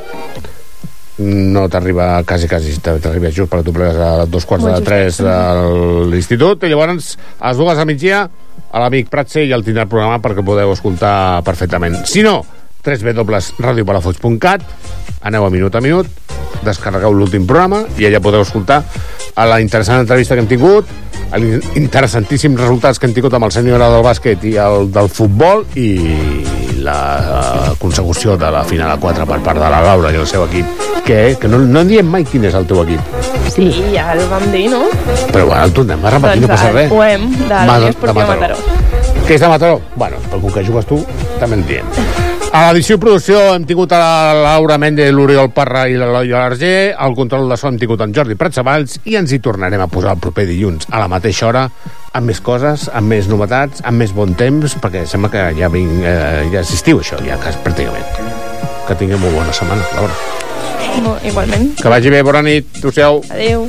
no 1.20 1.66
t'arriba 1.68 2.22
quasi, 2.24 2.48
quasi, 2.48 2.78
t'arriba 2.80 3.28
just 3.28 3.50
perquè 3.52 3.66
tu 3.66 3.74
plegues 3.76 3.98
a 4.00 4.24
dos 4.24 4.46
quarts 4.48 4.64
de 4.64 4.78
tres 4.84 5.18
de 5.20 5.34
l'institut, 6.08 6.64
i 6.64 6.72
llavors 6.72 7.12
a 7.36 7.50
les 7.50 7.60
dues 7.60 7.76
a 7.76 7.84
migdia 7.84 8.22
a 8.70 8.80
l'amic 8.80 9.10
Pratse 9.12 9.44
ja 9.44 9.58
el 9.58 9.66
tindrà 9.66 9.84
programat 9.90 10.22
perquè 10.24 10.44
podeu 10.46 10.72
escoltar 10.72 11.42
perfectament. 11.44 11.98
Si 12.08 12.24
no, 12.24 12.38
www.radiopalafolls.cat 12.84 14.60
aneu 15.22 15.44
a 15.44 15.50
minut 15.52 15.74
a 15.76 15.80
minut, 15.84 16.06
descarregueu 16.64 17.12
l'últim 17.12 17.44
programa 17.48 17.82
i 18.00 18.06
allà 18.08 18.20
podeu 18.24 18.40
escoltar 18.44 18.82
a 19.36 19.46
la 19.46 19.60
interessant 19.60 20.00
entrevista 20.02 20.34
que 20.34 20.40
hem 20.44 20.48
tingut, 20.50 20.86
els 21.36 21.76
interessantíssims 21.78 22.58
resultats 22.60 22.98
que 22.98 23.06
hem 23.06 23.14
tingut 23.14 23.34
amb 23.36 23.44
el 23.46 23.52
senyor 23.54 23.78
del 23.82 24.00
bàsquet 24.04 24.42
i 24.50 24.56
el 24.60 24.88
del 24.92 25.08
futbol 25.12 25.64
i 25.78 25.88
la 26.80 26.96
eh, 27.20 27.74
consecució 27.78 28.36
de 28.40 28.48
la 28.50 28.64
final 28.64 28.90
a 28.90 28.96
4 28.98 29.26
per 29.28 29.38
part 29.44 29.60
de 29.60 29.68
la 29.70 29.82
Laura 29.84 30.10
i 30.12 30.16
el 30.18 30.26
seu 30.26 30.46
equip 30.48 30.66
que, 31.04 31.36
que 31.40 31.48
no, 31.48 31.58
no 31.60 31.80
en 31.84 31.88
diem 31.92 32.08
mai 32.08 32.24
quin 32.24 32.44
és 32.48 32.54
el 32.56 32.66
teu 32.66 32.80
equip 32.86 33.00
Sí, 33.50 33.66
ja 33.92 34.12
el 34.14 34.22
vam 34.30 34.44
dir, 34.52 34.68
no? 34.72 34.84
però 35.34 35.44
bueno, 35.50 35.64
el 35.66 35.72
tornem 35.76 36.04
a 36.06 36.10
repetir, 36.16 36.40
no 36.40 36.46
doncs 36.48 36.54
passa 36.56 36.70
el 36.70 36.74
res 36.78 36.90
de 37.50 37.60
Ma- 37.66 37.76
Unió 37.78 37.92
de 37.92 38.12
Mataró. 38.14 38.40
Mataró. 38.40 38.56
que 39.26 39.34
és 39.34 39.40
de 39.42 39.48
Mataró? 39.52 39.80
Bueno, 39.96 40.16
però 40.30 40.40
com 40.40 40.52
que 40.54 40.64
jugues 40.64 40.86
tu, 40.86 41.02
també 41.42 41.58
en 41.60 41.66
diem. 41.66 42.29
A 42.50 42.64
l'edició 42.66 42.96
i 42.96 42.98
producció 42.98 43.40
hem 43.54 43.62
tingut 43.62 43.92
a 43.94 43.98
la 44.02 44.32
Laura 44.34 44.74
Méndez, 44.82 45.12
l'Oriol 45.14 45.52
Parra 45.54 45.84
i 45.86 45.94
l'Eloi 45.94 46.32
Arger, 46.34 46.96
al 46.98 47.14
control 47.14 47.46
de 47.46 47.54
so 47.60 47.68
hem 47.70 47.78
tingut 47.78 48.02
en 48.02 48.10
Jordi 48.16 48.34
Pratsavalls 48.34 48.96
i 49.06 49.14
ens 49.20 49.30
hi 49.30 49.38
tornarem 49.38 49.84
a 49.84 49.86
posar 49.92 50.16
el 50.16 50.22
proper 50.24 50.48
dilluns 50.48 50.90
a 50.90 50.98
la 50.98 51.06
mateixa 51.12 51.46
hora 51.46 51.62
amb 52.10 52.26
més 52.26 52.42
coses, 52.42 52.88
amb 52.90 53.14
més 53.14 53.30
novetats, 53.30 53.84
amb 53.86 54.02
més 54.02 54.10
bon 54.16 54.34
temps, 54.34 54.74
perquè 54.82 55.04
sembla 55.06 55.30
que 55.30 55.46
ja, 55.60 55.70
vinc, 55.70 56.02
eh, 56.02 56.50
ja 56.50 56.64
assistiu 56.66 57.04
això, 57.04 57.22
ja 57.22 57.38
quasi 57.38 57.62
pràcticament. 57.62 58.18
Que 58.88 58.98
tinguem 58.98 59.22
una 59.22 59.36
bona 59.38 59.54
setmana, 59.54 59.86
Laura. 59.94 60.18
Igualment. 61.22 61.76
Que 61.78 61.92
vagi 61.92 62.10
bé, 62.10 62.24
bona 62.26 62.42
nit, 62.42 62.66
adéu-siau. 62.82 63.22
Adéu. 63.30 63.68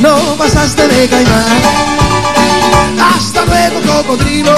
No 0.00 0.36
pasaste 0.38 0.88
de 0.88 1.08
caimán. 1.08 1.62
Hasta 3.00 3.44
luego, 3.44 3.80
cocodrilo. 3.86 4.54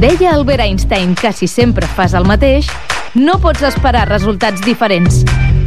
Deia 0.00 0.32
Albert 0.32 0.62
Einstein 0.62 1.14
que 1.14 1.32
si 1.32 1.46
sempre 1.46 1.86
fas 1.86 2.14
el 2.14 2.24
mateix, 2.24 2.66
no 3.14 3.38
pots 3.38 3.62
esperar 3.62 4.08
resultats 4.08 4.62
diferents. 4.64 5.24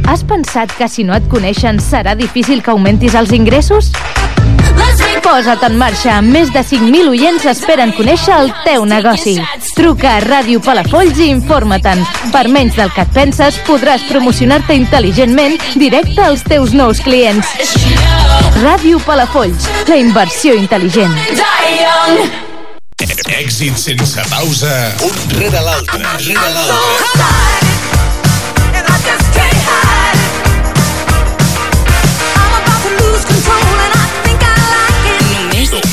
Has 0.08 0.24
pensat 0.24 0.72
que 0.74 0.88
si 0.88 1.04
no 1.04 1.14
et 1.14 1.28
coneixen 1.30 1.78
serà 1.80 2.16
difícil 2.18 2.62
que 2.62 2.72
augmentis 2.74 3.14
els 3.14 3.32
ingressos? 3.32 3.92
Posa't 5.24 5.64
en 5.66 5.74
marxa. 5.80 6.20
Més 6.22 6.50
de 6.54 6.60
5.000 6.62 7.08
oients 7.10 7.46
esperen 7.50 7.90
conèixer 7.96 8.36
el 8.36 8.52
teu 8.62 8.84
negoci. 8.86 9.34
Truca 9.74 10.12
a 10.18 10.20
Ràdio 10.22 10.60
Palafolls 10.62 11.18
i 11.18 11.26
informa-te'n. 11.32 12.04
Per 12.30 12.44
menys 12.54 12.78
del 12.78 12.92
que 12.94 13.02
et 13.02 13.12
penses, 13.16 13.58
podràs 13.66 14.04
promocionar-te 14.10 14.76
intel·ligentment 14.78 15.58
directe 15.74 16.22
als 16.22 16.46
teus 16.46 16.76
nous 16.76 17.02
clients. 17.02 17.50
Ràdio 18.62 19.02
Palafolls, 19.02 19.66
la 19.90 19.98
inversió 19.98 20.54
intel·ligent. 20.54 21.18
Èxit 23.34 23.80
sense 23.80 24.28
pausa, 24.30 24.74
un 25.02 25.38
rere 25.40 25.66
l'altre, 25.66 26.04
rere 26.28 26.50
l'altre. 26.54 27.73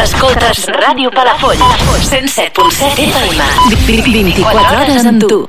Escoltes, 0.00 0.64
Ràdio 0.66 1.10
Palafolls, 1.12 1.60
107.7 2.08 3.04
FM, 3.04 3.42
24 3.86 4.62
hores 4.78 5.08
amb 5.10 5.26
tu. 5.28 5.40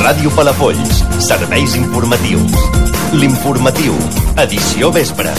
Ràdio 0.00 0.34
Palafolls, 0.34 1.04
serveis 1.22 1.76
informatius. 1.78 2.58
L'informatiu, 3.22 3.94
edició 4.48 4.90
vespre. 4.90 5.36